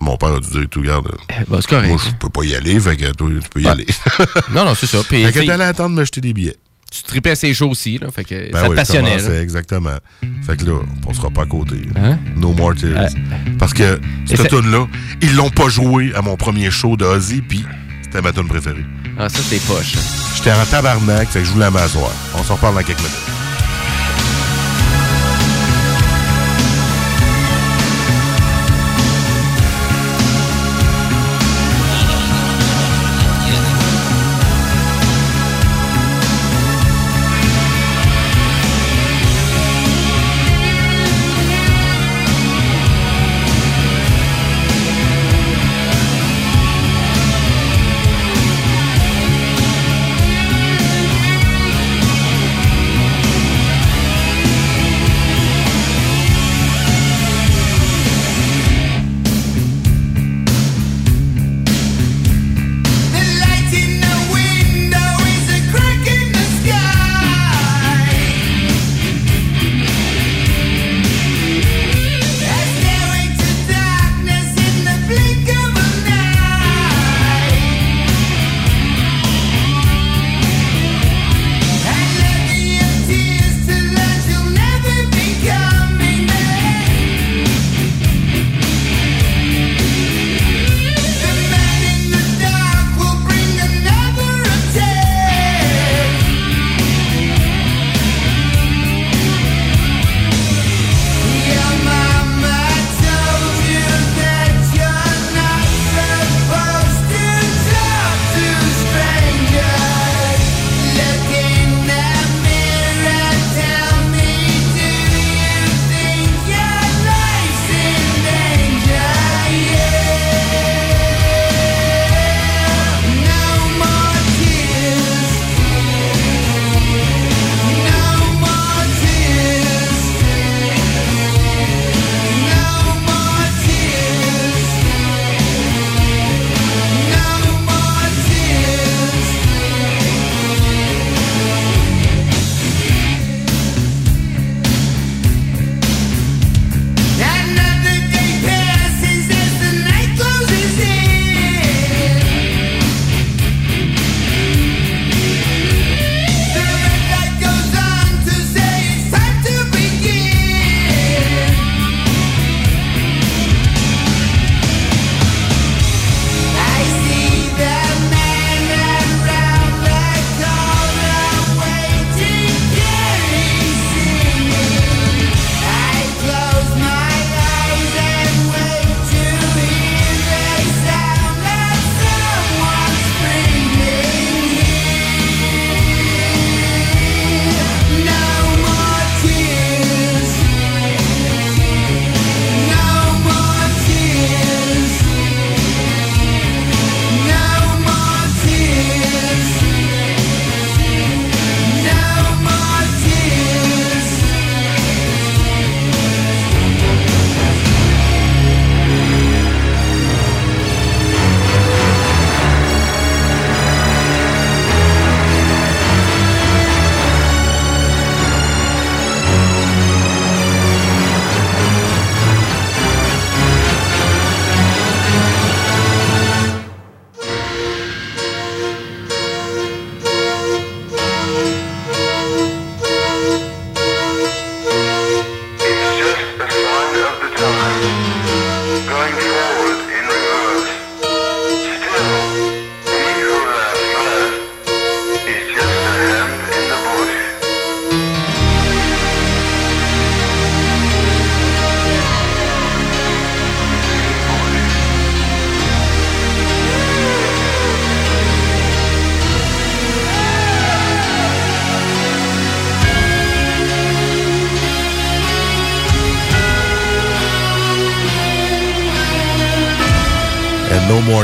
Mon 0.00 0.16
père 0.16 0.34
a 0.34 0.40
dû 0.40 0.48
dire, 0.48 0.66
tout, 0.70 0.80
regarde. 0.80 1.10
bah, 1.48 1.58
c'est 1.60 1.68
correct. 1.68 1.88
Moi, 1.90 1.98
je 2.04 2.10
peux 2.16 2.30
pas 2.30 2.42
y 2.44 2.54
aller, 2.54 2.80
fait 2.80 2.96
que 2.96 3.12
toi, 3.12 3.28
tu 3.42 3.48
peux 3.50 3.60
y 3.60 3.64
Ouais. 3.64 3.70
aller. 3.70 3.86
Non, 4.54 4.64
non, 4.64 4.74
c'est 4.74 4.86
ça. 4.86 4.98
Puis, 5.08 5.24
fait 5.26 5.32
que 5.42 5.46
t'allais 5.46 5.64
attendre 5.64 5.90
de 5.90 5.96
m'acheter 5.96 6.20
des 6.22 6.32
billets. 6.32 6.56
tu 6.90 7.02
tripais 7.04 7.30
assez 7.32 7.52
chaud 7.54 7.68
aussi, 7.68 7.98
là. 7.98 8.08
Fait 8.10 8.24
que 8.24 8.50
Ben 8.50 8.58
ça 8.58 8.64
te 8.64 8.70
oui, 8.70 8.76
passionnait, 8.76 9.10
commençait, 9.10 9.28
là. 9.36 9.42
exactement. 9.42 9.96
Fait 10.46 10.56
que 10.56 10.64
là, 10.64 10.80
on 11.06 11.12
sera 11.14 11.30
pas 11.30 11.42
à 11.42 11.46
côté. 11.46 11.76
Hein? 11.96 12.18
No 12.34 12.52
more 12.54 12.74
tears. 12.74 13.10
Parce 13.58 13.72
que 13.74 13.82
Et 13.94 13.98
cette 14.26 14.40
c'est- 14.42 14.48
tune-là, 14.48 14.86
ils 15.22 15.36
l'ont 15.36 15.50
pas 15.50 15.68
joué 15.68 16.12
à 16.16 16.22
mon 16.22 16.36
premier 16.36 16.70
show 16.70 16.96
de 16.96 17.04
Ozzy, 17.04 17.42
puis 17.42 17.64
c'était 18.02 18.22
ma 18.22 18.32
tune 18.32 18.48
préférée. 18.48 18.84
Ah, 19.18 19.28
ça, 19.28 19.38
c'est 19.42 19.60
poche. 19.66 19.94
J'étais 20.42 20.56
en 20.56 20.64
tabarnak, 20.64 21.28
fait 21.28 21.40
que 21.40 21.44
je 21.44 21.52
voulais 21.52 21.70
m'asseoir. 21.70 22.10
On 22.34 22.42
s'en 22.42 22.54
reparle 22.54 22.76
dans 22.76 22.82
quelques 22.82 23.00
minutes. 23.00 23.49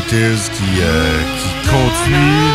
Qui, 0.09 0.15
euh, 0.15 1.19
qui 1.41 1.69
continue. 1.69 2.53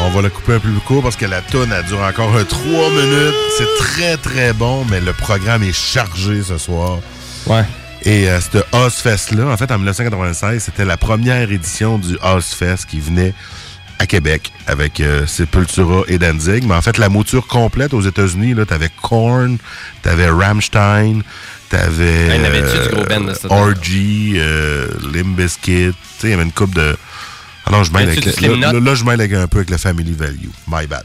On 0.00 0.10
va 0.10 0.22
la 0.22 0.30
couper 0.30 0.54
un 0.54 0.60
peu 0.60 0.68
plus 0.68 0.80
court 0.80 1.02
parce 1.02 1.16
que 1.16 1.26
la 1.26 1.40
tonne 1.40 1.72
elle 1.76 1.84
dure 1.86 2.02
encore 2.02 2.36
un 2.36 2.44
3 2.44 2.90
minutes. 2.90 3.34
C'est 3.58 3.66
très 3.78 4.16
très 4.16 4.52
bon, 4.52 4.84
mais 4.88 5.00
le 5.00 5.12
programme 5.12 5.64
est 5.64 5.72
chargé 5.72 6.44
ce 6.44 6.56
soir. 6.56 7.00
Ouais. 7.46 7.64
Et 8.04 8.30
euh, 8.30 8.38
ce 8.40 8.58
Ozfest-là, 8.76 9.48
en 9.48 9.56
fait, 9.56 9.72
en 9.72 9.78
1996, 9.78 10.62
c'était 10.62 10.84
la 10.84 10.96
première 10.96 11.50
édition 11.50 11.98
du 11.98 12.16
Ozfest 12.22 12.86
qui 12.88 13.00
venait 13.00 13.34
à 13.98 14.06
Québec 14.06 14.52
avec 14.68 15.00
euh, 15.00 15.26
Sepultura 15.26 16.02
et 16.06 16.18
Danzig. 16.18 16.64
Mais 16.64 16.74
en 16.74 16.82
fait, 16.82 16.98
la 16.98 17.08
mouture 17.08 17.48
complète 17.48 17.92
aux 17.92 18.02
États-Unis, 18.02 18.54
là, 18.54 18.66
t'avais 18.66 18.90
Korn, 19.02 19.58
t'avais 20.02 20.28
Rammstein, 20.28 21.22
t'avais 21.78 22.62
du 22.62 22.94
gros 22.94 23.04
band 23.04 23.20
de 23.22 23.34
ce 23.34 23.46
temps-là? 23.48 23.72
RG, 23.72 24.34
euh, 24.36 24.88
Limp 25.12 25.36
Bizkit. 25.36 25.90
Tu 25.90 25.92
sais, 26.18 26.26
il 26.28 26.30
y 26.30 26.32
avait 26.34 26.42
une 26.42 26.52
coupe 26.52 26.74
de... 26.74 26.96
Ah 27.66 27.70
non, 27.70 27.82
je 27.82 27.92
mêle 27.92 28.08
Y'avais-tu 28.08 28.28
avec... 28.28 28.40
du 28.40 28.48
le- 28.48 28.80
Là, 28.84 28.94
je 28.94 29.04
mêle 29.04 29.20
avec 29.20 29.32
un 29.32 29.46
peu 29.46 29.58
avec 29.58 29.70
le 29.70 29.78
Family 29.78 30.12
Value. 30.12 30.48
My 30.68 30.86
bad. 30.86 31.04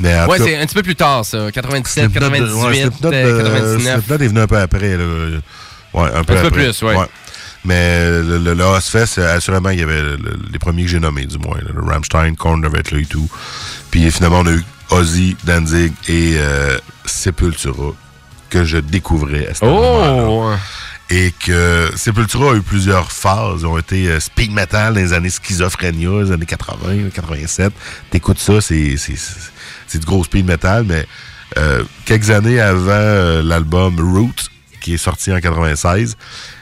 Mais 0.00 0.24
Ouais, 0.24 0.38
c'est 0.38 0.56
un 0.56 0.66
petit 0.66 0.74
peu 0.74 0.82
plus 0.82 0.96
tard, 0.96 1.24
ça. 1.24 1.50
97, 1.52 2.10
Slipknot 2.10 2.28
de- 2.28 2.34
98, 2.38 2.54
ouais, 2.66 2.74
Slipknot, 2.82 3.12
euh, 3.12 3.14
euh, 3.14 3.42
99. 3.44 3.92
Slipknot 3.94 4.24
est 4.24 4.28
venu 4.28 4.40
un 4.40 4.46
peu 4.48 4.58
après. 4.58 4.96
Là. 4.96 5.04
Ouais, 5.94 6.08
un 6.12 6.24
peu 6.24 6.34
petit 6.34 6.40
peu 6.42 6.46
après. 6.48 6.50
plus, 6.50 6.82
ouais. 6.82 6.96
Mais 7.64 8.00
le, 8.22 8.38
le, 8.38 8.54
le 8.54 8.64
Ozfest, 8.64 9.18
euh, 9.18 9.36
assurément, 9.36 9.70
il 9.70 9.78
y 9.78 9.82
avait 9.82 10.02
le- 10.02 10.16
le- 10.16 10.38
les 10.52 10.58
premiers 10.58 10.82
que 10.82 10.88
j'ai 10.88 10.98
nommés, 10.98 11.26
du 11.26 11.38
moins. 11.38 11.58
là. 11.58 11.70
Le 11.72 11.80
Rammstein, 11.82 12.34
Korn 12.34 12.64
et 12.64 13.04
tout. 13.06 13.28
Puis 13.92 14.10
finalement, 14.10 14.40
on 14.40 14.46
a 14.48 14.52
eu 14.52 14.64
Ozzy, 14.90 15.36
Danzig 15.44 15.92
et 16.08 16.34
euh, 16.38 16.76
Sepultura 17.04 17.92
que 18.52 18.64
je 18.64 18.76
découvrais 18.78 19.46
à 19.48 19.54
ce 19.54 19.64
moment-là. 19.64 20.24
Oh! 20.28 20.52
Et 21.10 21.32
que 21.44 21.90
Sepultura 21.96 22.52
a 22.52 22.54
eu 22.56 22.62
plusieurs 22.62 23.10
phases. 23.10 23.60
Ils 23.62 23.66
ont 23.66 23.78
été 23.78 24.08
euh, 24.08 24.20
speed 24.20 24.52
metal 24.52 24.94
dans 24.94 25.00
les 25.00 25.12
années 25.12 25.30
schizophrénia, 25.30 26.10
les 26.22 26.32
années 26.32 26.46
80, 26.46 27.10
87. 27.14 27.72
T'écoutes 28.10 28.38
ça, 28.38 28.60
c'est 28.60 28.96
c'est- 28.96 29.16
c'est- 29.16 29.50
c'est 29.86 29.98
du 29.98 30.06
gros 30.06 30.24
speed 30.24 30.46
metal, 30.46 30.84
mais 30.86 31.06
euh, 31.58 31.82
quelques 32.06 32.30
années 32.30 32.60
avant 32.60 32.90
euh, 32.92 33.42
l'album 33.42 33.98
Roots, 34.00 34.48
qui 34.82 34.94
est 34.94 34.98
sorti 34.98 35.32
en 35.32 35.40
96. 35.40 36.16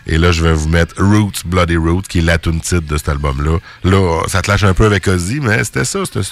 Et 0.06 0.18
là, 0.18 0.30
je 0.32 0.42
vais 0.42 0.52
vous 0.52 0.68
mettre 0.68 0.94
Roots, 1.02 1.42
Bloody 1.44 1.76
Roots, 1.76 2.02
qui 2.08 2.18
est 2.18 2.22
la 2.22 2.38
tune 2.38 2.60
titre 2.60 2.86
de 2.86 2.96
cet 2.96 3.08
album-là. 3.08 3.58
Là, 3.84 4.22
ça 4.28 4.42
te 4.42 4.50
lâche 4.50 4.64
un 4.64 4.74
peu 4.74 4.86
avec 4.86 5.06
Ozzy, 5.08 5.40
mais 5.40 5.62
c'était 5.64 5.84
ça, 5.84 6.00
c'était 6.04 6.22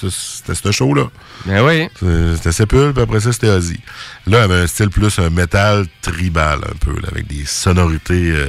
ce- 0.55 0.71
show-là. 0.71 1.05
Ben 1.45 1.61
oui. 1.65 1.87
C'était 2.35 2.51
Sepul, 2.51 2.93
puis 2.93 3.03
après 3.03 3.19
ça, 3.19 3.31
c'était 3.33 3.49
Ozzy. 3.49 3.79
Là, 4.27 4.39
il 4.39 4.43
avait 4.51 4.61
un 4.63 4.67
style 4.67 4.89
plus 4.89 5.17
un 5.19 5.29
métal 5.29 5.85
tribal, 6.01 6.59
un 6.63 6.75
peu, 6.85 6.93
là, 7.01 7.07
avec 7.11 7.27
des 7.27 7.45
sonorités. 7.45 8.31
euh, 8.31 8.47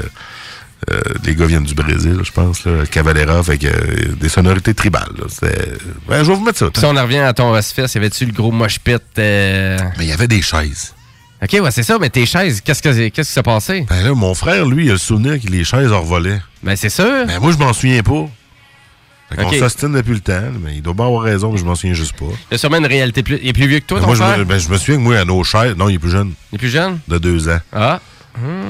euh, 0.91 0.99
les 1.25 1.35
gars 1.37 1.45
viennent 1.45 1.65
du 1.65 1.75
Brésil, 1.75 2.19
je 2.25 2.33
pense, 2.33 2.65
là, 2.65 2.87
Cavalera, 2.91 3.43
fait 3.43 3.59
que 3.59 3.67
euh, 3.67 4.15
des 4.19 4.31
sonorités 4.31 4.73
tribales. 4.73 5.13
Ouais, 5.43 5.51
je 6.09 6.15
vais 6.31 6.35
vous 6.35 6.41
mettre 6.43 6.59
ça. 6.59 6.71
Si 6.75 6.85
on 6.87 6.97
en 6.97 7.03
revient 7.03 7.19
à 7.19 7.35
ton 7.35 7.53
Ozfest, 7.55 7.95
y 7.95 7.99
avait-tu 7.99 8.25
le 8.25 8.33
gros 8.33 8.51
mosh 8.51 8.79
pit? 8.81 9.03
euh? 9.19 9.79
Mais 9.99 10.05
il 10.07 10.09
y 10.09 10.13
avait 10.13 10.27
des 10.27 10.41
chaises. 10.41 10.95
OK, 11.43 11.59
ouais, 11.63 11.71
c'est 11.71 11.83
ça, 11.83 11.99
mais 11.99 12.11
tes 12.11 12.27
chaises, 12.27 12.61
qu'est-ce 12.61 12.83
que 12.83 13.09
qu'est-ce 13.09 13.29
qui 13.29 13.35
s'est 13.35 13.43
passé? 13.43 13.87
Ben 13.89 14.03
là, 14.03 14.15
mon 14.15 14.35
frère, 14.35 14.67
lui, 14.67 14.85
il 14.87 14.89
a 14.91 14.93
le 14.93 14.99
souvenir 14.99 15.41
que 15.41 15.47
les 15.47 15.65
chaises 15.65 15.91
en 15.93 16.01
revolaient. 16.03 16.41
Ben 16.63 16.77
c'est 16.77 16.91
sûr. 16.91 17.27
Ben 17.27 17.41
moi, 17.41 17.53
je 17.53 17.57
m'en 17.59 17.73
souviens 17.73 18.03
pas. 18.03 18.29
Fait 19.31 19.37
qu'on 19.37 19.49
Ok. 19.49 19.55
s'ostine 19.55 19.93
depuis 19.93 20.13
le 20.15 20.21
temps, 20.21 20.43
mais 20.63 20.75
il 20.75 20.83
doit 20.83 20.93
bien 20.93 21.07
avoir 21.07 21.23
raison, 21.23 21.53
mais 21.53 21.59
je 21.59 21.65
m'en 21.65 21.75
souviens 21.77 21.95
juste 21.95 22.15
pas. 22.19 22.27
Il 22.27 22.53
y 22.53 22.55
a 22.57 22.59
sûrement 22.59 22.79
une 22.79 22.87
réalité 22.87 23.23
plus. 23.23 23.39
Il 23.41 23.49
est 23.49 23.53
plus 23.53 23.69
vieux 23.69 23.79
que 23.79 23.85
toi, 23.87 23.99
Ben, 23.99 24.03
ton 24.03 24.07
moi, 24.09 24.17
je 24.17 24.23
frère? 24.23 24.39
me, 24.39 24.45
ben, 24.45 24.59
je 24.59 24.69
me 24.69 24.77
souviens 24.77 24.97
que 24.97 25.01
moi, 25.03 25.17
à 25.19 25.25
nos 25.25 25.43
chaises, 25.45 25.77
non, 25.77 25.89
il 25.89 25.95
est 25.95 25.99
plus 25.99 26.11
jeune. 26.11 26.33
Il 26.53 26.57
est 26.57 26.59
plus 26.59 26.69
jeune? 26.69 26.99
De 27.09 27.17
deux 27.17 27.49
ans. 27.49 27.61
Ah. 27.73 28.01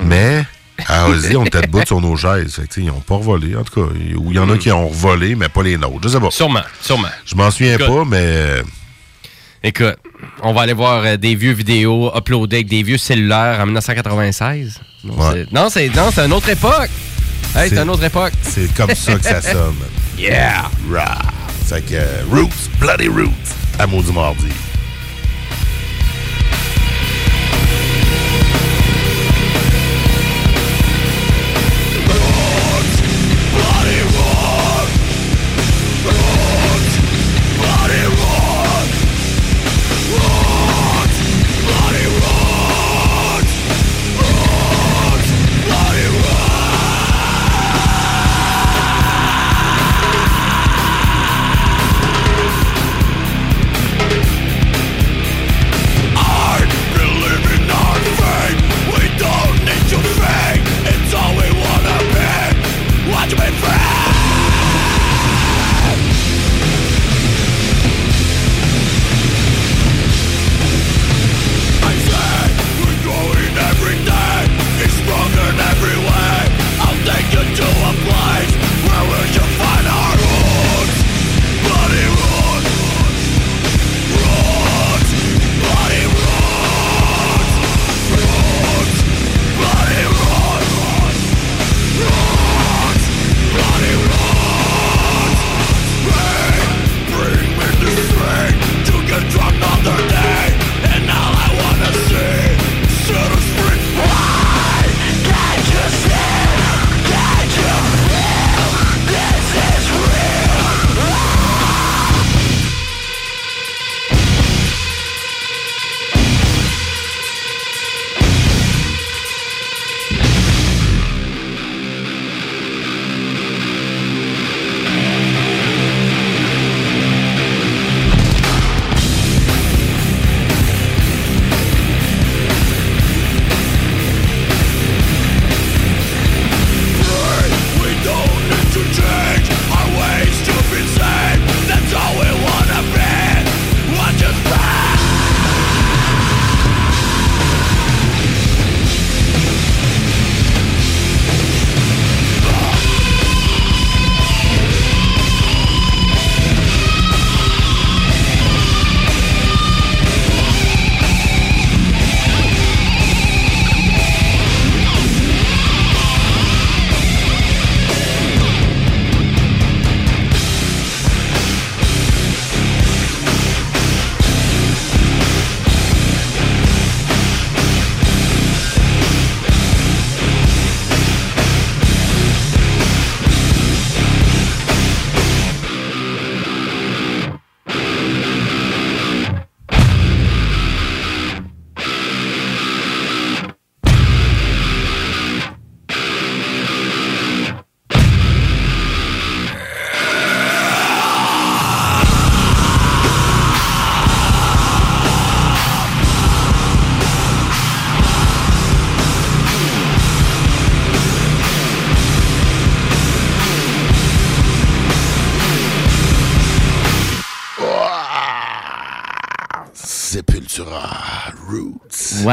Mais 0.05 0.45
à 0.87 1.09
Ozzy, 1.09 1.35
on 1.37 1.45
était 1.45 1.62
debout 1.62 1.83
sur 1.87 2.01
nos 2.01 2.14
chaises. 2.16 2.55
Fait 2.55 2.68
que, 2.68 2.81
ils 2.81 2.87
n'ont 2.87 3.01
pas 3.01 3.16
revolé, 3.16 3.57
en 3.57 3.64
tout 3.64 3.81
cas. 3.85 3.93
Ou 4.16 4.31
il 4.31 4.37
y 4.37 4.39
en 4.39 4.49
a 4.51 4.57
qui 4.59 4.71
ont 4.71 4.87
revolé, 4.89 5.35
mais 5.35 5.49
pas 5.49 5.62
les 5.62 5.77
nôtres. 5.77 5.99
Je 6.05 6.09
sais 6.09 6.21
pas. 6.21 6.31
Sûrement, 6.31 6.62
sûrement. 6.81 7.09
Je 7.27 7.35
m'en 7.35 7.51
souviens 7.51 7.79
pas, 7.79 8.05
mais. 8.07 8.62
Écoute, 9.63 9.97
on 10.43 10.53
va 10.55 10.63
aller 10.63 10.73
voir 10.73 11.03
euh, 11.05 11.17
des 11.17 11.35
vieux 11.35 11.53
vidéos 11.53 12.11
uploadés 12.17 12.57
avec 12.57 12.69
des 12.69 12.83
vieux 12.83 12.97
cellulaires 12.99 13.59
en 13.61 13.67
1996. 13.67 14.81
Non, 15.05 15.15
Ouais. 15.15 15.33
c'est- 15.35 15.47
c'est 15.71 15.91
c'est 16.15 16.25
une 16.27 16.33
autre 16.33 16.49
époque. 16.49 16.89
Hey, 17.55 17.69
c'est 17.69 17.77
C'est- 17.77 17.83
une 17.83 17.91
autre 17.91 18.05
époque. 18.05 18.33
C'est 18.43 18.73
comme 18.75 18.95
ça 18.95 19.15
que 19.17 19.23
ça 19.25 19.41
sonne. 19.53 19.75
Yeah! 20.19 20.71
Rah. 20.91 21.19
Fait 21.67 21.83
que 21.83 22.01
Roots, 22.35 22.69
Bloody 22.81 23.09
Roots, 23.09 23.31
à 23.79 23.87
maudit 23.87 24.13
mardi. 24.13 24.47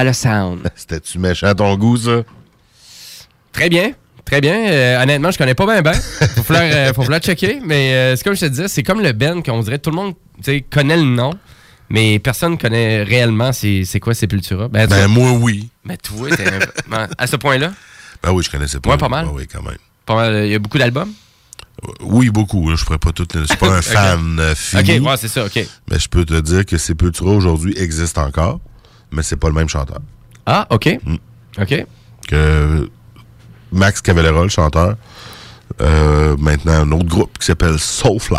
A 0.06 0.14
sound. 0.14 0.70
C'était-tu 0.76 1.18
méchant 1.20 1.48
à 1.48 1.56
ton 1.56 1.76
goût, 1.78 1.98
ça? 1.98 2.24
Très 3.52 3.70
bien. 3.70 3.92
Très 4.26 4.42
bien. 4.42 4.70
Euh, 4.70 5.02
honnêtement, 5.02 5.32
je 5.32 5.38
connais 5.38 5.56
pas 5.56 5.66
bien 5.66 5.82
ben. 5.82 5.94
Faut 5.94 6.44
falloir, 6.44 6.66
euh, 6.66 6.94
faut 6.94 7.02
falloir 7.04 7.22
checker. 7.22 7.60
Mais 7.64 7.94
euh, 7.94 8.16
c'est 8.16 8.24
comme 8.24 8.36
je 8.36 8.42
te 8.42 8.46
disais, 8.48 8.68
c'est 8.68 8.84
comme 8.84 9.02
le 9.02 9.14
Ben 9.14 9.42
qu'on 9.42 9.62
dirait 9.62 9.80
tout 9.80 9.90
le 9.90 9.96
monde 9.96 10.14
connaît 10.70 10.98
le 10.98 11.04
nom, 11.04 11.32
mais 11.90 12.20
personne 12.20 12.58
connaît 12.58 13.04
réellement 13.04 13.54
c'est 13.54 13.84
c'est 13.86 14.00
quoi 14.02 14.14
Sepultura. 14.14 14.68
Ben, 14.68 14.86
Ben, 14.88 15.08
moi, 15.08 15.32
oui. 15.32 15.70
Mais 15.86 15.96
toi, 15.98 16.30
t'es 16.36 16.46
un- 16.46 16.60
ben, 16.90 17.08
à 17.18 17.26
ce 17.26 17.38
point-là, 17.38 17.72
Ben 18.22 18.32
oui, 18.32 18.44
je 18.44 18.52
connaissais 18.52 18.80
pas. 18.82 18.90
Ouais, 18.92 18.98
pas 18.98 19.08
mal. 19.10 19.26
Ouais, 19.28 19.32
oui, 19.34 19.48
quand 19.48 19.64
même. 19.64 19.78
pas 20.06 20.16
mal, 20.16 20.46
il 20.46 20.52
y 20.52 20.56
a 20.56 20.60
beaucoup 20.60 20.78
d'albums? 20.78 21.12
Oui, 22.02 22.30
beaucoup. 22.30 22.70
là, 22.70 22.76
Je 22.76 22.84
ferais 22.84 22.98
pas 22.98 23.12
tout. 23.14 23.28
Je 23.34 23.46
suis 23.46 23.56
pas 23.56 23.70
un 23.78 23.82
fan 23.84 24.40
euh, 24.40 24.56
fini. 24.56 24.98
Ok, 25.00 25.06
ouais, 25.08 25.18
c'est 25.18 25.28
ça, 25.30 25.46
ok. 25.46 25.66
Mais 25.90 26.00
je 26.00 26.10
peux 26.10 26.26
te 26.26 26.38
dire 26.42 26.66
que 26.66 26.78
Sepultura 26.78 27.32
aujourd'hui 27.32 27.76
existe 27.78 28.18
encore, 28.18 28.60
mais 29.12 29.24
c'est 29.24 29.38
pas 29.38 29.48
le 29.48 29.54
même 29.54 29.70
chanteur. 29.70 30.00
Ah, 30.46 30.68
ok. 30.70 31.00
Mm. 31.04 31.16
Ok. 31.62 31.86
Que 32.28 32.90
Max 33.72 34.02
Cavalera, 34.02 34.44
le 34.44 34.50
chanteur, 34.50 34.96
euh, 35.82 36.36
maintenant 36.38 36.74
un 36.74 36.92
autre 36.92 37.06
groupe 37.06 37.38
qui 37.38 37.46
s'appelle 37.46 37.78
Soulfly. 37.80 38.38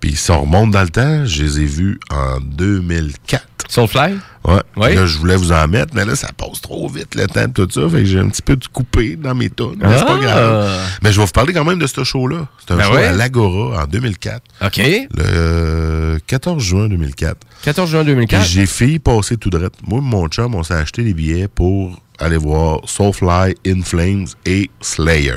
Puis 0.00 0.16
si 0.16 0.30
on 0.30 0.42
remonte 0.42 0.70
dans 0.70 0.82
le 0.82 0.88
temps, 0.88 1.24
je 1.26 1.42
les 1.42 1.60
ai 1.60 1.64
vus 1.66 2.00
en 2.10 2.40
2004. 2.40 3.46
Soulfly? 3.68 4.14
Ouais. 4.44 4.62
Oui. 4.76 4.94
Là, 4.96 5.06
je 5.06 5.18
voulais 5.18 5.36
vous 5.36 5.52
en 5.52 5.68
mettre, 5.68 5.94
mais 5.94 6.04
là, 6.04 6.16
ça 6.16 6.28
passe 6.36 6.60
trop 6.62 6.88
vite 6.88 7.14
le 7.14 7.26
temps 7.28 7.46
de 7.46 7.52
tout 7.52 7.68
ça. 7.70 7.88
Fait 7.88 7.98
que 7.98 8.04
j'ai 8.06 8.18
un 8.18 8.28
petit 8.28 8.42
peu 8.42 8.56
de 8.56 8.66
coupé 8.66 9.14
dans 9.14 9.34
mes 9.34 9.48
tonnes. 9.50 9.76
Mais 9.78 9.96
c'est 9.98 10.06
pas 10.06 10.16
Ah. 10.18 10.22
grave. 10.22 10.80
Mais 11.02 11.12
je 11.12 11.20
vais 11.20 11.26
vous 11.26 11.30
parler 11.32 11.52
quand 11.52 11.64
même 11.64 11.78
de 11.78 11.86
ce 11.86 12.02
show-là. 12.02 12.48
C'est 12.58 12.72
un 12.72 12.76
Ben 12.78 12.84
show 12.84 12.94
ouais. 12.94 13.04
à 13.04 13.12
l'Agora 13.12 13.82
en 13.82 13.86
2004. 13.86 14.42
OK. 14.64 14.80
Le 15.14 16.18
14 16.26 16.62
juin 16.62 16.88
2004. 16.88 17.36
14 17.62 17.90
juin 17.90 18.02
2004. 18.02 18.42
Puis 18.42 18.50
j'ai 18.50 18.66
failli 18.66 18.98
passer 18.98 19.36
tout 19.36 19.50
de 19.50 19.58
suite. 19.58 19.74
Moi 19.86 19.98
et 19.98 20.02
mon 20.02 20.26
chum, 20.28 20.54
on 20.54 20.62
s'est 20.64 20.74
acheté 20.74 21.04
des 21.04 21.14
billets 21.14 21.46
pour 21.48 22.00
aller 22.18 22.38
voir 22.38 22.80
Soulfly, 22.86 23.54
In 23.66 23.82
Flames 23.84 24.26
et 24.46 24.68
Slayer. 24.80 25.34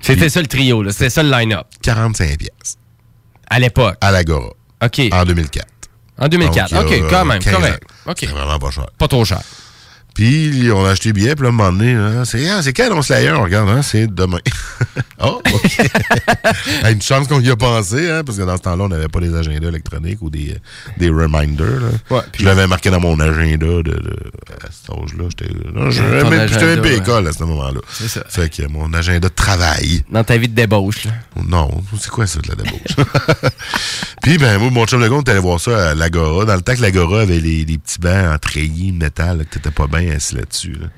C'était 0.00 0.28
ça 0.28 0.40
le 0.40 0.46
trio, 0.46 0.82
là. 0.82 0.92
C'était 0.92 1.10
ça 1.10 1.22
le 1.22 1.30
line-up. 1.30 1.66
45 1.82 2.36
pièces. 2.38 2.76
À 3.52 3.58
l'époque. 3.58 3.96
À 4.00 4.10
l'Agora. 4.10 4.48
OK. 4.82 5.00
En 5.12 5.24
2004. 5.26 5.66
En 6.18 6.28
2004. 6.28 6.72
Donc, 6.72 6.86
OK, 6.86 7.10
quand 7.10 7.24
même. 7.26 7.38
15 7.38 7.54
Correct. 7.54 7.82
OK. 8.06 8.24
Vraiment 8.28 8.58
pas 8.58 8.70
cher. 8.70 8.86
Pas 8.96 9.08
trop 9.08 9.26
cher. 9.26 9.42
Puis 10.14 10.70
on 10.72 10.84
a 10.84 10.90
acheté 10.90 11.10
des 11.12 11.20
billets, 11.20 11.34
puis 11.34 11.44
là, 11.44 11.48
à 11.48 11.52
un 11.52 11.54
moment 11.54 11.72
donné, 11.72 11.92
hein, 11.92 12.24
c'est 12.24 12.48
ah, 12.50 12.60
c'est 12.62 12.72
quand 12.72 12.88
on 12.92 13.00
Slayer? 13.02 13.30
Regarde, 13.30 13.70
hein, 13.70 13.80
c'est 13.82 14.06
demain. 14.12 14.38
oh, 15.22 15.40
OK. 15.54 15.78
Une 16.90 17.00
chance 17.00 17.28
qu'on 17.28 17.40
y 17.40 17.50
a 17.50 17.56
pensé, 17.56 18.10
hein, 18.10 18.22
parce 18.24 18.36
que 18.38 18.42
dans 18.42 18.56
ce 18.56 18.62
temps-là, 18.62 18.84
on 18.84 18.88
n'avait 18.88 19.08
pas 19.08 19.20
des 19.20 19.34
agendas 19.34 19.68
électroniques 19.68 20.18
ou 20.20 20.28
des, 20.30 20.56
des 20.98 21.08
reminders. 21.08 21.80
Là. 21.80 22.16
Ouais, 22.16 22.22
je 22.38 22.44
l'avais 22.44 22.66
marqué 22.66 22.90
dans 22.90 23.00
mon 23.00 23.18
agenda 23.20 23.66
de, 23.66 23.82
de- 23.82 24.16
à 24.62 24.68
cet 24.70 24.90
âge-là. 24.90 25.24
J'étais 25.30 25.52
même- 25.74 26.28
même 26.30 26.40
agenda, 26.40 26.82
ouais. 26.82 26.96
école 26.96 27.28
à 27.28 27.32
ce 27.32 27.42
moment-là. 27.44 27.80
C'est 27.90 28.08
ça. 28.08 28.22
Fait 28.28 28.48
que 28.54 28.66
mon 28.68 28.92
agenda 28.92 29.28
de 29.28 29.34
travail. 29.34 30.04
Dans 30.10 30.24
ta 30.24 30.36
vie 30.36 30.48
de 30.48 30.54
débauche, 30.54 31.04
là. 31.04 31.12
Non, 31.42 31.70
c'est 31.98 32.10
quoi 32.10 32.26
ça 32.26 32.38
de 32.40 32.48
la 32.48 32.54
débauche? 32.56 33.06
Puis, 34.22 34.38
ben, 34.38 34.58
moi, 34.58 34.70
mon 34.70 34.86
chum 34.86 35.00
de 35.00 35.06
est 35.06 35.28
allé 35.30 35.40
voir 35.40 35.58
ça 35.60 35.90
à 35.90 35.94
l'Agora. 35.94 36.44
Dans 36.44 36.54
le 36.54 36.60
temps 36.62 36.74
que 36.76 36.80
l'Agora 36.82 37.22
avait 37.22 37.40
les, 37.40 37.64
les 37.64 37.78
petits 37.78 37.98
bancs 37.98 38.32
en 38.34 38.38
treillis 38.38 38.92
métal, 38.92 39.38
là, 39.38 39.44
que 39.44 39.54
t'étais 39.54 39.70
pas 39.72 39.86
bien 39.88 40.01
assis 40.10 40.34
là-dessus. 40.34 40.72
Là. 40.72 40.88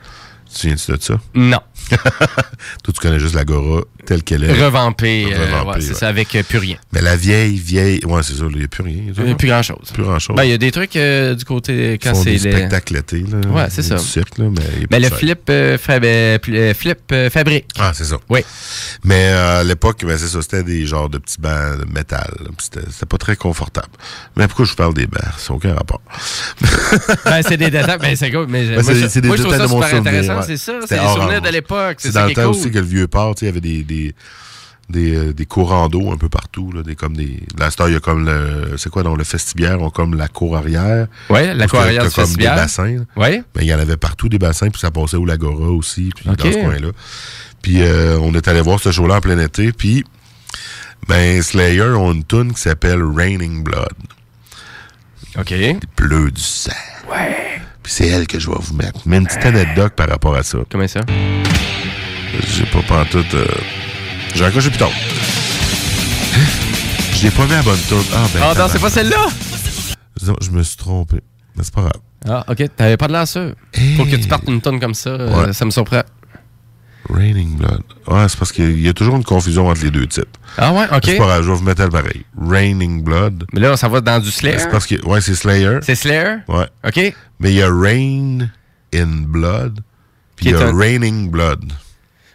Tu 0.55 0.69
te 0.75 0.79
souviens-tu 0.79 0.93
de 0.93 1.03
ça? 1.03 1.21
Non. 1.35 1.59
Toi, 1.91 2.95
tu 2.95 3.01
connais 3.01 3.19
juste 3.19 3.35
l'Agora 3.35 3.83
telle 4.07 4.23
qu'elle 4.23 4.45
est. 4.45 4.53
Revampé. 4.65 5.27
euh, 5.33 5.45
Revampée, 5.47 5.69
ouais, 5.69 5.81
c'est 5.81 5.89
ouais. 5.89 5.95
ça, 5.95 6.09
avec 6.09 6.35
euh, 6.35 6.43
plus 6.43 6.59
rien. 6.59 6.77
Mais 6.93 7.01
la 7.03 7.17
vieille, 7.17 7.57
vieille. 7.59 8.01
Ouais, 8.05 8.23
c'est 8.23 8.35
ça, 8.35 8.45
il 8.51 8.59
n'y 8.59 8.65
a 8.65 8.69
plus 8.69 8.83
rien. 8.85 9.03
Il 9.17 9.25
n'y 9.25 9.33
a 9.33 9.35
plus 9.35 9.49
grand-chose. 9.49 9.91
Plus 9.93 10.03
grand-chose. 10.05 10.37
Ben, 10.37 10.45
il 10.45 10.51
y 10.51 10.53
a 10.55 10.59
des 10.59 10.71
trucs 10.71 10.95
euh, 10.97 11.35
du 11.35 11.45
côté 11.45 11.99
quand 12.03 12.15
c'est 12.15 12.31
les- 12.31 12.39
spectacles 12.39 12.95
l'été, 12.95 13.21
là. 13.21 13.49
Ouais, 13.49 13.67
c'est 13.71 13.83
Du 13.83 13.89
ça. 13.89 13.99
cirque, 13.99 14.39
là, 14.39 14.47
mais 14.51 14.87
Ben, 14.91 15.03
le 15.03 15.09
flip, 15.11 15.41
euh, 15.51 15.77
fab- 15.79 16.05
euh, 16.05 16.39
euh, 16.49 16.75
flip 16.75 16.99
euh, 17.13 17.31
fabrique. 17.31 17.67
Ah, 17.79 17.93
c'est 17.95 18.05
ça. 18.05 18.17
Oui. 18.29 18.41
Mais 19.05 19.29
euh, 19.31 19.61
à 19.61 19.65
l'époque, 19.65 20.05
ben, 20.07 20.17
c'est 20.17 20.29
ça, 20.29 20.41
c'était 20.43 20.63
des 20.63 20.87
genres 20.87 21.09
de 21.11 21.19
petits 21.19 21.41
bancs 21.41 21.81
de 21.81 21.93
métal. 21.93 22.31
C'était 22.59 23.07
pas 23.07 23.19
très 23.19 23.37
confortable. 23.37 23.89
Mais 24.37 24.47
pourquoi 24.47 24.65
je 24.67 24.71
vous 24.71 24.77
parle 24.77 24.95
des 24.95 25.07
bancs? 25.07 25.23
N'a 25.49 25.55
aucun 25.55 25.75
rapport. 25.75 26.01
ben, 27.25 27.43
c'est 27.43 27.57
des 27.57 27.71
détails. 27.71 27.99
Ben, 28.01 28.17
c'est 28.17 28.31
cool. 28.31 28.47
Mais 28.49 28.65
Ben, 28.67 28.75
moi, 28.75 28.83
c'est- 28.85 29.01
je- 29.01 29.09
c'est 29.09 29.21
des 29.21 29.29
moi, 29.29 29.37
je 29.37 29.43
trouve 29.43 29.53
détails 29.55 29.69
ça 29.69 29.73
de 29.75 29.79
mon 29.79 29.83
super 29.87 29.99
souvenir, 29.99 30.21
intéressant. 30.21 30.44
C'est 30.47 30.57
ça. 30.57 30.73
C'est 30.87 31.01
les 31.01 31.09
souvenirs 31.09 31.43
de 31.43 31.49
l'époque. 31.49 31.97
C'est 31.99 32.13
dans 32.13 32.27
le 32.27 32.35
temps 32.35 32.43
cool. 32.43 32.51
aussi 32.51 32.71
que 32.71 32.79
le 32.79 32.85
vieux 32.85 33.07
port, 33.07 33.35
il 33.41 33.45
y 33.45 33.49
avait 33.49 33.61
des, 33.61 33.83
des, 33.83 34.15
des, 34.89 35.15
euh, 35.15 35.33
des 35.33 35.47
courants 35.47 35.89
d'eau 35.89 36.13
un 36.13 36.17
peu 36.17 36.29
partout. 36.29 36.71
Là, 36.73 36.83
des, 36.83 36.95
comme 36.95 37.17
des, 37.17 37.41
la 37.59 37.71
star, 37.71 37.89
il 37.89 37.95
y 37.95 37.97
a 37.97 38.01
comme 38.01 38.27
le. 38.27 38.77
C'est 38.77 38.91
quoi, 38.91 39.03
donc 39.03 39.19
le 39.19 39.25
vestibiaire 39.25 39.81
ont 39.81 39.91
comme 39.91 40.15
la 40.15 40.29
cour 40.29 40.57
arrière. 40.57 41.07
Ouais, 41.31 41.55
la 41.55 41.67
cour 41.67 41.81
arrière 41.81 42.07
du 42.07 42.15
comme 42.15 42.33
des 42.35 42.45
bassins. 42.45 43.05
Ouais. 43.17 43.43
Ben, 43.55 43.63
il 43.63 43.69
y 43.69 43.75
en 43.75 43.79
avait 43.79 43.97
partout 43.97 44.29
des 44.29 44.39
bassins, 44.39 44.71
puis 44.71 44.81
ça 44.81 44.91
passait 44.91 45.17
au 45.17 45.25
Lagora 45.25 45.69
aussi, 45.69 46.11
puis 46.15 46.25
dans 46.25 46.37
ce 46.37 46.59
coin-là. 46.59 46.89
Puis 47.63 47.83
euh, 47.83 48.19
on 48.21 48.35
est 48.35 48.47
allé 48.47 48.61
voir 48.61 48.79
ce 48.79 48.93
show-là 48.93 49.17
en 49.17 49.21
plein 49.21 49.39
été, 49.39 49.73
puis 49.73 50.05
ben, 51.09 51.43
Slayer 51.43 51.83
ont 51.83 52.13
une 52.13 52.25
tune 52.25 52.53
qui 52.53 52.61
s'appelle 52.61 53.03
Raining 53.03 53.63
Blood. 53.63 53.89
OK. 55.39 55.51
Il 55.51 55.79
pleut 55.97 56.31
du 56.31 56.43
sang. 56.43 56.73
Ouais. 57.11 57.61
Puis 57.85 57.93
c'est 57.93 58.09
elle 58.09 58.27
que 58.27 58.41
je 58.41 58.49
vais 58.51 58.57
vous 58.59 58.75
mettre. 58.75 59.01
Mais 59.07 59.19
une 59.19 59.27
petite 59.27 59.45
anecdote 59.45 59.93
par 59.95 60.09
rapport 60.09 60.35
à 60.35 60.43
ça. 60.43 60.59
Comment 60.71 60.89
ça? 60.89 61.01
J'ai 62.57 62.65
pas 62.65 62.81
pantoute... 62.89 63.35
Euh... 63.35 63.47
J'ai 64.35 64.45
accroché 64.47 64.71
plus 64.71 64.79
tard. 64.79 64.91
Je 67.13 67.23
l'ai 67.25 67.31
pas 67.31 67.45
mis 67.47 67.53
à 67.53 67.57
la 67.57 67.63
bonne 67.63 67.79
tune. 67.87 67.99
Ah, 68.15 68.27
ben, 68.33 68.41
Ah, 68.43 68.55
non, 68.59 68.67
c'est 68.69 68.81
pas 68.81 68.91
celle-là? 68.91 69.27
Non, 70.27 70.35
je 70.41 70.51
me 70.51 70.63
suis 70.63 70.77
trompé. 70.79 71.19
Mais 71.57 71.63
c'est 71.63 71.75
pas 71.75 71.83
grave. 71.83 72.01
Ah, 72.27 72.45
OK. 72.49 72.65
T'avais 72.75 72.97
pas 72.97 73.07
de 73.07 73.13
l'air 73.13 73.29
sûr. 73.29 73.53
Pour 73.97 74.09
que 74.09 74.17
tu 74.17 74.27
partes 74.27 74.49
une 74.49 74.61
tonne 74.63 74.81
comme 74.81 74.95
ça, 74.95 75.11
euh, 75.11 75.53
ça 75.53 75.65
me 75.67 75.71
surprend. 75.71 76.03
Raining 77.11 77.57
Blood. 77.57 77.83
Ouais, 78.09 78.27
c'est 78.29 78.39
parce 78.39 78.51
qu'il 78.53 78.81
y 78.81 78.89
a 78.89 78.93
toujours 78.93 79.17
une 79.17 79.25
confusion 79.25 79.69
entre 79.69 79.83
les 79.85 79.91
deux 79.91 80.07
titres. 80.07 80.27
Ah 80.57 80.73
ouais, 80.73 80.85
OK. 80.93 81.03
C'est 81.05 81.17
pas 81.19 81.27
grave, 81.27 81.43
je 81.45 81.51
vais 81.51 81.57
vous 81.57 81.63
mettre 81.65 81.83
elle 81.83 81.91
pareil. 81.91 82.25
Raining 82.41 83.03
Blood. 83.03 83.45
Mais 83.53 83.61
là, 83.61 83.77
ça 83.77 83.89
va 83.89 84.01
dans 84.01 84.19
du 84.21 84.31
Slayer? 84.31 84.59
C'est 84.59 84.71
parce 84.71 84.87
que, 84.87 85.05
ouais, 85.07 85.21
c'est 85.21 85.35
Slayer. 85.35 85.79
C'est 85.83 85.95
Slayer? 85.95 86.37
Ouais. 86.49 86.67
OK. 86.87 87.15
Mais 87.41 87.51
il 87.53 87.57
y 87.57 87.63
a 87.63 87.69
Rain 87.71 88.49
in 88.95 89.07
Blood. 89.27 89.81
Puis 90.37 90.47
il 90.47 90.53
y 90.53 90.55
a 90.55 90.67
un- 90.69 90.77
Raining 90.77 91.31
Blood. 91.31 91.73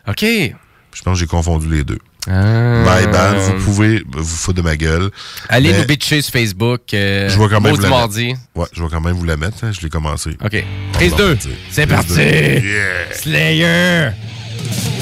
OK. 0.08 0.22
Je 0.24 1.02
pense 1.04 1.14
que 1.16 1.20
j'ai 1.20 1.28
confondu 1.28 1.70
les 1.70 1.84
deux. 1.84 2.00
Ah. 2.28 2.84
My 2.84 3.08
bad, 3.08 3.38
vous 3.38 3.64
pouvez 3.64 4.04
vous 4.12 4.24
foutre 4.26 4.58
de 4.58 4.62
ma 4.62 4.76
gueule. 4.76 5.10
Allez 5.48 5.72
Mais 5.72 5.80
nous 5.80 5.86
bitcher 5.86 6.22
sur 6.22 6.34
Facebook. 6.34 6.82
euh, 6.94 7.30
Je 7.30 7.40
vais 7.40 7.48
quand 7.48 7.62
même 7.62 7.72
Maudit 7.72 7.78
vous 7.78 7.84
la 7.84 7.90
mardi. 7.90 8.36
Ouais, 8.56 8.66
je 8.74 8.84
vais 8.84 8.90
quand 8.90 9.00
même 9.02 9.16
vous 9.16 9.24
la 9.26 9.38
mettre. 9.38 9.64
hein, 9.64 9.72
Je 9.72 9.80
l'ai 9.82 9.90
commencé. 9.90 10.32
OK. 10.44 10.64
Prise 10.92 11.12
va 11.12 11.18
2. 11.18 11.24
repartir. 11.30 11.52
C'est 11.72 11.88
parti. 11.88 12.14
Yeah. 12.20 13.14
Slayer. 13.14 14.10
Thank 14.62 14.94
you. 14.94 14.99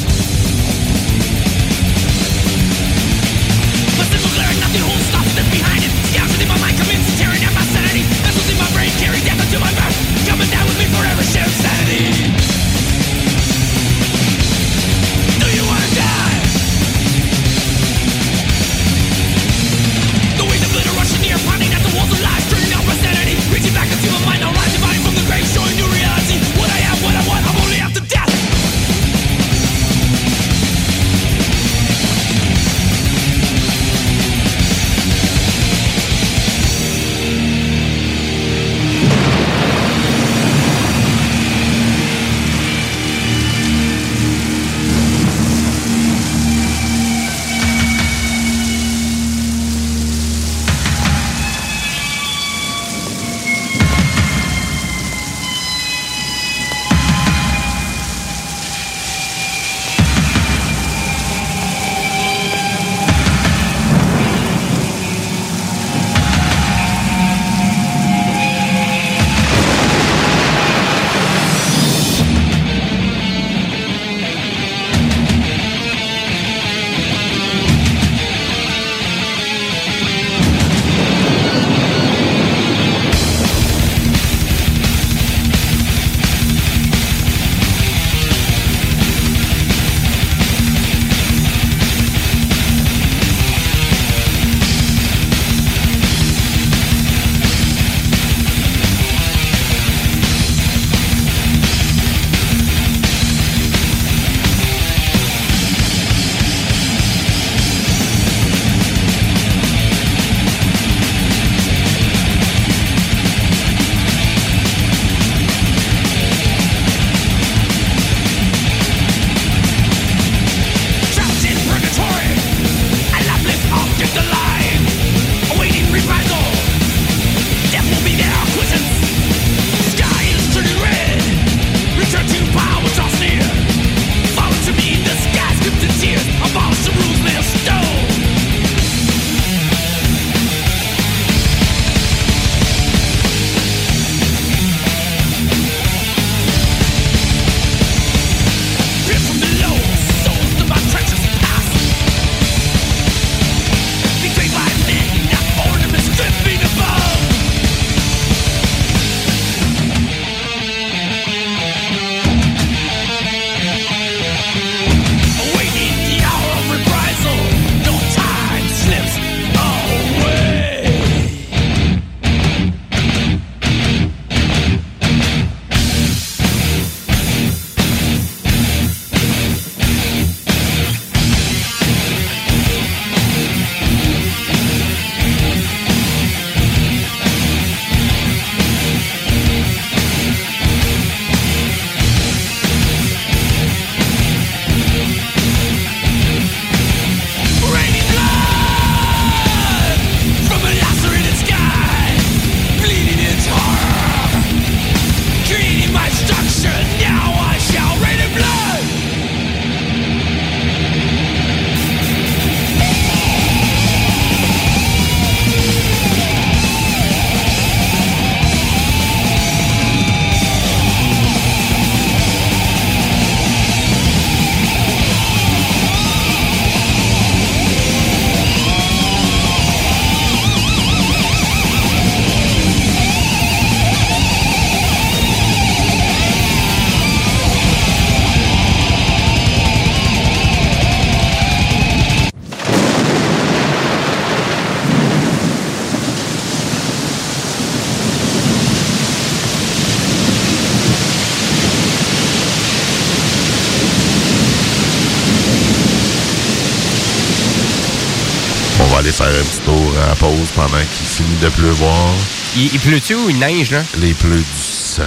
Pause 260.27 260.51
pendant 260.55 260.77
qu'il 260.77 261.07
finit 261.07 261.37
de 261.41 261.49
pleuvoir. 261.49 262.13
Il, 262.55 262.65
il 262.73 262.79
pleut-tu 262.79 263.15
ou 263.15 263.29
il 263.29 263.39
neige, 263.39 263.71
là? 263.71 263.81
Les 263.99 264.13
pleux 264.13 264.35
du 264.35 264.61
sang. 264.61 265.03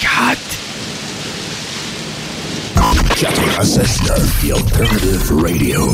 God! 0.00 0.38
96.9, 3.16 4.14
The 4.40 4.52
Alternative 4.56 5.32
Radio. 5.42 5.88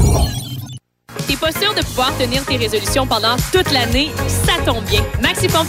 T'es 1.27 1.37
pas 1.37 1.53
sûr 1.53 1.75
de 1.75 1.83
pouvoir 1.83 2.17
tenir 2.19 2.45
tes 2.45 2.57
résolutions 2.57 3.07
pendant 3.07 3.37
toute 3.51 3.73
l'année? 3.73 4.11
Ça 4.29 4.53
tombe 4.67 4.85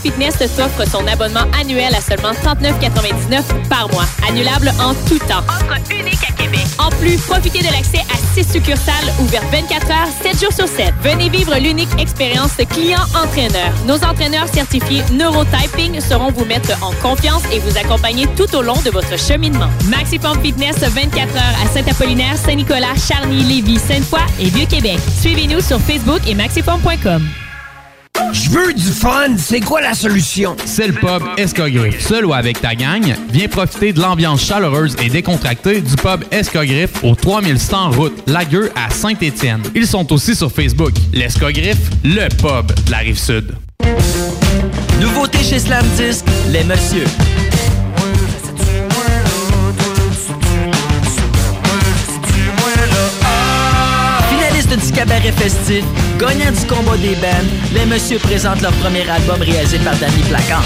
Fitness 0.01 0.37
t'offre 0.37 0.89
son 0.89 1.05
abonnement 1.07 1.45
annuel 1.59 1.93
à 1.93 2.01
seulement 2.01 2.31
39,99 2.31 3.43
par 3.69 3.89
mois. 3.91 4.05
Annulable 4.27 4.71
en 4.79 4.93
tout 5.07 5.19
temps. 5.19 5.43
Offre 5.47 5.77
unique 5.91 6.19
à 6.27 6.33
Québec. 6.41 6.65
En 6.79 6.89
plus, 6.89 7.17
profitez 7.17 7.59
de 7.59 7.71
l'accès 7.71 7.99
à 8.11 8.17
6 8.33 8.51
succursales 8.53 9.13
ouvertes 9.19 9.45
24 9.51 9.91
heures, 9.91 10.07
7 10.21 10.41
jours 10.41 10.53
sur 10.53 10.67
7. 10.67 10.93
Venez 11.03 11.29
vivre 11.29 11.55
l'unique 11.59 11.89
expérience 11.99 12.51
client-entraîneur. 12.69 13.71
Nos 13.85 14.03
entraîneurs 14.03 14.47
certifiés 14.47 15.03
Neurotyping 15.11 15.99
sauront 16.01 16.31
vous 16.31 16.45
mettre 16.45 16.71
en 16.83 16.91
confiance 16.93 17.43
et 17.53 17.59
vous 17.59 17.77
accompagner 17.77 18.27
tout 18.35 18.53
au 18.55 18.61
long 18.61 18.79
de 18.83 18.89
votre 18.89 19.17
cheminement. 19.17 19.69
Maxiform 19.89 20.41
Fitness 20.41 20.77
24 20.79 21.35
heures 21.35 21.57
à 21.63 21.67
Saint-Apollinaire, 21.73 22.37
Saint-Nicolas, 22.37 22.95
Charny, 22.95 23.43
Lévis, 23.43 23.79
Sainte-Foy 23.79 24.21
et 24.39 24.49
Vieux-Québec. 24.49 24.99
Suivez-nous 25.19 25.61
sur 25.61 25.79
Facebook 25.79 26.21
et 26.27 26.33
maxiform.com. 26.35 27.46
Je 28.39 28.51
veux 28.51 28.71
du 28.71 28.91
fun, 28.91 29.35
c'est 29.35 29.61
quoi 29.61 29.81
la 29.81 29.95
solution? 29.95 30.55
C'est 30.63 30.85
le 30.85 30.93
pub 30.93 31.23
Escogriffe. 31.37 31.99
Seul 31.99 32.23
ou 32.23 32.33
avec 32.33 32.61
ta 32.61 32.75
gang, 32.75 33.15
viens 33.31 33.47
profiter 33.47 33.93
de 33.93 33.99
l'ambiance 33.99 34.45
chaleureuse 34.45 34.95
et 35.03 35.09
décontractée 35.09 35.81
du 35.81 35.95
pub 35.95 36.23
Escogriffe 36.29 37.03
au 37.03 37.15
3100 37.15 37.89
route 37.91 38.13
Lagueux 38.27 38.71
à 38.75 38.91
Saint-Étienne. 38.91 39.63
Ils 39.73 39.87
sont 39.87 40.13
aussi 40.13 40.35
sur 40.35 40.51
Facebook. 40.51 40.91
L'Escogriffe, 41.13 41.89
le 42.03 42.29
pub 42.29 42.71
de 42.85 42.91
la 42.91 42.99
rive 42.99 43.17
sud. 43.17 43.55
Nouveauté 45.01 45.39
chez 45.39 45.57
Slam 45.57 45.85
Disc, 45.97 46.23
les 46.51 46.63
messieurs. 46.63 47.07
Cabaret 54.97 55.31
festif, 55.33 55.85
gagnant 56.17 56.51
du 56.51 56.65
combat 56.65 56.97
des 56.97 57.15
bands, 57.15 57.47
les 57.71 57.85
messieurs 57.85 58.17
présentent 58.17 58.61
leur 58.61 58.73
premier 58.73 59.07
album 59.07 59.39
réalisé 59.39 59.77
par 59.77 59.95
Danny 59.97 60.23
Placan. 60.23 60.61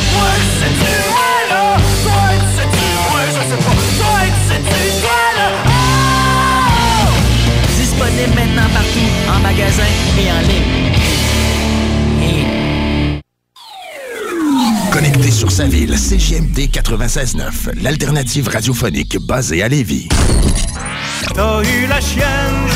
Disponible 7.77 8.33
maintenant 8.33 8.69
partout, 8.73 9.09
en 9.35 9.39
magasin 9.41 9.83
et 10.17 10.31
en 10.31 10.39
ligne. 10.47 10.91
Connecté 14.91 15.29
sur 15.29 15.51
sa 15.51 15.65
ville, 15.65 15.97
CGMD 15.97 16.69
96.9, 16.71 17.81
l'alternative 17.81 18.47
radiophonique 18.47 19.17
basée 19.19 19.61
à 19.61 19.67
Lévis. 19.67 20.07
T'as 21.33 21.61
eu 21.63 21.87
la 21.87 21.99
chienne, 21.99 22.25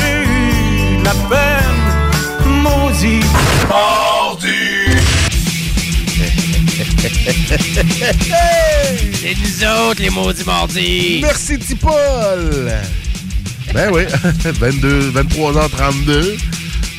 j'ai 0.00 0.12
eu 0.12 0.12
de 0.12 0.15
la 1.06 1.14
peine, 1.30 2.62
maudit. 2.62 3.20
C'est 9.14 9.34
nous 9.36 9.64
autres, 9.88 10.02
les 10.02 10.10
maudits 10.10 10.44
mardis! 10.44 11.20
Merci, 11.22 11.58
petit 11.58 11.74
Paul! 11.74 12.70
Ben 13.74 13.90
oui, 13.92 14.02
22, 14.44 15.10
23h32. 15.12 16.36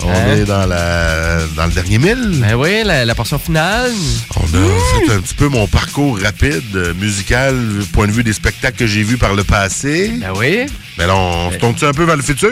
On 0.04 0.10
Hein? 0.10 0.14
est 0.36 0.46
dans, 0.46 0.66
la, 0.68 1.40
dans 1.56 1.66
le 1.66 1.72
dernier 1.72 1.98
mille. 1.98 2.38
Ben 2.40 2.54
oui, 2.56 2.84
la, 2.86 3.04
la 3.04 3.16
portion 3.16 3.40
finale. 3.40 3.92
On 4.36 4.44
a 4.44 5.06
fait 5.08 5.14
un 5.14 5.20
petit 5.22 5.34
peu 5.34 5.48
mon 5.48 5.66
parcours 5.68 6.20
rapide, 6.22 6.62
euh, 6.76 6.94
musical, 6.94 7.56
du 7.80 7.86
point 7.88 8.06
de 8.08 8.12
vue 8.12 8.24
des 8.24 8.34
spectacles 8.34 8.78
que 8.78 8.86
j'ai 8.88 9.02
vus 9.04 9.18
par 9.18 9.34
le 9.34 9.44
passé. 9.44 10.12
Ben 10.20 10.32
oui. 10.36 10.66
Mais 10.98 11.08
là, 11.08 11.16
on 11.16 11.52
se 11.52 11.58
tourne-tu 11.58 11.86
un 11.86 11.94
peu 11.94 12.04
vers 12.04 12.16
le 12.16 12.22
futur? 12.22 12.52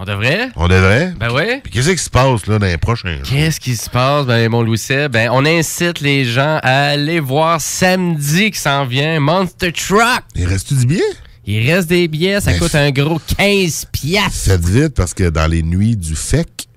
On 0.00 0.04
devrait? 0.04 0.50
On 0.54 0.68
devrait? 0.68 1.12
Ben 1.18 1.28
oui. 1.32 1.60
Puis 1.62 1.72
qu'est-ce 1.72 1.90
qui 1.90 1.98
se 1.98 2.08
passe 2.08 2.46
là 2.46 2.60
dans 2.60 2.66
les 2.66 2.76
prochains 2.76 3.16
jours? 3.16 3.24
Qu'est-ce 3.24 3.58
qui 3.58 3.74
se 3.74 3.90
passe, 3.90 4.26
ben, 4.26 4.48
mon 4.48 4.62
Louis? 4.62 4.80
Ben, 5.10 5.28
on 5.32 5.44
incite 5.44 6.00
les 6.00 6.24
gens 6.24 6.60
à 6.62 6.90
aller 6.90 7.18
voir 7.18 7.60
samedi 7.60 8.52
qui 8.52 8.60
s'en 8.60 8.86
vient 8.86 9.18
Monster 9.18 9.72
Truck. 9.72 10.22
Il 10.36 10.46
reste 10.46 10.72
du 10.72 10.86
billet? 10.86 11.02
Il 11.46 11.68
reste 11.68 11.88
des 11.88 12.06
billets, 12.06 12.40
ça 12.40 12.52
Ben, 12.52 12.58
coûte 12.60 12.74
un 12.76 12.92
gros 12.92 13.20
15 13.38 13.86
piastres. 13.90 14.38
Faites 14.52 14.64
vite 14.64 14.94
parce 14.94 15.14
que 15.14 15.30
dans 15.30 15.46
les 15.50 15.62
nuits 15.64 15.96
du 15.96 16.14
FEC, 16.14 16.68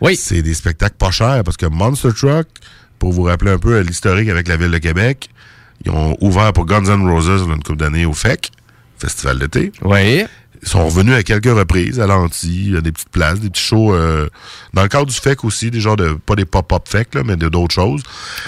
oui. 0.00 0.16
c'est 0.16 0.42
des 0.42 0.54
spectacles 0.54 0.96
pas 0.98 1.12
chers 1.12 1.44
parce 1.44 1.56
que 1.56 1.66
Monster 1.66 2.08
Truck, 2.16 2.48
pour 2.98 3.12
vous 3.12 3.22
rappeler 3.22 3.52
un 3.52 3.58
peu 3.58 3.78
l'historique 3.80 4.30
avec 4.30 4.48
la 4.48 4.56
ville 4.56 4.70
de 4.72 4.78
Québec, 4.78 5.28
ils 5.84 5.92
ont 5.92 6.16
ouvert 6.20 6.52
pour 6.52 6.66
Guns 6.66 6.86
N' 6.86 7.08
Roses 7.08 7.44
une 7.46 7.62
couple 7.62 7.76
d'années 7.78 8.04
au 8.04 8.14
FEC, 8.14 8.50
Festival 8.98 9.38
d'été. 9.38 9.70
Oui. 9.82 10.24
Ils 10.62 10.68
sont 10.68 10.84
revenus 10.86 11.14
à 11.14 11.22
quelques 11.22 11.46
reprises 11.46 12.00
à 12.00 12.06
l'anti, 12.06 12.74
à 12.76 12.80
des 12.80 12.92
petites 12.92 13.10
places, 13.10 13.40
des 13.40 13.50
petits 13.50 13.62
shows 13.62 13.94
euh, 13.94 14.28
dans 14.74 14.82
le 14.82 14.88
cadre 14.88 15.06
du 15.06 15.14
FEC 15.14 15.44
aussi, 15.44 15.70
des 15.70 15.80
genres 15.80 15.96
de 15.96 16.14
pas 16.14 16.34
des 16.34 16.44
pop-up 16.44 16.82
FEC 16.88 17.14
là, 17.14 17.22
mais 17.24 17.36
d'autres 17.36 17.74
choses. 17.74 18.02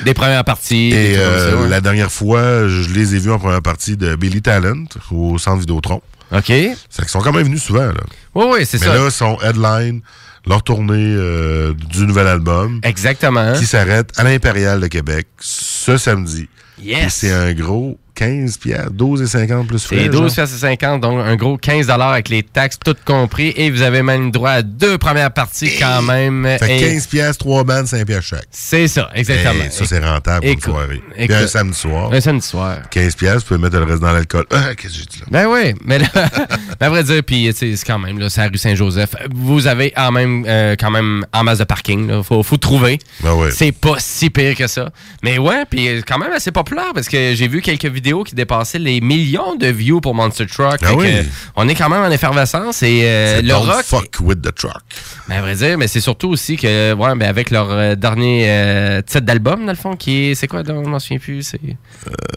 Des 0.04 0.14
premières 0.14 0.44
parties. 0.44 0.90
Et 0.92 1.16
euh, 1.16 1.50
ça, 1.50 1.56
ouais. 1.56 1.68
la 1.68 1.80
dernière 1.80 2.10
fois, 2.10 2.68
je 2.68 2.88
les 2.92 3.14
ai 3.14 3.18
vus 3.18 3.30
en 3.30 3.38
première 3.38 3.62
partie 3.62 3.96
de 3.96 4.16
Billy 4.16 4.42
Talent 4.42 4.84
au 5.10 5.38
centre 5.38 5.60
Vidéotron. 5.60 6.02
OK. 6.32 6.44
C'est 6.46 6.76
qu'ils 7.00 7.08
sont 7.08 7.20
quand 7.20 7.32
même 7.32 7.44
venus 7.44 7.62
souvent 7.62 7.86
là. 7.86 8.00
Oui, 8.34 8.44
oui, 8.52 8.66
c'est 8.66 8.80
Mais 8.80 8.86
ça. 8.86 8.94
là, 8.94 9.10
son 9.10 9.36
headline, 9.40 10.00
leur 10.46 10.62
tournée 10.62 10.94
euh, 10.96 11.74
du 11.74 12.06
nouvel 12.06 12.26
album. 12.26 12.80
Exactement. 12.82 13.52
Qui 13.54 13.66
s'arrête 13.66 14.12
à 14.16 14.24
l'Impérial 14.24 14.80
de 14.80 14.86
Québec 14.86 15.26
ce 15.40 15.96
samedi. 15.96 16.48
Yes. 16.82 17.06
Et 17.06 17.10
C'est 17.10 17.32
un 17.32 17.52
gros 17.52 17.98
15 18.20 18.58
piastres, 18.58 18.90
12 18.90 19.22
et 19.22 19.26
50 19.26 19.66
plus 19.66 19.82
frais. 19.82 19.96
C'est 20.02 20.08
12 20.10 20.20
genre. 20.20 20.30
piastres 20.34 20.56
et 20.56 20.58
50, 20.58 21.00
donc 21.00 21.24
un 21.24 21.36
gros 21.36 21.56
15 21.56 21.88
avec 21.88 22.28
les 22.28 22.42
taxes 22.42 22.78
toutes 22.84 23.02
compris. 23.02 23.54
Et 23.56 23.70
vous 23.70 23.80
avez 23.80 24.02
même 24.02 24.30
droit 24.30 24.50
à 24.50 24.62
deux 24.62 24.98
premières 24.98 25.32
parties 25.32 25.78
quand 25.78 26.02
même. 26.02 26.46
Fait 26.58 26.66
que 26.66 26.72
Et 26.72 26.80
15 26.80 27.06
piastres, 27.06 27.38
3 27.46 27.64
bandes, 27.64 27.86
5 27.86 28.04
piastres 28.06 28.26
chaque. 28.26 28.46
C'est 28.50 28.88
ça, 28.88 29.08
exactement. 29.14 29.64
Et 29.64 29.70
ça, 29.70 29.86
c'est 29.86 30.04
rentable 30.04 30.40
pour 30.40 30.50
une 30.52 30.60
soirée. 30.60 31.02
Puis 31.16 31.32
un 31.32 31.46
samedi 31.46 31.78
soir. 31.78 32.12
Un 32.12 32.20
samedi 32.20 32.46
soir. 32.46 32.76
15 32.90 33.14
piastres, 33.16 33.40
vous 33.40 33.54
pouvez 33.56 33.60
mettre 33.60 33.78
le 33.78 33.90
reste 33.90 34.02
dans 34.02 34.12
l'alcool. 34.12 34.44
Ah, 34.50 34.74
qu'est-ce 34.76 34.92
que 34.92 34.98
j'ai 34.98 35.06
dit 35.06 35.20
là? 35.20 35.26
Ben 35.30 35.46
oui, 35.46 35.74
mais 35.86 36.00
là, 36.00 36.08
à 36.80 36.88
vrai 36.90 37.02
dire, 37.02 37.22
puis 37.24 37.50
c'est 37.56 37.74
quand 37.86 37.98
même, 37.98 38.18
là, 38.18 38.28
c'est 38.28 38.42
la 38.42 38.48
rue 38.48 38.58
Saint-Joseph. 38.58 39.14
Vous 39.34 39.66
avez 39.66 39.94
en 39.96 40.12
même, 40.12 40.44
euh, 40.46 40.76
quand 40.78 40.90
même 40.90 41.24
en 41.32 41.42
masse 41.42 41.58
de 41.58 41.64
parking, 41.64 42.06
là. 42.06 42.22
Faut, 42.22 42.42
faut 42.42 42.58
trouver. 42.58 42.98
Ben 43.22 43.32
ouais. 43.32 43.50
C'est 43.50 43.72
pas 43.72 43.94
si 43.98 44.28
pire 44.28 44.54
que 44.54 44.66
ça. 44.66 44.90
Mais 45.22 45.38
ouais, 45.38 45.64
puis 45.64 45.88
euh, 45.88 46.02
quand 46.06 46.18
même 46.18 46.32
assez 46.32 46.52
populaire 46.52 46.92
parce 46.94 47.08
que 47.08 47.34
j'ai 47.34 47.48
vu 47.48 47.62
quelques 47.62 47.86
vidéos 47.86 48.09
qui 48.24 48.34
dépassaient 48.34 48.78
les 48.78 49.00
millions 49.00 49.54
de 49.56 49.66
views 49.68 50.00
pour 50.00 50.14
Monster 50.14 50.46
Truck. 50.46 50.78
Ah 50.82 50.94
oui. 50.94 51.06
que, 51.10 51.24
on 51.56 51.68
est 51.68 51.74
quand 51.74 51.88
même 51.88 52.02
en 52.02 52.10
effervescence 52.10 52.82
et 52.82 53.02
euh, 53.04 53.42
le 53.42 53.48
Don't 53.48 53.62
rock. 53.66 53.82
fuck 53.84 54.16
with 54.20 54.42
the 54.42 54.54
truck. 54.54 54.82
Ben, 55.28 55.36
à 55.36 55.40
vrai 55.40 55.54
dire, 55.54 55.78
mais 55.78 55.86
c'est 55.88 56.00
surtout 56.00 56.28
aussi 56.28 56.56
que, 56.56 56.92
ouais, 56.92 57.14
ben, 57.16 57.28
avec 57.28 57.50
leur 57.50 57.70
euh, 57.70 57.94
dernier 57.94 58.44
euh, 58.48 59.02
titre 59.02 59.20
d'album, 59.20 59.64
dans 59.64 59.72
le 59.72 59.76
fond, 59.78 59.96
qui 59.96 60.30
est. 60.30 60.34
C'est 60.34 60.46
quoi, 60.48 60.62
donc, 60.62 60.84
je 60.84 60.90
m'en 60.90 60.98
souviens 60.98 61.18
plus. 61.18 61.42
C'est 61.42 61.60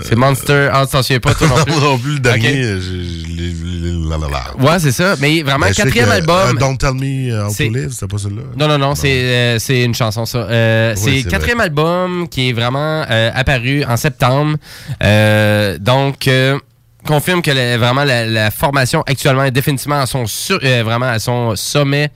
c'est 0.01 0.15
Monster. 0.15 0.69
Ah, 0.71 0.85
tu 0.85 0.91
t'en 0.91 1.01
souviens 1.01 1.19
pas, 1.19 1.33
toi 1.33 1.47
non 1.47 1.55
plus. 1.65 1.73
Non 1.79 1.97
plus, 1.97 2.13
le 2.13 2.19
dernier, 2.19 2.63
euh, 2.63 2.79
je- 2.81 4.09
la, 4.09 4.17
la, 4.17 4.27
la. 4.27 4.63
Ouais, 4.71 4.79
c'est 4.79 4.91
ça. 4.91 5.15
Mais 5.21 5.41
vraiment, 5.41 5.65
Ben, 5.67 5.73
quatrième 5.73 6.07
que, 6.07 6.11
album. 6.13 6.55
euh, 6.55 6.59
Don't 6.59 6.77
Tell 6.77 6.93
Me 6.93 7.45
How 7.45 7.49
c'est- 7.49 7.67
to 7.67 7.73
Live, 7.73 7.89
c'est 7.91 8.07
pas 8.09 8.17
celui-là. 8.17 8.41
Non, 8.57 8.67
non, 8.67 8.77
non, 8.77 8.95
c'est 8.95 9.09
euh, 9.23 9.59
c'est 9.59 9.83
une 9.83 9.95
chanson, 9.95 10.25
ça. 10.25 10.39
Euh, 10.39 10.93
c'est 10.95 11.23
quatrième 11.23 11.61
album 11.61 12.27
qui 12.29 12.49
est 12.49 12.53
vraiment 12.53 13.03
euh, 13.09 13.31
apparu 13.33 13.83
en 13.85 13.97
septembre. 13.97 14.57
Euh, 15.01 15.62
donc, 15.79 16.27
euh, 16.27 16.57
confirme 17.05 17.41
que 17.41 17.51
la- 17.51 17.77
vraiment 17.77 18.03
la, 18.03 18.25
la 18.25 18.49
formation 18.51 19.01
actuellement 19.05 19.43
est 19.43 19.51
définitivement 19.51 19.99
à 20.01 20.05
son, 20.05 20.25
sur- 20.25 20.59
euh, 20.63 20.83
vraiment 20.83 21.07
à 21.07 21.19
son 21.19 21.55
sommet. 21.55 22.09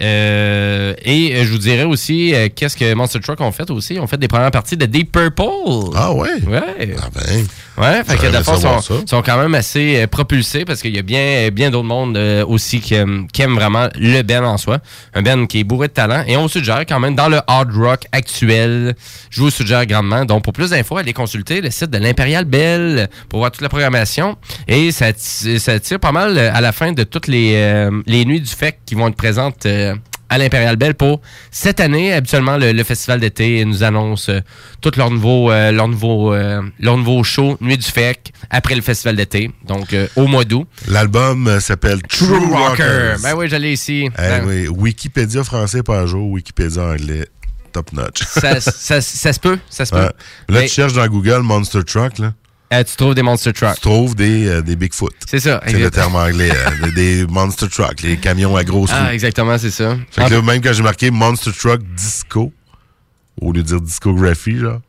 Euh, 0.00 0.94
et 1.04 1.34
euh, 1.34 1.44
je 1.44 1.50
vous 1.50 1.58
dirais 1.58 1.82
aussi 1.82 2.32
euh, 2.32 2.48
qu'est-ce 2.54 2.76
que 2.76 2.94
Monster 2.94 3.18
Truck 3.18 3.40
ont 3.40 3.50
fait 3.50 3.68
aussi? 3.70 3.94
Ils 3.94 4.00
ont 4.00 4.06
fait 4.06 4.16
des 4.16 4.28
premières 4.28 4.52
parties 4.52 4.76
de 4.76 4.86
Deep 4.86 5.10
Purple. 5.10 5.42
Ah 5.96 6.12
ouais? 6.12 6.30
Ouais. 6.46 6.94
Ah 7.02 7.08
ben. 7.14 7.46
Ouais, 7.80 8.02
fait 8.04 8.16
que 8.16 8.26
le 8.26 8.42
savoir 8.42 8.82
sont, 8.82 8.96
ça. 8.98 9.06
sont 9.06 9.22
quand 9.22 9.38
même 9.38 9.54
assez 9.54 10.02
euh, 10.02 10.06
propulsés 10.06 10.64
parce 10.64 10.82
qu'il 10.82 10.94
y 10.94 10.98
a 10.98 11.02
bien, 11.02 11.48
bien 11.52 11.70
d'autres 11.70 11.86
mondes 11.86 12.16
euh, 12.16 12.44
aussi 12.46 12.80
qui, 12.80 12.94
aiment- 12.94 13.26
qui 13.32 13.42
aiment 13.42 13.54
vraiment 13.54 13.88
le 13.94 14.22
Ben 14.22 14.44
en 14.44 14.58
soi. 14.58 14.78
Un 15.14 15.22
Ben 15.22 15.46
qui 15.46 15.60
est 15.60 15.64
bourré 15.64 15.88
de 15.88 15.92
talent. 15.92 16.24
Et 16.26 16.36
on 16.36 16.48
suggère 16.48 16.80
quand 16.80 16.98
même 16.98 17.14
dans 17.14 17.28
le 17.28 17.38
hard 17.46 17.72
rock 17.74 18.06
actuel, 18.12 18.94
je 19.30 19.40
vous 19.40 19.50
suggère 19.50 19.86
grandement. 19.86 20.24
Donc 20.24 20.42
pour 20.44 20.52
plus 20.52 20.70
d'infos, 20.70 20.96
allez 20.98 21.12
consulter 21.12 21.60
le 21.60 21.70
site 21.70 21.90
de 21.90 21.98
l'Impérial 21.98 22.44
Bell 22.44 23.08
pour 23.28 23.38
voir 23.40 23.50
toute 23.52 23.62
la 23.62 23.68
programmation. 23.68 24.36
Et 24.66 24.90
ça, 24.92 25.06
ça 25.16 25.78
tire 25.80 26.00
pas 26.00 26.12
mal 26.12 26.36
à 26.38 26.60
la 26.60 26.72
fin 26.72 26.92
de 26.92 27.04
toutes 27.04 27.28
les, 27.28 27.52
euh, 27.54 27.90
les 28.06 28.24
nuits 28.24 28.40
du 28.40 28.48
FEC 28.50 28.78
qui 28.86 28.94
vont 28.96 29.08
être 29.08 29.16
présentes 29.16 29.66
euh, 29.66 29.94
à 30.28 30.38
l'Impérial 30.38 30.76
Bell 30.76 30.94
pour 30.94 31.20
cette 31.50 31.80
année. 31.80 32.12
Habituellement, 32.12 32.56
le, 32.56 32.72
le 32.72 32.84
festival 32.84 33.20
d'été 33.20 33.64
nous 33.64 33.82
annonce 33.82 34.28
euh, 34.28 34.40
euh, 35.50 35.72
euh, 36.32 36.62
leurs 36.80 36.96
nouveaux 36.96 37.24
shows 37.24 37.56
Nuit 37.60 37.78
du 37.78 37.86
FEC 37.86 38.32
après 38.50 38.74
le 38.74 38.82
festival 38.82 39.16
d'été, 39.16 39.50
donc 39.66 39.92
euh, 39.92 40.06
au 40.16 40.26
mois 40.26 40.44
d'août. 40.44 40.66
L'album 40.86 41.46
euh, 41.46 41.60
s'appelle 41.60 42.02
True, 42.02 42.36
Rockers. 42.52 43.18
Ben 43.22 43.34
oui, 43.36 43.48
j'allais 43.48 43.72
ici. 43.72 44.08
Eh 44.12 44.16
Ben, 44.16 44.44
oui, 44.46 44.68
Wikipédia 44.68 45.44
français 45.44 45.82
pas 45.82 46.00
à 46.00 46.06
jour, 46.06 46.30
Wikipédia 46.30 46.82
anglais 46.82 47.26
top 47.72 47.92
notch. 47.92 48.22
ça, 48.24 48.60
ça- 48.60 49.00
ça 49.00 49.32
se 49.32 49.40
peut, 49.40 49.58
ça 49.68 49.84
se 49.84 49.90
peut. 49.92 49.98
Ouais. 49.98 50.04
Là, 50.48 50.60
Mais- 50.60 50.66
tu 50.66 50.74
cherches 50.74 50.94
dans 50.94 51.06
Google 51.06 51.40
Monster 51.42 51.84
Truck, 51.84 52.18
là. 52.18 52.32
Euh, 52.72 52.84
tu 52.84 52.96
trouves 52.96 53.14
des 53.14 53.22
Monster 53.22 53.52
Trucks. 53.52 53.76
Tu 53.76 53.80
trouves 53.80 54.14
des, 54.14 54.46
euh, 54.46 54.60
des 54.62 54.76
Bigfoot. 54.76 55.14
C'est 55.26 55.40
ça. 55.40 55.62
C'est 55.66 55.78
le 55.78 55.90
terme 55.90 56.16
anglais. 56.16 56.50
euh, 56.52 56.90
des, 56.92 57.26
Monster 57.28 57.68
Truck, 57.68 58.02
les 58.02 58.18
camions 58.18 58.56
à 58.56 58.64
grosses 58.64 58.90
roues. 58.90 58.96
Ah, 59.00 59.14
exactement, 59.14 59.56
c'est 59.56 59.70
ça. 59.70 59.96
Fait 60.10 60.26
que 60.26 60.34
là, 60.34 60.42
même 60.42 60.60
quand 60.60 60.72
j'ai 60.72 60.82
marqué 60.82 61.10
Monster 61.10 61.52
Truck 61.52 61.80
Disco, 61.96 62.52
au 63.40 63.52
lieu 63.52 63.62
de 63.62 63.68
dire 63.68 63.80
discographie, 63.80 64.58
genre, 64.58 64.80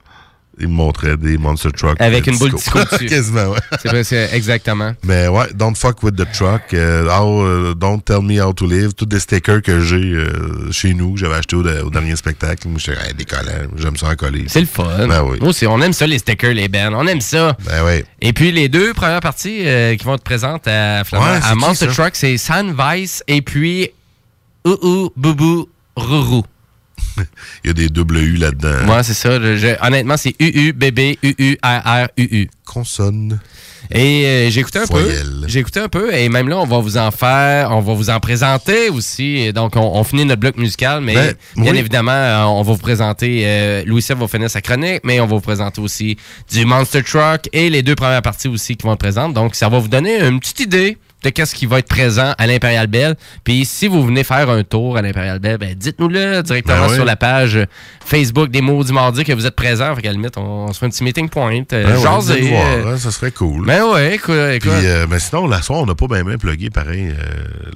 il 0.60 0.68
me 0.68 0.74
montrait 0.74 1.18
des 1.18 1.38
Monster 1.38 1.72
Truck. 1.72 1.95
Avec 1.99 2.28
une 2.28 2.38
boule 2.38 2.53
disco 2.53 2.80
dessus. 2.91 3.05
Quasiment, 3.10 3.49
ouais. 3.51 3.60
C'est 3.82 3.88
vrai, 3.89 4.03
c'est 4.03 4.30
exactement. 4.34 4.93
Mais 5.03 5.28
ouais, 5.28 5.47
Don't 5.55 5.76
Fuck 5.76 6.03
With 6.03 6.16
The 6.16 6.32
Truck, 6.34 6.74
euh, 6.74 7.07
how, 7.10 7.43
euh, 7.43 7.74
Don't 7.74 8.01
Tell 8.03 8.22
Me 8.22 8.41
How 8.41 8.53
To 8.53 8.68
Live, 8.68 8.93
tous 8.93 9.05
des 9.05 9.20
stickers 9.20 9.62
que 9.62 9.80
j'ai 9.82 9.95
euh, 9.97 10.72
chez 10.72 10.93
nous, 10.93 11.14
que 11.14 11.20
j'avais 11.20 11.36
acheté 11.36 11.55
au, 11.55 11.62
au 11.66 11.89
dernier 11.89 12.16
spectacle. 12.16 12.68
Moi, 12.68 12.80
j'étais 12.80 12.99
hey, 12.99 13.14
j'aime 13.78 13.97
ça 13.97 14.07
en 14.10 14.16
coller. 14.16 14.45
C'est 14.47 14.62
le 14.62 14.68
fun. 14.68 15.07
Ben 15.07 15.24
oui. 15.24 15.38
Nous 15.41 15.47
aussi, 15.47 15.66
on 15.68 15.82
aime 15.82 15.93
ça, 15.93 16.05
les 16.07 16.20
stickers, 16.20 16.53
les 16.53 16.68
bands. 16.68 16.91
On 16.93 17.07
aime 17.07 17.22
ça. 17.22 17.55
Ben 17.66 17.84
oui. 17.86 18.03
Et 18.22 18.34
puis, 18.34 18.51
les 18.51 18.70
deux 18.70 18.93
premières 18.93 19.22
parties 19.22 19.62
euh, 19.66 19.95
qui 19.95 20.03
vont 20.05 20.16
être 20.16 20.24
présentes 20.24 20.68
à, 20.68 21.03
Flamand- 21.03 21.24
Ouais, 21.34 21.39
c'est 21.41 21.47
à 21.51 21.55
Monster? 21.55 21.88
Truck, 21.88 22.12
c'est 22.14 22.38
San 22.38 22.76
Vice 22.78 23.24
et 23.28 23.41
puis 23.41 23.89
Ouhou, 24.66 25.12
Boubou, 25.16 25.70
Rourou. 25.95 26.43
Il 27.64 27.68
y 27.68 27.70
a 27.72 27.74
des 27.74 27.89
double 27.89 28.18
U 28.18 28.36
là-dedans. 28.38 28.86
Moi, 28.86 29.04
c'est 29.04 29.14
ça. 29.14 29.39
je- 29.39 29.86
honnêtement, 29.86 30.18
c'est 30.18 30.36
UU, 30.39 30.74
bébé, 30.74 31.18
UU, 31.24 31.58
RR, 31.64 32.08
UU. 32.18 32.50
Consonne. 32.66 33.39
Et 33.91 34.26
euh, 34.26 34.50
j'ai 34.52 34.60
écouté 34.60 34.78
un 34.80 34.86
peu. 34.86 35.10
J'ai 35.47 35.60
écouté 35.60 35.80
un 35.80 35.88
peu. 35.89 36.14
Et 36.14 36.30
même 36.30 36.47
là, 36.50 36.60
on 36.60 36.66
va 36.68 36.78
vous 36.78 36.97
en 36.97 37.10
faire, 37.10 37.72
on 37.72 37.82
va 37.82 37.93
vous 37.93 38.12
en 38.12 38.20
présenter 38.20 38.89
aussi. 38.89 39.38
Et 39.38 39.54
donc, 39.54 39.76
on, 39.76 39.82
on 39.97 40.04
finit 40.04 40.26
notre 40.26 40.41
bloc 40.41 40.58
musical, 40.58 41.02
mais 41.02 41.16
Ben, 41.16 41.34
bien 41.56 41.72
oui. 41.74 41.80
évidemment, 41.80 42.12
euh, 42.12 42.43
on 42.43 42.62
va 42.62 42.74
vous 42.74 42.78
présenter. 42.78 43.41
Euh, 43.45 43.84
Louis 43.86 44.06
va 44.08 44.28
finir 44.28 44.50
sa 44.52 44.62
chronique, 44.62 45.00
mais 45.04 45.20
on 45.20 45.26
va 45.26 45.36
vous 45.36 45.41
présenter 45.41 45.82
aussi 45.82 46.18
du 46.52 46.66
Monster 46.66 47.02
Truck 47.02 47.50
et 47.54 47.72
les 47.72 47.82
deux 47.82 47.95
premières 47.95 48.22
parties 48.22 48.47
aussi 48.50 48.76
qui 48.78 48.86
vont 48.86 48.93
être 48.93 49.00
présentes. 49.00 49.34
Donc, 49.34 49.56
ça 49.56 49.68
va 49.70 49.80
vous 49.80 49.88
donner 49.88 50.22
une 50.22 50.39
petite 50.39 50.60
idée 50.60 50.97
de 51.24 51.30
qu'est-ce 51.30 51.53
qui 51.55 51.65
va 51.65 51.80
être 51.80 51.88
présent 51.88 52.34
à 52.38 52.47
l'Impérial 52.47 52.88
Bell. 52.88 53.15
Puis 53.43 53.65
si 53.65 53.88
vous 53.88 54.05
venez 54.05 54.24
faire 54.24 54.49
un 54.49 54.63
tour 54.63 54.97
à 54.97 55.01
l'Impérial 55.01 55.39
Bell, 55.39 55.57
ben 55.57 55.74
dites-nous-le 55.76 56.41
directement 56.43 56.82
Ben 56.86 56.89
oui. 56.89 56.95
sur 56.95 57.05
la 57.05 57.15
page 57.15 57.59
Facebook 58.05 58.49
des 58.49 58.61
mots 58.61 58.84
du 58.84 58.91
mardi 58.93 59.24
que 59.24 59.34
vous 59.34 59.45
êtes 59.45 59.55
présent. 59.55 59.93
Fait 59.95 60.01
qu'à 60.01 60.07
la 60.09 60.13
limite, 60.13 60.38
on, 60.38 60.41
on 60.70 60.74
se 60.74 60.80
fait 60.80 60.86
un 60.86 60.89
petit 60.89 61.03
meeting 61.03 61.30
point. 61.30 61.61
Euh, 61.74 61.84
Ben 61.86 61.95
voir, 61.95 62.22
euh, 62.30 62.93
hein, 62.93 62.97
ça 62.97 63.11
serait 63.11 63.32
cool. 63.32 63.65
ben 63.65 63.84
ouais, 63.84 64.15
écoute, 64.15 64.34
écoute. 64.53 64.72
Puis, 64.72 64.88
euh, 64.88 65.05
mais 65.09 65.20
sinon, 65.20 65.47
la 65.47 65.61
soirée, 65.61 65.84
on 65.84 65.86
n'a 65.86 65.95
pas 65.95 66.07
bien 66.07 66.24
bien 66.24 66.38
plugué, 66.38 66.70
pareil, 66.70 67.09
euh, 67.09 67.24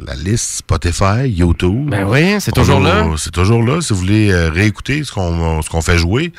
la 0.08 0.16
liste 0.16 0.58
Spotify, 0.60 1.28
YouTube. 1.28 1.90
Ben 1.90 2.06
oui, 2.08 2.38
c'est 2.40 2.52
On 2.58 2.62
toujours 2.62 2.80
là. 2.80 3.06
C'est 3.18 3.32
toujours 3.32 3.64
là. 3.64 3.82
Si 3.82 3.94
vous 3.94 4.00
voulez 4.00 4.34
réécouter 4.34 5.04
ce 5.04 5.12
qu'on 5.12 5.62
ce 5.62 5.70
qu'on 5.70 5.82
fait 5.82 5.98
jouer, 5.98 6.32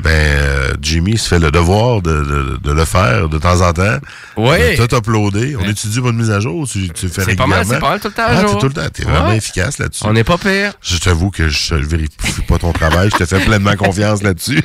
ben 0.00 0.38
Jimmy 0.80 1.18
se 1.18 1.28
fait 1.28 1.38
le 1.38 1.50
devoir 1.50 2.02
de, 2.02 2.10
de- 2.12 2.58
de 2.62 2.72
le 2.72 2.84
faire 2.84 3.28
de 3.28 3.38
temps 3.38 3.60
en 3.60 3.72
temps. 3.72 3.98
Ouais. 4.36 4.76
De 4.76 4.86
tout 4.86 4.96
uploader. 4.96 5.56
On 5.56 5.68
étudie 5.68 6.00
votre 6.00 6.16
mise 6.16 6.30
à 6.30 6.40
jour. 6.40 6.45
Tu, 6.70 6.88
tu 6.90 7.08
fais 7.08 7.22
C'est 7.22 7.36
pas 7.36 7.46
mal, 7.46 7.64
c'est 7.66 7.78
pas 7.78 7.90
mal 7.90 8.00
tout 8.00 8.08
le 8.08 8.14
temps 8.14 8.22
à 8.22 8.26
Ah, 8.28 8.40
jour. 8.42 8.52
t'es 8.54 8.58
tout 8.60 8.66
le 8.68 8.72
temps. 8.72 8.88
T'es 8.92 9.02
vraiment 9.04 9.28
Ouais. 9.30 9.36
efficace 9.38 9.78
là-dessus. 9.78 10.04
On 10.06 10.12
n'est 10.12 10.24
pas 10.24 10.38
pire. 10.38 10.72
Je 10.82 10.98
t'avoue 10.98 11.30
que 11.30 11.48
je 11.48 11.74
ne 11.74 11.84
vérifie 11.84 12.42
pas 12.46 12.58
ton 12.58 12.72
travail. 12.72 13.10
Je 13.12 13.16
te 13.16 13.26
fais 13.26 13.40
pleinement 13.44 13.74
confiance 13.76 14.22
là-dessus. 14.22 14.62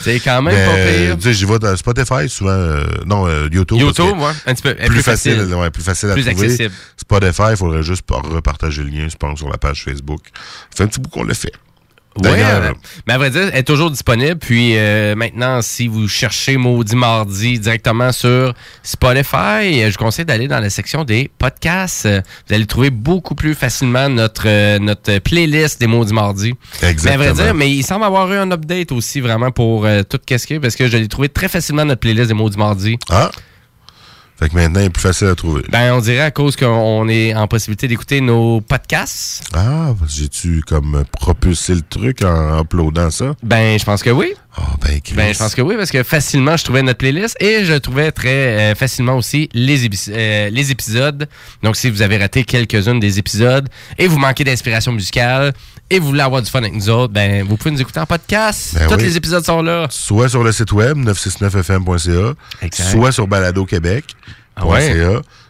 C'est 0.00 0.20
quand 0.20 0.42
même 0.42 0.54
Mais, 0.54 0.66
pas 0.66 0.92
pire. 1.06 1.16
Tu 1.16 1.22
sais, 1.22 1.32
j'y 1.34 1.44
vais 1.44 1.58
dans 1.58 1.76
Spotify 1.76 2.28
souvent. 2.28 2.50
euh, 2.50 2.84
non, 3.06 3.26
euh, 3.26 3.48
YouTube. 3.52 3.78
YouTube, 3.78 4.18
ouais, 4.18 4.32
un 4.46 4.54
petit 4.54 4.62
peu. 4.62 4.74
Plus, 4.74 4.86
Plus 4.88 5.02
facile, 5.02 5.36
facile. 5.38 5.54
ouais, 5.54 5.70
plus 5.70 5.82
facile 5.82 6.10
à 6.10 6.14
Plus 6.14 6.24
trouver. 6.24 6.44
accessible. 6.46 6.74
Spotify, 6.96 7.42
il 7.50 7.56
faudrait 7.56 7.82
juste 7.82 8.02
par- 8.02 8.22
repartager 8.22 8.82
le 8.82 8.88
lien, 8.90 9.08
je 9.08 9.16
pense, 9.16 9.38
sur 9.38 9.48
la 9.48 9.58
page 9.58 9.84
Facebook. 9.84 10.20
Ça 10.70 10.76
fait 10.78 10.82
un 10.84 10.86
petit 10.88 11.00
bout 11.00 11.10
qu'on 11.10 11.24
le 11.24 11.34
fait. 11.34 11.52
Ouais, 12.18 12.42
euh, 12.42 12.72
mais 13.06 13.14
à 13.14 13.18
vrai 13.18 13.30
dire, 13.30 13.50
elle 13.52 13.60
est 13.60 13.62
toujours 13.62 13.90
disponible. 13.90 14.36
Puis 14.36 14.76
euh, 14.76 15.14
maintenant, 15.14 15.62
si 15.62 15.86
vous 15.86 16.08
cherchez 16.08 16.56
Maudit 16.56 16.96
Mardi 16.96 17.58
directement 17.60 18.10
sur 18.10 18.52
Spotify, 18.82 19.36
euh, 19.82 19.90
je 19.90 19.98
vous 19.98 20.04
conseille 20.04 20.24
d'aller 20.24 20.48
dans 20.48 20.58
la 20.58 20.70
section 20.70 21.04
des 21.04 21.30
podcasts. 21.38 22.06
Euh, 22.06 22.20
Vous 22.48 22.54
allez 22.54 22.66
trouver 22.66 22.90
beaucoup 22.90 23.34
plus 23.36 23.54
facilement 23.54 24.08
notre, 24.08 24.42
euh, 24.46 24.78
notre 24.80 25.18
playlist 25.18 25.80
des 25.80 25.86
Maudits 25.86 26.12
Mardi. 26.12 26.54
Mais 26.82 26.88
à 26.88 26.90
vrai 26.90 26.90
Exactement. 26.90 27.32
dire, 27.34 27.54
mais 27.54 27.70
il 27.70 27.84
semble 27.84 28.04
avoir 28.04 28.30
eu 28.32 28.36
un 28.36 28.50
update 28.50 28.90
aussi 28.92 29.20
vraiment 29.20 29.52
pour 29.52 29.86
tout 30.08 30.18
qu'est-ce 30.26 30.58
parce 30.58 30.74
que 30.74 30.88
je 30.88 30.96
l'ai 30.96 31.08
trouvé 31.08 31.28
très 31.28 31.48
facilement 31.48 31.84
notre 31.84 32.00
playlist 32.00 32.28
des 32.28 32.34
Maudits 32.34 32.58
Mardi. 32.58 32.98
Ah! 33.08 33.30
Fait 34.40 34.48
que 34.48 34.54
maintenant, 34.54 34.80
il 34.80 34.86
est 34.86 34.90
plus 34.90 35.02
facile 35.02 35.26
à 35.26 35.34
trouver. 35.34 35.64
Ben, 35.70 35.92
on 35.92 36.00
dirait 36.00 36.20
à 36.20 36.30
cause 36.30 36.56
qu'on 36.56 37.06
est 37.10 37.34
en 37.34 37.46
possibilité 37.46 37.88
d'écouter 37.88 38.22
nos 38.22 38.62
podcasts. 38.62 39.44
Ah, 39.52 39.92
j'ai-tu 40.08 40.62
comme 40.66 41.04
propulsé 41.12 41.74
le 41.74 41.82
truc 41.82 42.24
en 42.24 42.62
uploadant 42.62 43.10
ça? 43.10 43.34
Ben, 43.42 43.78
je 43.78 43.84
pense 43.84 44.02
que 44.02 44.08
oui. 44.08 44.32
Ah, 44.56 44.62
ben, 44.82 44.98
Chris. 45.02 45.14
Ben, 45.14 45.34
je 45.34 45.38
pense 45.38 45.54
que 45.54 45.60
oui, 45.60 45.76
parce 45.76 45.90
que 45.90 46.02
facilement, 46.02 46.56
je 46.56 46.64
trouvais 46.64 46.82
notre 46.82 46.96
playlist 46.96 47.36
et 47.38 47.66
je 47.66 47.74
trouvais 47.74 48.12
très 48.12 48.72
euh, 48.72 48.74
facilement 48.74 49.16
aussi 49.16 49.50
les, 49.52 49.86
euh, 50.08 50.48
les 50.48 50.70
épisodes. 50.70 51.28
Donc, 51.62 51.76
si 51.76 51.90
vous 51.90 52.00
avez 52.00 52.16
raté 52.16 52.44
quelques-unes 52.44 52.98
des 52.98 53.18
épisodes 53.18 53.68
et 53.98 54.06
vous 54.06 54.18
manquez 54.18 54.44
d'inspiration 54.44 54.92
musicale 54.92 55.52
et 55.90 55.98
vous 55.98 56.06
voulez 56.08 56.20
avoir 56.22 56.40
du 56.42 56.50
fun 56.50 56.60
avec 56.60 56.72
nous 56.74 56.88
autres, 56.88 57.12
ben, 57.12 57.44
vous 57.46 57.56
pouvez 57.56 57.72
nous 57.72 57.80
écouter 57.80 58.00
en 58.00 58.06
podcast. 58.06 58.74
Ben 58.74 58.88
Tous 58.88 58.94
oui. 58.96 59.02
les 59.02 59.16
épisodes 59.16 59.44
sont 59.44 59.60
là. 59.62 59.86
Soit 59.90 60.28
sur 60.28 60.42
le 60.44 60.52
site 60.52 60.72
web 60.72 60.96
969fm.ca, 60.98 62.34
Exact. 62.62 62.90
soit 62.90 63.12
sur 63.12 63.26
Balado 63.26 63.64
Québec. 63.66 64.14
Ah 64.56 64.66
ouais. 64.66 64.96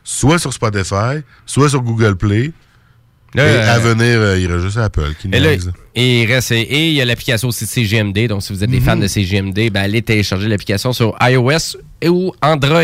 soit 0.05 0.39
sur 0.39 0.53
Spotify, 0.53 1.23
soit 1.47 1.69
sur 1.69 1.83
Google 1.83 2.17
Play. 2.17 2.53
Là, 3.35 3.47
et 3.47 3.57
euh, 3.57 3.75
à 3.75 3.79
venir, 3.79 4.19
euh, 4.19 4.39
il 4.39 4.51
reste 4.51 4.65
juste 4.65 4.77
Apple 4.79 5.15
qui 5.21 5.29
Et 5.33 5.39
là, 5.39 5.53
et 5.95 6.23
il 6.23 6.27
reste- 6.33 6.51
et 6.51 6.89
il 6.89 6.95
y 6.95 7.01
a 7.01 7.05
l'application 7.05 7.47
aussi 7.49 7.65
de 7.65 7.71
CGMD. 7.71 8.27
Donc, 8.27 8.43
si 8.43 8.53
vous 8.53 8.65
êtes 8.65 8.71
des 8.71 8.81
Mhm. 8.81 8.85
fans 8.85 8.97
de 8.97 9.07
CGMD, 9.07 9.71
ben, 9.71 9.83
allez 9.83 10.03
télécharger 10.03 10.49
l'application 10.49 10.93
sur 10.93 11.17
iOS 11.21 11.77
et 12.03 12.09
ou 12.09 12.33
Android 12.43 12.83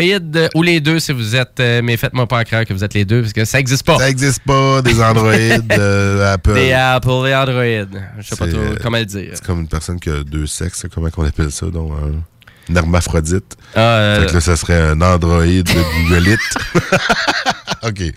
ou 0.55 0.63
les 0.63 0.79
deux 0.79 0.99
si 0.99 1.11
vous 1.11 1.35
êtes. 1.35 1.59
euh, 1.59 1.81
mais 1.83 1.97
faites-moi 1.97 2.27
pas 2.27 2.45
croire 2.45 2.63
que 2.65 2.73
vous 2.73 2.83
êtes 2.83 2.93
les 2.93 3.03
deux 3.03 3.21
parce 3.21 3.33
que 3.33 3.43
ça 3.43 3.57
n'existe 3.57 3.85
pas. 3.85 3.97
Ça 3.97 4.07
n'existe 4.07 4.41
pas, 4.45 4.81
des 4.81 5.01
Android, 5.01 5.31
euh, 5.77 6.33
Apple. 6.33 6.53
Des 6.53 6.71
Apple 6.71 7.27
et 7.27 7.35
Android. 7.35 7.99
Je 8.19 8.27
sais 8.27 8.35
pas 8.37 8.47
trop 8.47 8.59
comment 8.81 8.99
le 8.99 9.05
dire. 9.05 9.31
C'est 9.33 9.45
comme 9.45 9.59
une 9.61 9.67
personne 9.67 9.99
qui 9.99 10.09
a 10.09 10.23
deux 10.23 10.47
sexes, 10.47 10.85
comment 10.93 11.09
on 11.17 11.25
appelle 11.25 11.51
ça, 11.51 11.65
donc 11.67 11.91
un, 11.91 12.73
hermaphrodite. 12.75 13.57
Ah, 13.75 13.79
euh, 13.79 14.21
Fait 14.21 14.27
que 14.27 14.33
là, 14.35 14.41
ça 14.41 14.55
serait 14.55 14.81
un 14.81 15.01
androïde 15.01 15.67
de 15.67 16.09
Googleite. 16.09 16.39
OK. 17.83 18.13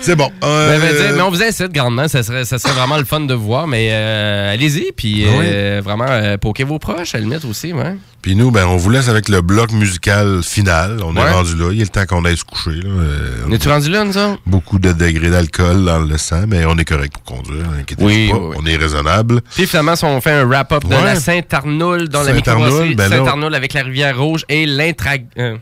C'est 0.00 0.14
bon. 0.16 0.30
Euh, 0.42 0.78
Ben, 0.78 0.80
ben, 0.80 0.96
dire, 0.96 1.12
mais 1.16 1.22
on 1.22 1.30
vous 1.30 1.42
incite 1.42 1.70
grandement, 1.72 2.08
ça 2.08 2.22
serait, 2.22 2.44
ça 2.44 2.58
serait 2.58 2.72
vraiment 2.72 2.96
le 2.96 3.04
fun 3.04 3.20
de 3.20 3.34
voir, 3.34 3.66
mais 3.66 3.88
euh, 3.90 4.54
allez-y, 4.54 4.92
puis 4.96 5.24
euh, 5.26 5.82
vraiment, 5.84 6.06
euh, 6.08 6.38
poquez 6.38 6.64
vos 6.64 6.78
proches, 6.78 7.14
à 7.14 7.18
la 7.18 7.24
limite 7.24 7.44
aussi, 7.44 7.72
ouais. 7.74 7.94
Puis 8.22 8.34
nous, 8.34 8.50
ben, 8.50 8.64
on 8.66 8.76
vous 8.76 8.88
laisse 8.90 9.08
avec 9.08 9.28
le 9.28 9.42
bloc 9.42 9.70
musical 9.72 10.42
final. 10.42 10.98
On 11.04 11.14
Ouais. 11.14 11.22
est 11.22 11.30
rendu 11.30 11.56
là. 11.56 11.70
Il 11.72 11.78
est 11.80 11.84
le 11.84 11.88
temps 11.88 12.06
qu'on 12.06 12.24
aille 12.24 12.36
se 12.36 12.44
coucher. 12.44 12.80
Là. 12.80 12.88
Euh, 12.88 13.44
On 13.48 13.52
est-tu 13.52 13.68
rendu 13.68 13.90
là, 13.90 14.04
nous 14.04 14.16
autres? 14.16 14.40
Beaucoup 14.46 14.78
de 14.78 14.92
degrés 14.92 15.30
d'alcool 15.30 15.84
dans 15.84 15.98
le 15.98 16.16
sang, 16.16 16.44
mais 16.46 16.64
on 16.64 16.76
est 16.78 16.84
correct 16.84 17.12
pour 17.12 17.24
conduire. 17.24 17.66
Inquiétez-vous 17.80 18.08
Oui, 18.08 18.28
pas. 18.30 18.38
oui. 18.38 18.56
On 18.58 18.66
est 18.66 18.76
raisonnable. 18.76 19.40
Puis 19.54 19.66
finalement, 19.66 19.94
si 19.96 20.04
on 20.04 20.20
fait 20.20 20.30
un 20.32 20.44
wrap-up 20.46 20.84
de 20.84 20.90
la 20.94 21.16
Saint-Arnoul 21.16 22.08
dans 22.08 22.22
la 22.22 22.32
Saint-Arnoul, 22.34 22.64
microbrasserie 22.66 22.94
ben 22.94 23.08
Saint-Arnoul 23.10 23.54
avec 23.54 23.72
la 23.74 23.82
rivière 23.82 24.18
Rouge 24.18 24.44
et 24.48 24.64
l'intrag... 24.64 25.26
euh, 25.38 25.56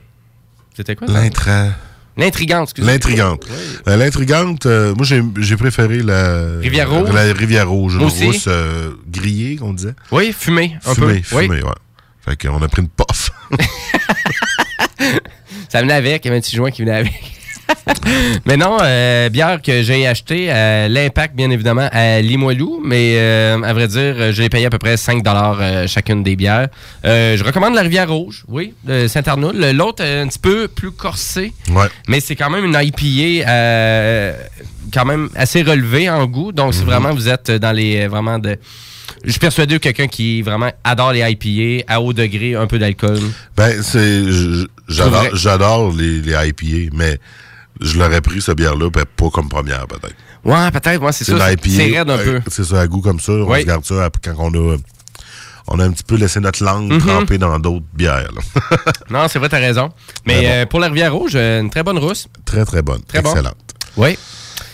C'était 0.76 0.94
quoi? 0.94 1.08
L'intra... 1.08 1.68
L'intrigante, 2.16 2.70
excusez. 2.70 2.86
L'intrigante. 2.86 3.46
Euh, 3.86 3.96
L'intrigante, 3.96 4.66
euh, 4.66 4.94
moi, 4.94 5.04
j'ai 5.04 5.56
préféré 5.56 5.98
la... 5.98 6.58
Rivière 6.60 6.90
Rouge? 6.90 7.10
La 7.12 7.32
rivière 7.32 7.68
rouge. 7.68 7.96
Rousse 7.98 8.46
euh, 8.48 8.92
grillée, 9.06 9.56
qu'on 9.56 9.74
disait. 9.74 9.94
Oui, 10.10 10.34
fumé, 10.36 10.78
un 10.86 10.94
fumé, 10.94 11.22
peu. 11.28 11.36
Oui. 11.36 11.44
Fumé, 11.44 11.62
ouais. 11.62 11.70
Fait 12.24 12.36
qu'on 12.36 12.62
a 12.62 12.68
pris 12.68 12.82
une 12.82 12.88
puff. 12.88 13.30
Ça 15.68 15.82
venait 15.82 15.92
avec, 15.92 16.24
il 16.24 16.28
y 16.28 16.30
avait 16.30 16.38
un 16.38 16.40
petit 16.40 16.56
joint 16.56 16.70
qui 16.70 16.82
venait 16.82 16.96
avec. 16.96 17.12
mais 18.46 18.56
non, 18.56 18.78
euh, 18.82 19.28
bière 19.28 19.60
que 19.62 19.82
j'ai 19.82 20.06
acheté 20.06 20.50
à 20.50 20.88
l'Impact, 20.88 21.34
bien 21.34 21.50
évidemment, 21.50 21.88
à 21.92 22.20
Limoilou. 22.20 22.80
Mais 22.84 23.14
euh, 23.16 23.60
à 23.62 23.72
vrai 23.72 23.88
dire, 23.88 24.32
je 24.32 24.42
l'ai 24.42 24.48
payé 24.48 24.66
à 24.66 24.70
peu 24.70 24.78
près 24.78 24.96
5 24.96 25.22
euh, 25.26 25.86
chacune 25.86 26.22
des 26.22 26.36
bières. 26.36 26.68
Euh, 27.04 27.36
je 27.36 27.44
recommande 27.44 27.74
la 27.74 27.82
Rivière 27.82 28.10
Rouge, 28.10 28.44
oui, 28.48 28.74
de 28.84 29.06
Saint-Arnoul. 29.08 29.70
L'autre, 29.72 30.02
euh, 30.04 30.24
un 30.24 30.28
petit 30.28 30.38
peu 30.38 30.68
plus 30.68 30.92
corsé. 30.92 31.52
Ouais. 31.70 31.86
Mais 32.08 32.20
c'est 32.20 32.36
quand 32.36 32.50
même 32.50 32.64
une 32.64 32.78
IPA 32.80 33.48
euh, 33.48 34.32
quand 34.92 35.04
même 35.04 35.28
assez 35.34 35.62
relevée 35.62 36.08
en 36.08 36.26
goût. 36.26 36.52
Donc, 36.52 36.72
Mhm. 36.72 36.78
si 36.80 36.84
vraiment 36.84 37.12
vous 37.12 37.28
êtes 37.28 37.50
dans 37.50 37.72
les 37.72 38.04
euh, 38.04 38.08
vraiment 38.08 38.38
de. 38.38 38.56
Je 39.24 39.30
suis 39.30 39.40
persuadé 39.40 39.74
que 39.76 39.80
quelqu'un 39.80 40.06
qui 40.08 40.42
vraiment 40.42 40.70
adore 40.84 41.12
les 41.12 41.20
IPA 41.28 41.84
à 41.92 42.00
haut 42.00 42.12
degré, 42.12 42.54
un 42.54 42.66
peu 42.66 42.78
d'alcool. 42.78 43.18
Ben, 43.56 43.82
c'est. 43.82 44.22
j'adore 44.88 45.92
les, 45.96 46.20
les 46.20 46.32
IPA, 46.48 46.90
mais 46.94 47.18
je 47.80 47.98
l'aurais 47.98 48.20
pris, 48.20 48.40
cette 48.42 48.56
bière-là, 48.56 48.90
ben, 48.90 49.04
pas 49.16 49.30
comme 49.30 49.48
première, 49.48 49.86
peut-être. 49.86 50.14
Ouais, 50.44 50.70
peut-être, 50.70 51.00
moi, 51.00 51.12
c'est 51.12 51.24
ça. 51.24 51.32
C'est 51.64 51.82
raide 51.96 52.10
un 52.10 52.18
peu. 52.18 52.34
euh, 52.36 52.40
C'est 52.48 52.64
ça, 52.64 52.80
à 52.80 52.86
goût 52.86 53.00
comme 53.00 53.20
ça. 53.20 53.32
On 53.32 53.50
Oui. 53.50 53.62
se 53.62 53.66
garde 53.66 53.84
ça 53.84 54.08
quand 54.22 54.34
on 54.38 54.72
a, 54.72 54.76
on 55.68 55.78
a 55.80 55.84
un 55.84 55.90
petit 55.90 56.04
peu 56.04 56.14
laissé 56.16 56.38
notre 56.40 56.62
langue 56.64 56.92
Mhm. 56.92 56.98
tremper 57.00 57.38
dans 57.38 57.58
d'autres 57.58 57.84
bières. 57.92 58.28
là. 58.32 58.42
Non, 59.10 59.26
c'est 59.28 59.38
vrai, 59.38 59.48
t'as 59.48 59.58
raison. 59.58 59.90
Mais 60.26 60.42
euh, 60.48 60.66
pour 60.66 60.78
la 60.80 60.86
Rivière 60.88 61.12
Rouge, 61.14 61.32
euh, 61.34 61.60
une 61.60 61.70
très 61.70 61.82
bonne 61.82 61.98
rousse. 61.98 62.28
très, 62.44 62.64
très 62.64 62.82
bonne. 62.82 63.02
Très 63.02 63.22
bon. 63.22 63.30
Excellente. 63.30 63.56
Oui. 63.96 64.16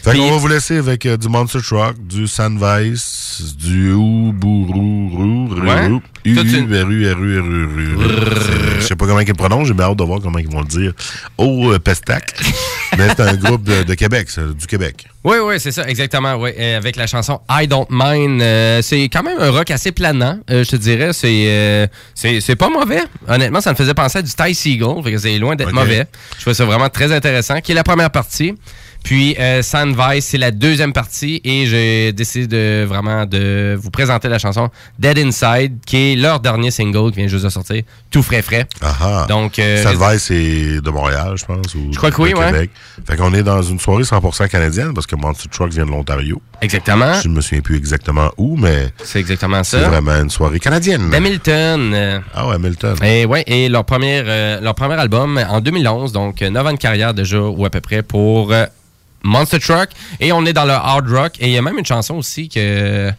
Fait 0.02 0.10
Puis- 0.10 0.18
qu'on 0.20 0.30
va 0.32 0.36
vous 0.36 0.48
laisser 0.48 0.76
avec 0.78 1.06
euh, 1.06 1.16
du 1.16 1.28
Monster 1.28 1.60
Truck, 1.62 1.96
du 2.06 2.26
Sandvice, 2.26 3.54
du 3.56 3.92
Oubourou, 3.92 5.48
Ouais. 5.64 5.88
Uru, 6.24 6.66
Uru, 6.66 7.36
Uru, 7.36 7.88
Je 8.78 8.84
sais 8.84 8.96
pas 8.96 9.06
comment 9.06 9.20
ils 9.20 9.26
le 9.28 9.34
prononcent, 9.34 9.68
j'ai 9.68 9.74
bien 9.74 9.86
hâte 9.86 9.96
de 9.96 10.04
voir 10.04 10.20
comment 10.20 10.38
ils 10.38 10.48
vont 10.48 10.60
le 10.60 10.66
dire. 10.66 10.92
Au 11.38 11.72
euh, 11.72 11.78
Pestac. 11.78 12.34
Mais 12.98 13.08
c'est 13.08 13.20
un 13.20 13.34
groupe 13.36 13.62
de, 13.64 13.82
de 13.84 13.94
Québec, 13.94 14.28
ça, 14.30 14.42
du 14.42 14.66
Québec. 14.66 15.06
Oui, 15.24 15.36
oui, 15.42 15.54
c'est 15.58 15.72
ça, 15.72 15.88
exactement. 15.88 16.34
Oui, 16.34 16.50
Euh, 16.58 16.76
avec 16.76 16.96
la 16.96 17.06
chanson 17.06 17.40
I 17.50 17.66
Don't 17.66 17.86
Mind. 17.90 18.42
euh, 18.42 18.82
c'est 18.82 19.04
quand 19.04 19.22
même 19.22 19.38
un 19.40 19.50
rock 19.50 19.70
assez 19.70 19.92
planant, 19.92 20.38
euh, 20.50 20.62
je 20.64 20.70
te 20.70 20.76
dirais. 20.76 21.12
C'est 21.12 21.44
euh, 21.46 21.86
c'est 22.14 22.40
c'est 22.40 22.56
pas 22.56 22.68
mauvais. 22.68 23.02
Honnêtement, 23.28 23.60
ça 23.60 23.70
me 23.70 23.76
faisait 23.76 23.94
penser 23.94 24.18
à 24.18 24.22
du 24.22 24.32
Ty 24.32 24.54
Seagull. 24.54 25.02
C'est 25.18 25.38
loin 25.38 25.56
d'être 25.56 25.72
mauvais. 25.72 26.06
Je 26.36 26.40
trouvais 26.42 26.54
ça 26.54 26.64
vraiment 26.64 26.88
très 26.88 27.12
intéressant. 27.12 27.60
Qui 27.60 27.72
est 27.72 27.74
la 27.76 27.84
première 27.84 28.10
partie. 28.10 28.54
Puis 29.04 29.36
euh, 29.38 29.62
Sand 29.62 29.94
Vice, 29.96 30.26
c'est 30.26 30.38
la 30.38 30.50
deuxième 30.50 30.92
partie. 30.92 31.40
Et 31.44 31.66
j'ai 31.66 32.12
décidé 32.12 32.46
de 32.46 32.84
vraiment 32.84 33.26
de 33.26 33.76
vous 33.80 33.90
présenter 33.90 34.28
la 34.28 34.38
chanson 34.38 34.70
Dead 34.98 35.18
Inside, 35.18 35.78
qui 35.84 36.12
est 36.12 36.16
leur 36.16 36.40
dernier 36.40 36.70
single 36.70 37.10
qui 37.10 37.18
vient 37.18 37.26
juste 37.28 37.44
de 37.44 37.48
sortir. 37.50 37.82
Tout 38.10 38.22
frais 38.22 38.42
frais. 38.42 38.66
Ah 38.80 38.94
ah. 39.00 39.26
Donc, 39.28 39.58
euh, 39.58 39.82
Sandvice, 39.82 40.22
c'est 40.24 40.80
de 40.80 40.90
Montréal, 40.90 41.34
je 41.36 41.44
pense. 41.44 41.74
Ou 41.74 41.88
Je 41.92 41.96
crois 41.96 42.10
que 42.10 42.22
oui, 42.22 42.34
ouais. 42.34 42.46
Québec. 42.46 42.70
Fait 43.06 43.16
qu'on 43.16 43.32
est 43.34 43.42
dans 43.42 43.62
une 43.62 43.78
soirée 43.80 44.02
100% 44.04 44.48
canadienne 44.48 44.94
parce 44.94 45.06
que 45.06 45.16
Monster 45.16 45.48
Truck 45.50 45.72
vient 45.72 45.86
de 45.86 45.90
l'Ontario. 45.90 46.40
Exactement. 46.60 47.20
Je 47.20 47.28
ne 47.28 47.34
me 47.34 47.40
souviens 47.40 47.60
plus 47.62 47.76
exactement 47.76 48.30
où, 48.36 48.56
mais 48.56 48.88
C'est 49.02 49.18
exactement 49.18 49.64
ça. 49.64 49.80
c'est 49.80 49.88
vraiment 49.88 50.20
une 50.20 50.30
soirée 50.30 50.60
canadienne. 50.60 51.12
Hamilton. 51.12 52.22
Ah 52.34 52.46
ouais, 52.46 52.54
Hamilton. 52.54 52.96
Et 53.02 53.24
ouais, 53.26 53.42
et 53.46 53.68
leur 53.68 53.84
premier, 53.84 54.22
euh, 54.24 54.60
leur 54.60 54.74
premier 54.74 54.94
album 54.94 55.40
en 55.48 55.60
2011, 55.60 56.12
donc 56.12 56.40
9 56.40 56.66
ans 56.66 56.72
de 56.72 56.78
carrière 56.78 57.14
déjà 57.14 57.40
ou 57.40 57.64
à 57.64 57.70
peu 57.70 57.80
près 57.80 58.02
pour 58.02 58.52
Monster 59.24 59.58
Truck. 59.58 59.88
Et 60.20 60.32
on 60.32 60.44
est 60.46 60.52
dans 60.52 60.64
le 60.64 60.72
hard 60.72 61.08
rock. 61.08 61.32
Et 61.40 61.46
il 61.48 61.52
y 61.52 61.58
a 61.58 61.62
même 61.62 61.78
une 61.78 61.86
chanson 61.86 62.14
aussi 62.14 62.48
que, 62.48 63.10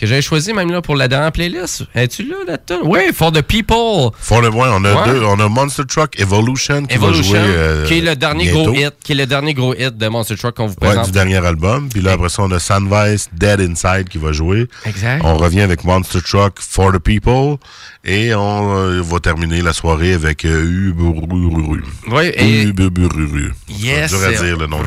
que 0.00 0.06
j'avais 0.06 0.22
choisie 0.22 0.52
même 0.52 0.70
là 0.72 0.82
pour 0.82 0.96
la 0.96 1.06
dernière 1.08 1.30
playlist. 1.32 1.84
Es-tu 1.94 2.24
là, 2.24 2.36
la 2.46 2.58
tune? 2.58 2.78
Oui, 2.84 3.00
For 3.14 3.30
the 3.30 3.42
People. 3.42 4.10
Faut 4.18 4.40
le 4.40 4.48
voir, 4.48 4.74
on 4.76 4.84
a 4.84 4.92
Ouais. 4.94 5.12
deux. 5.12 5.22
On 5.24 5.38
a 5.38 5.48
Monster 5.48 5.82
Truck 5.88 6.18
Evolution 6.18 6.84
qui 6.86 6.94
Evolution, 6.94 7.32
va 7.38 7.44
jouer. 7.46 7.54
euh, 7.56 7.86
qui 7.86 7.98
est 7.98 8.00
le 8.00 8.16
dernier 8.16 8.44
bientôt. 8.50 8.72
gros 8.72 8.74
hit, 8.74 8.94
qui 9.04 9.12
est 9.12 9.16
le 9.16 9.26
dernier 9.26 9.54
gros 9.54 9.74
hit 9.74 9.96
de 9.96 10.08
Monster 10.08 10.36
Truck 10.36 10.56
qu'on 10.56 10.66
vous 10.66 10.74
Ouais, 10.80 10.88
présente. 10.88 11.06
du 11.06 11.12
dernier 11.12 11.44
album. 11.44 11.88
Puis 11.88 12.00
là, 12.00 12.12
après 12.12 12.28
ça, 12.30 12.42
on 12.42 12.50
a 12.50 12.58
Sandvice, 12.58 13.28
Dead 13.32 13.60
Inside 13.60 14.08
qui 14.10 14.18
va 14.18 14.32
jouer. 14.32 14.66
Exact. 14.86 15.22
On 15.24 15.36
revient 15.36 15.60
avec 15.60 15.84
Monster 15.84 16.18
Truck, 16.26 16.54
For 16.58 16.90
the 16.92 16.98
People. 16.98 17.58
Et 18.04 18.34
on 18.34 18.76
euh, 18.76 19.00
va 19.00 19.20
terminer 19.20 19.62
la 19.62 19.72
soirée 19.72 20.14
avec 20.14 20.44
euh, 20.44 20.90
Ubururu. 20.90 21.84
Oui, 22.08 22.24
et- 22.34 22.62
Ubururu. 22.62 23.52
Yes. 23.68 24.10
C'est 24.10 24.16
dur 24.18 24.26
à 24.26 24.44
dire 24.44 24.56
le 24.58 24.66
nom. 24.66 24.80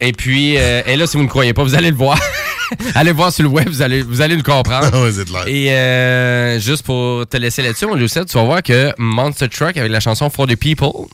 Et 0.00 0.12
puis, 0.12 0.58
euh, 0.58 0.82
et 0.86 0.96
là, 0.96 1.06
si 1.06 1.16
vous 1.16 1.22
ne 1.22 1.28
croyez 1.28 1.54
pas, 1.54 1.62
vous 1.62 1.74
allez 1.74 1.90
le 1.90 1.96
voir. 1.96 2.18
allez 2.94 3.10
le 3.10 3.16
voir 3.16 3.32
sur 3.32 3.44
le 3.44 3.48
web, 3.48 3.68
vous 3.68 3.80
allez, 3.80 4.02
vous 4.02 4.20
allez 4.20 4.36
le 4.36 4.42
comprendre. 4.42 5.10
C'est 5.12 5.24
clair. 5.24 5.46
Et 5.46 5.72
euh, 5.72 6.60
juste 6.60 6.84
pour 6.84 7.26
te 7.26 7.38
laisser 7.38 7.62
là-dessus, 7.62 7.86
mon 7.86 7.94
Lucette, 7.94 8.28
tu 8.28 8.36
vas 8.36 8.44
voir 8.44 8.62
que 8.62 8.92
Monster 8.98 9.48
Truck 9.48 9.78
avec 9.78 9.90
la 9.90 10.00
chanson 10.00 10.28
For 10.28 10.46
the 10.46 10.56
People, 10.56 11.08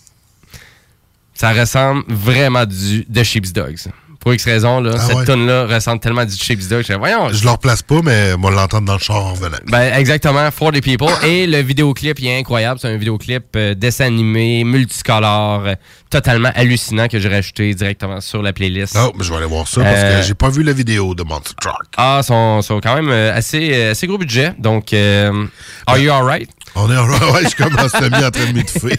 ça 1.34 1.52
ressemble 1.52 2.02
vraiment 2.08 2.66
du, 2.66 3.06
de 3.08 3.22
Sheep's 3.22 3.52
Dogs. 3.52 3.86
Pour 4.20 4.34
X 4.34 4.44
raison, 4.44 4.80
là, 4.80 4.92
Ah 4.96 4.98
cette 5.00 5.16
ouais? 5.16 5.24
tune-là 5.24 5.66
ressemble 5.66 6.00
tellement 6.00 6.24
du 6.24 6.34
Sheep's 6.34 6.66
Dogs. 6.68 6.84
Je 6.88 6.92
Voyons, 6.94 7.28
Je 7.32 7.44
le 7.44 7.50
replace 7.50 7.82
pas, 7.82 8.00
mais 8.02 8.36
moi, 8.36 8.50
l'entendre 8.50 8.86
dans 8.86 8.94
le 8.94 8.98
char 8.98 9.24
en 9.24 9.32
venant. 9.34 9.56
ben, 9.66 9.94
exactement, 9.96 10.50
For 10.50 10.72
the 10.72 10.82
People. 10.82 11.08
Et 11.24 11.46
le 11.46 11.58
vidéoclip, 11.60 12.18
il 12.18 12.26
est 12.26 12.38
incroyable. 12.38 12.80
C'est 12.80 12.88
un 12.88 12.96
vidéoclip 12.96 13.44
euh, 13.56 13.74
dessin 13.74 14.06
animé, 14.06 14.64
multicolore, 14.64 15.62
euh, 15.66 15.74
totalement 16.10 16.50
hallucinant 16.54 17.06
que 17.06 17.18
j'ai 17.20 17.28
rajouté 17.28 17.74
directement 17.74 18.20
sur 18.20 18.42
la 18.42 18.52
playlist. 18.52 18.96
Oh, 18.98 19.12
mais 19.16 19.24
je 19.24 19.30
vais 19.30 19.36
aller 19.36 19.46
voir 19.46 19.68
ça 19.68 19.82
parce 19.82 19.94
Euh, 19.98 20.20
que 20.20 20.26
j'ai 20.26 20.34
pas 20.34 20.48
vu 20.50 20.62
la 20.62 20.72
vidéo 20.72 21.14
de 21.14 21.22
Monster 21.22 21.54
Truck. 21.60 21.74
Ah, 21.96 22.20
sont, 22.24 22.60
sont 22.62 22.80
quand 22.80 22.94
même 22.96 23.10
euh, 23.10 23.32
assez, 23.34 23.70
euh, 23.72 23.90
assez 23.92 24.06
gros 24.06 24.18
budget. 24.18 24.52
Donc, 24.58 24.92
euh, 24.92 25.46
are 25.86 25.98
you 25.98 26.10
alright? 26.10 26.48
On 26.74 26.90
est 26.90 26.96
en 26.96 27.08
ouais, 27.32 27.42
je 27.48 27.56
commence 27.56 27.94
à 27.94 28.08
mis 28.08 28.24
en 28.24 28.30
train 28.30 28.46
de 28.46 28.52
m'étouffer. 28.52 28.96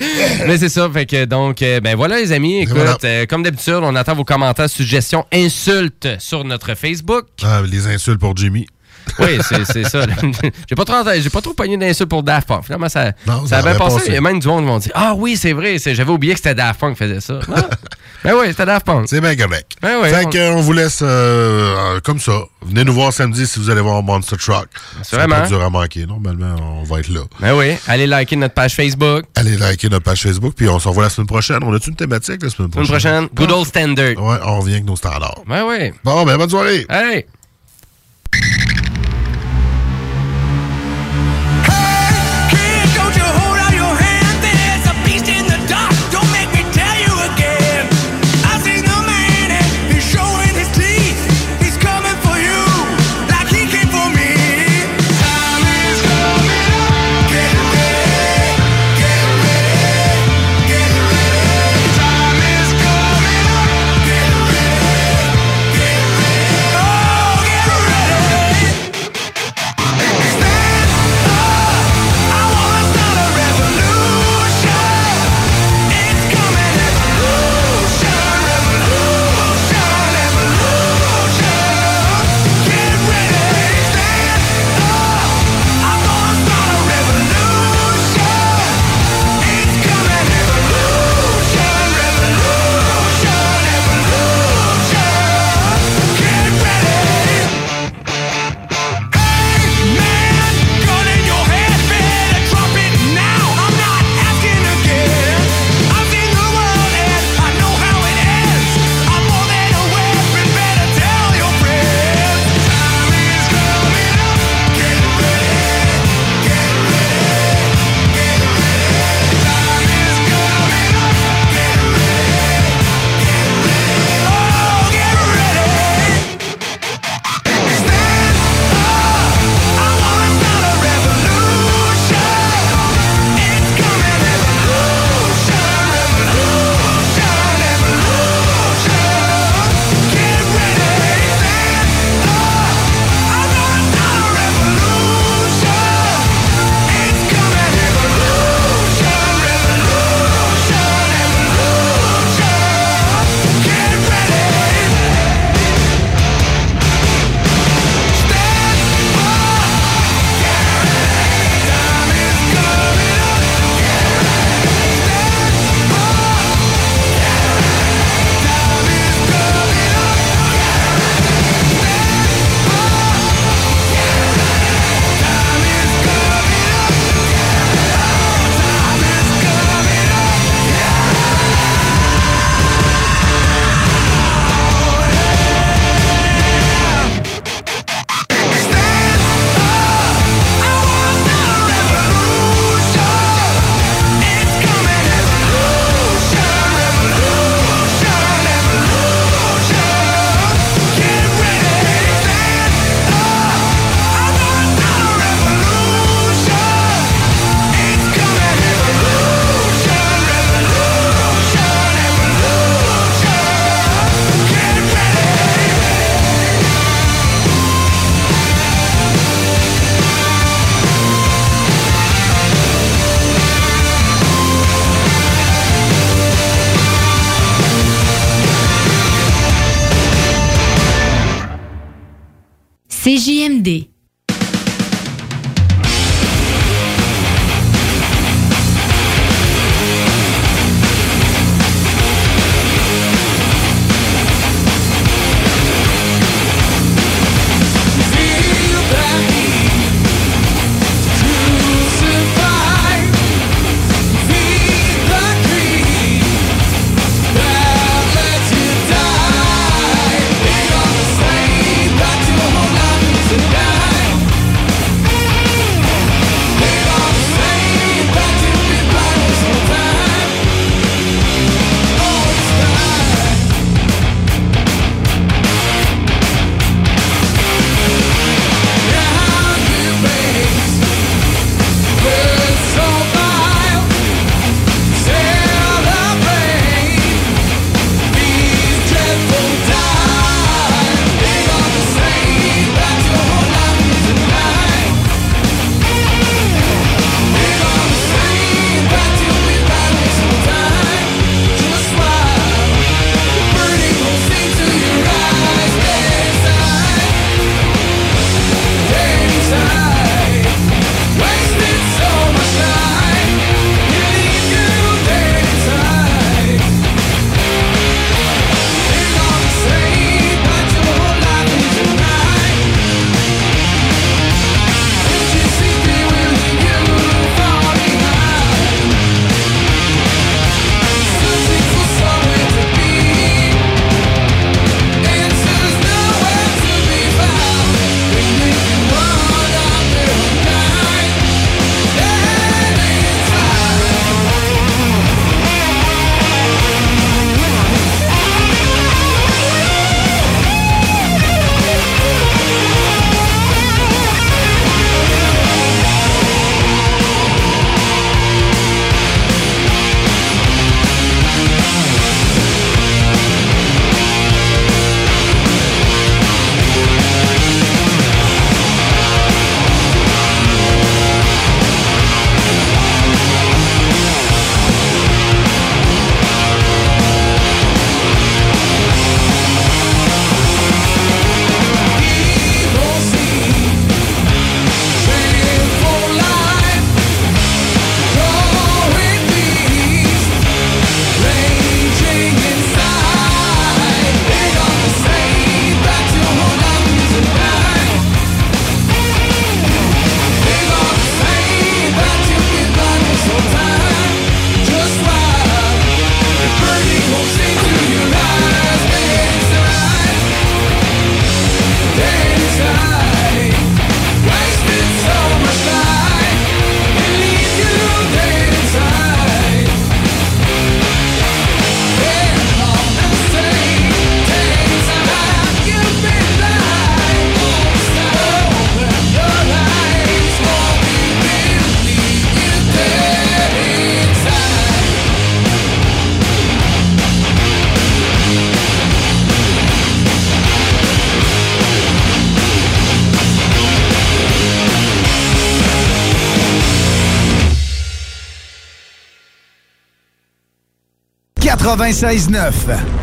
Mais 0.46 0.58
c'est 0.58 0.68
ça, 0.68 0.88
fait 0.92 1.06
que 1.06 1.24
donc, 1.24 1.62
euh, 1.62 1.80
ben 1.80 1.96
voilà 1.96 2.18
les 2.18 2.32
amis, 2.32 2.60
écoute, 2.60 2.76
voilà. 2.76 2.96
euh, 3.04 3.26
comme 3.26 3.42
d'habitude, 3.42 3.80
on 3.82 3.94
attend 3.96 4.14
vos 4.14 4.24
commentaires, 4.24 4.68
suggestions, 4.68 5.26
insultes 5.32 6.08
sur 6.18 6.44
notre 6.44 6.74
Facebook. 6.74 7.26
Ah, 7.42 7.62
les 7.66 7.86
insultes 7.86 8.20
pour 8.20 8.36
Jimmy. 8.36 8.66
Oui, 9.18 9.38
c'est 9.64 9.84
ça. 9.84 10.06
j'ai 10.68 10.74
pas 10.76 10.84
trop, 10.84 10.94
j'ai 11.20 11.30
pas 11.30 11.40
trop 11.40 11.52
pogné 11.54 11.76
d'insultes 11.76 12.08
pour 12.08 12.22
Daft 12.22 12.48
Punk. 12.48 12.64
Finalement, 12.64 12.88
ça, 12.88 13.12
Non, 13.26 13.42
ça 13.42 13.48
ça 13.48 13.56
a 13.58 13.62
bien 13.62 13.70
avait 13.70 13.78
passé. 13.78 14.02
Il 14.08 14.14
y 14.14 14.16
a 14.16 14.20
même 14.20 14.38
du 14.38 14.46
monde 14.48 14.60
qui 14.64 14.66
m'ont 14.66 14.78
dit 14.78 14.90
Ah 14.94 15.14
oui, 15.16 15.36
c'est 15.36 15.52
vrai, 15.52 15.76
j'avais 15.78 16.10
oublié 16.12 16.32
que 16.34 16.38
c'était 16.38 16.54
Daft 16.54 16.80
Punk 16.80 16.92
qui 16.96 17.04
faisait 17.04 17.20
ça. 17.20 17.40
Ah, 17.54 17.62
ben 18.24 18.34
oui, 18.38 18.46
c'était 18.48 18.66
Daft 18.66 18.86
Punk. 18.86 19.06
C'est 19.08 19.20
bien 19.20 19.36
correct. 19.36 19.72
Ben 19.82 19.98
oui, 20.02 20.08
fait 20.10 20.26
on- 20.26 20.30
qu'on 20.56 20.60
vous 20.62 20.72
laisse 20.72 21.00
euh, 21.02 21.96
euh, 21.96 22.00
comme 22.00 22.18
ça. 22.20 22.32
Venez 22.62 22.84
nous 22.84 22.92
voir 22.92 23.12
samedi 23.12 23.46
si 23.46 23.58
vous 23.58 23.70
allez 23.70 23.80
voir 23.80 24.02
Monster 24.02 24.36
Truck. 24.36 24.68
C'est 25.02 25.16
Assurément. 25.16 25.40
pas 25.40 25.46
dur 25.48 25.62
à 25.62 25.70
manquer. 25.70 26.06
Normalement, 26.06 26.56
on 26.80 26.84
va 26.84 27.00
être 27.00 27.08
là. 27.08 27.20
Ben 27.40 27.54
oui, 27.54 27.76
allez 27.86 28.06
liker 28.06 28.36
notre 28.36 28.54
page 28.54 28.74
Facebook. 28.74 29.24
Allez 29.34 29.56
liker 29.56 29.88
notre 29.88 30.04
page 30.04 30.22
Facebook, 30.22 30.54
puis 30.56 30.68
on 30.68 30.78
se 30.78 30.86
revoit 30.88 31.04
la 31.04 31.10
semaine 31.10 31.26
prochaine. 31.26 31.58
On 31.62 31.72
a-tu 31.74 31.90
une 31.90 31.96
thématique 31.96 32.42
la 32.42 32.50
semaine 32.50 32.70
Semaine 32.70 32.86
prochaine? 32.86 33.28
prochaine, 33.28 33.28
Good 33.34 33.50
Old 33.50 33.66
Standard. 33.66 34.16
Ouais, 34.22 34.38
on 34.44 34.60
revient 34.60 34.72
avec 34.74 34.84
nos 34.84 34.96
standards. 34.96 35.40
Ben 35.48 35.64
oui. 35.66 35.92
Bon, 36.04 36.24
ben 36.24 36.36
bonne 36.36 36.50
soirée. 36.50 36.86
Hey! 36.90 37.24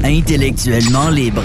Intellectuellement 0.03 1.09
libre. 1.09 1.43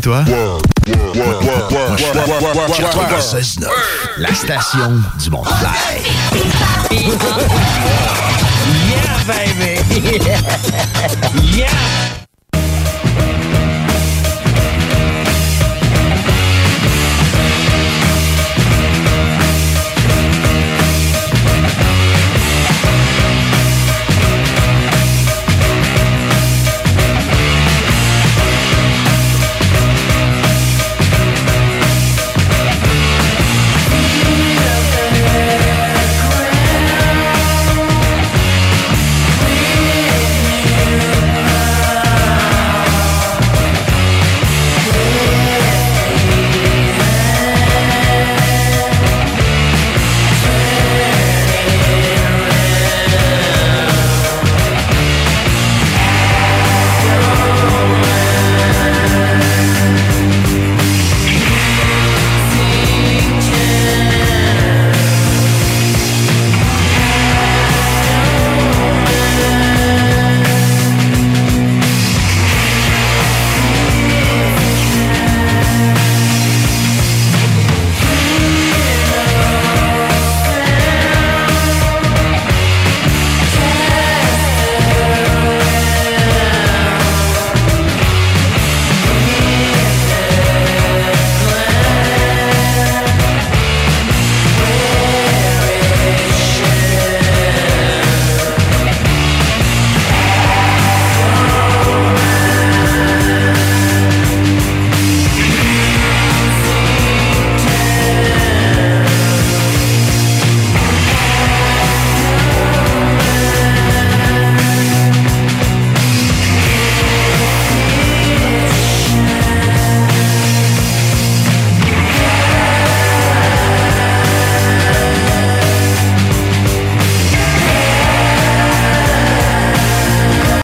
Et 0.00 0.02
toi? 0.02 0.24
96.9, 0.86 3.66
la 4.18 4.34
station 4.34 5.00
du 5.22 5.30
monde 5.30 5.46
Yeah, 8.90 9.24
baby. 9.26 9.78
yeah. 11.56 12.26